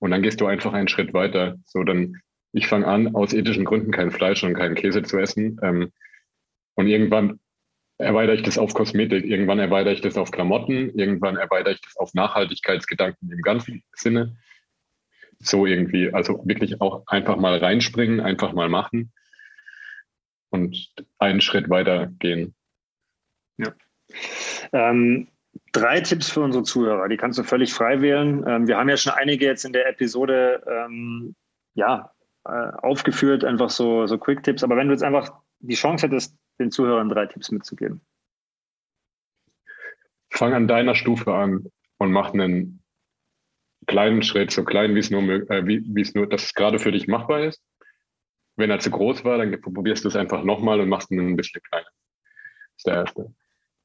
Und 0.00 0.10
dann 0.10 0.22
gehst 0.22 0.40
du 0.40 0.46
einfach 0.46 0.72
einen 0.72 0.88
Schritt 0.88 1.14
weiter. 1.14 1.56
So, 1.64 1.84
dann 1.84 2.20
ich 2.52 2.66
fange 2.66 2.86
an, 2.86 3.14
aus 3.14 3.32
ethischen 3.32 3.64
Gründen 3.64 3.92
kein 3.92 4.10
Fleisch 4.10 4.42
und 4.42 4.54
keinen 4.54 4.74
Käse 4.74 5.02
zu 5.02 5.18
essen. 5.18 5.58
Ähm, 5.62 5.92
und 6.74 6.86
irgendwann 6.86 7.40
erweitere 7.98 8.36
ich 8.36 8.42
das 8.42 8.58
auf 8.58 8.74
Kosmetik, 8.74 9.24
irgendwann 9.24 9.58
erweitere 9.58 9.92
ich 9.92 10.00
das 10.00 10.16
auf 10.16 10.30
Klamotten, 10.30 10.90
irgendwann 10.98 11.36
erweitere 11.36 11.74
ich 11.74 11.80
das 11.82 11.96
auf 11.96 12.14
Nachhaltigkeitsgedanken 12.14 13.30
im 13.30 13.42
ganzen 13.42 13.82
Sinne. 13.94 14.36
So 15.38 15.66
irgendwie, 15.66 16.12
also 16.12 16.42
wirklich 16.44 16.80
auch 16.80 17.06
einfach 17.06 17.36
mal 17.36 17.58
reinspringen, 17.58 18.20
einfach 18.20 18.52
mal 18.52 18.68
machen 18.68 19.12
und 20.50 20.92
einen 21.18 21.40
Schritt 21.40 21.70
weiter 21.70 22.08
gehen. 22.18 22.54
Ja. 23.58 23.72
Ähm, 24.72 25.28
drei 25.72 26.00
Tipps 26.00 26.30
für 26.30 26.40
unsere 26.40 26.64
Zuhörer, 26.64 27.08
die 27.08 27.16
kannst 27.16 27.38
du 27.38 27.42
völlig 27.42 27.72
frei 27.72 28.00
wählen. 28.00 28.44
Ähm, 28.46 28.66
wir 28.66 28.76
haben 28.76 28.88
ja 28.88 28.96
schon 28.96 29.12
einige 29.12 29.46
jetzt 29.46 29.64
in 29.64 29.72
der 29.72 29.88
Episode 29.88 30.62
ähm, 30.66 31.34
ja, 31.74 32.12
aufgeführt, 32.44 33.44
einfach 33.44 33.70
so, 33.70 34.06
so 34.06 34.18
Quick-Tipps. 34.18 34.64
Aber 34.64 34.76
wenn 34.76 34.88
du 34.88 34.94
jetzt 34.94 35.02
einfach 35.02 35.32
die 35.60 35.74
Chance 35.74 36.06
hättest, 36.06 36.36
den 36.58 36.70
Zuhörern 36.70 37.08
drei 37.08 37.26
Tipps 37.26 37.50
mitzugeben. 37.50 38.00
Fang 40.30 40.54
an 40.54 40.68
deiner 40.68 40.94
Stufe 40.94 41.34
an 41.34 41.66
und 41.98 42.12
mach 42.12 42.32
einen 42.32 42.82
kleinen 43.86 44.22
Schritt, 44.22 44.52
so 44.52 44.64
klein 44.64 44.94
wie 44.94 45.00
es 45.00 45.10
nur, 45.10 45.22
äh, 45.50 45.66
wie, 45.66 46.00
es 46.00 46.14
nur, 46.14 46.28
dass 46.28 46.44
es 46.44 46.54
gerade 46.54 46.78
für 46.78 46.92
dich 46.92 47.08
machbar 47.08 47.44
ist. 47.44 47.62
Wenn 48.56 48.70
er 48.70 48.78
zu 48.78 48.90
groß 48.90 49.24
war, 49.24 49.38
dann 49.38 49.58
probierst 49.60 50.04
du 50.04 50.08
es 50.08 50.16
einfach 50.16 50.44
nochmal 50.44 50.80
und 50.80 50.88
machst 50.88 51.10
ihn 51.10 51.20
ein 51.20 51.36
bisschen 51.36 51.62
kleiner. 51.62 51.86
Das 51.86 52.76
ist 52.76 52.86
der 52.86 52.94
erste. 52.94 53.34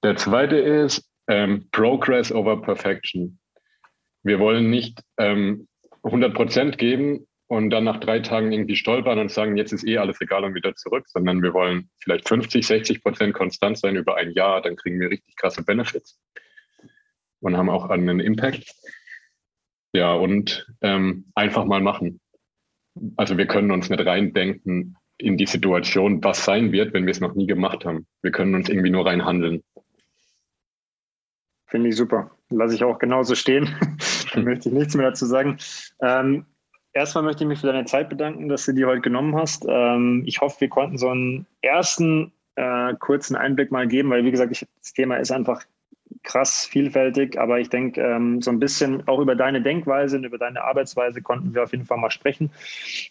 Der 0.04 0.16
zweite 0.18 0.58
ist 0.58 1.10
ähm, 1.28 1.70
Progress 1.72 2.32
over 2.32 2.62
Perfection. 2.62 3.40
Wir 4.24 4.40
wollen 4.40 4.70
nicht 4.70 5.02
ähm, 5.18 5.68
100% 6.04 6.76
geben, 6.76 7.28
und 7.48 7.70
dann 7.70 7.84
nach 7.84 8.00
drei 8.00 8.20
Tagen 8.20 8.52
irgendwie 8.52 8.76
stolpern 8.76 9.20
und 9.20 9.32
sagen, 9.32 9.56
jetzt 9.56 9.72
ist 9.72 9.86
eh 9.86 9.98
alles 9.98 10.20
egal 10.22 10.44
und 10.44 10.56
wieder 10.56 10.76
zurück, 10.76 11.08
sondern 11.08 11.44
wir 11.44 11.54
wollen 11.54 11.90
vielleicht 12.02 12.28
50, 12.28 12.66
60 12.66 13.04
Prozent 13.04 13.34
konstant 13.34 13.78
sein 13.78 13.96
über 13.96 14.16
ein 14.18 14.32
Jahr, 14.32 14.62
dann 14.62 14.76
kriegen 14.76 15.00
wir 15.00 15.10
richtig 15.10 15.36
krasse 15.36 15.64
Benefits 15.64 16.20
und 17.42 17.56
haben 17.56 17.70
auch 17.70 17.90
einen 17.90 18.20
Impact. 18.20 18.74
Ja, 19.94 20.14
und 20.14 20.68
ähm, 20.82 21.32
einfach 21.36 21.66
mal 21.66 21.82
machen. 21.82 22.20
Also 23.16 23.38
wir 23.38 23.46
können 23.46 23.72
uns 23.72 23.90
nicht 23.90 24.06
reindenken 24.06 24.98
in 25.18 25.38
die 25.38 25.46
Situation, 25.46 26.24
was 26.24 26.44
sein 26.44 26.72
wird, 26.72 26.94
wenn 26.94 27.06
wir 27.06 27.12
es 27.12 27.22
noch 27.22 27.36
nie 27.36 27.48
gemacht 27.48 27.86
haben. 27.86 28.08
Wir 28.22 28.32
können 28.32 28.56
uns 28.56 28.68
irgendwie 28.68 28.90
nur 28.90 29.06
reinhandeln. 29.06 29.64
Finde 31.68 31.90
ich 31.90 31.96
super. 31.96 32.32
Lasse 32.50 32.76
ich 32.76 32.84
auch 32.84 33.00
genauso 33.00 33.36
stehen. 33.36 33.76
da 34.34 34.42
möchte 34.42 34.70
ich 34.70 34.76
nichts 34.76 34.96
mehr 34.96 35.08
dazu 35.08 35.26
sagen. 35.26 35.58
Ähm, 36.02 36.46
erstmal 36.96 37.24
möchte 37.24 37.44
ich 37.44 37.48
mich 37.48 37.60
für 37.60 37.68
deine 37.68 37.86
Zeit 37.86 38.10
bedanken, 38.10 38.50
dass 38.50 38.66
du 38.66 38.72
die 38.72 38.86
heute 38.86 39.02
genommen 39.02 39.36
hast. 39.36 39.66
Ähm, 39.68 40.24
ich 40.26 40.42
hoffe, 40.42 40.62
wir 40.62 40.70
konnten 40.70 40.98
so 40.98 41.10
einen 41.10 41.46
ersten 41.62 42.32
äh, 42.56 42.94
kurzen 42.96 43.36
Einblick 43.36 43.72
mal 43.72 43.88
geben, 43.88 44.10
weil 44.10 44.24
wie 44.24 44.32
gesagt, 44.32 44.52
ich, 44.52 44.66
das 44.80 44.94
Thema 44.94 45.18
ist 45.18 45.32
einfach 45.32 45.64
krass 46.24 46.66
vielfältig, 46.66 47.40
aber 47.40 47.60
ich 47.60 47.70
denke, 47.70 48.02
ähm, 48.02 48.42
so 48.42 48.50
ein 48.50 48.60
bisschen 48.60 49.08
auch 49.08 49.20
über 49.20 49.36
deine 49.36 49.62
Denkweise 49.62 50.18
und 50.18 50.24
über 50.24 50.38
deine 50.38 50.64
Arbeitsweise 50.64 51.22
konnten 51.22 51.54
wir 51.54 51.64
auf 51.64 51.72
jeden 51.72 51.86
Fall 51.86 51.98
mal 51.98 52.12
sprechen. 52.12 52.50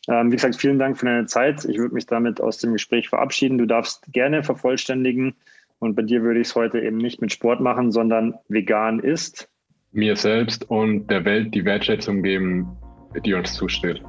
Ähm, 0.08 0.30
wie 0.30 0.36
gesagt, 0.36 0.56
vielen 0.56 0.78
Dank 0.78 0.98
für 0.98 1.06
deine 1.06 1.26
Zeit. 1.26 1.64
Ich 1.64 1.78
würde 1.78 1.94
mich 1.94 2.06
damit 2.06 2.40
aus 2.40 2.58
dem 2.58 2.72
Gespräch 2.72 3.08
verabschieden. 3.08 3.58
Du 3.58 3.66
darfst 3.66 4.12
gerne 4.12 4.42
vervollständigen 4.42 5.34
und 5.78 5.94
bei 5.94 6.02
dir 6.02 6.22
würde 6.22 6.40
ich 6.40 6.48
es 6.48 6.54
heute 6.54 6.80
eben 6.80 6.96
nicht 6.96 7.20
mit 7.20 7.32
Sport 7.32 7.60
machen, 7.60 7.92
sondern 7.92 8.34
vegan 8.48 9.00
ist. 9.00 9.48
Mir 9.92 10.16
selbst 10.16 10.68
und 10.70 11.08
der 11.08 11.24
Welt 11.24 11.54
die 11.54 11.64
Wertschätzung 11.64 12.22
geben, 12.22 12.76
die 13.20 13.34
uns 13.34 13.54
zusteht. 13.54 14.02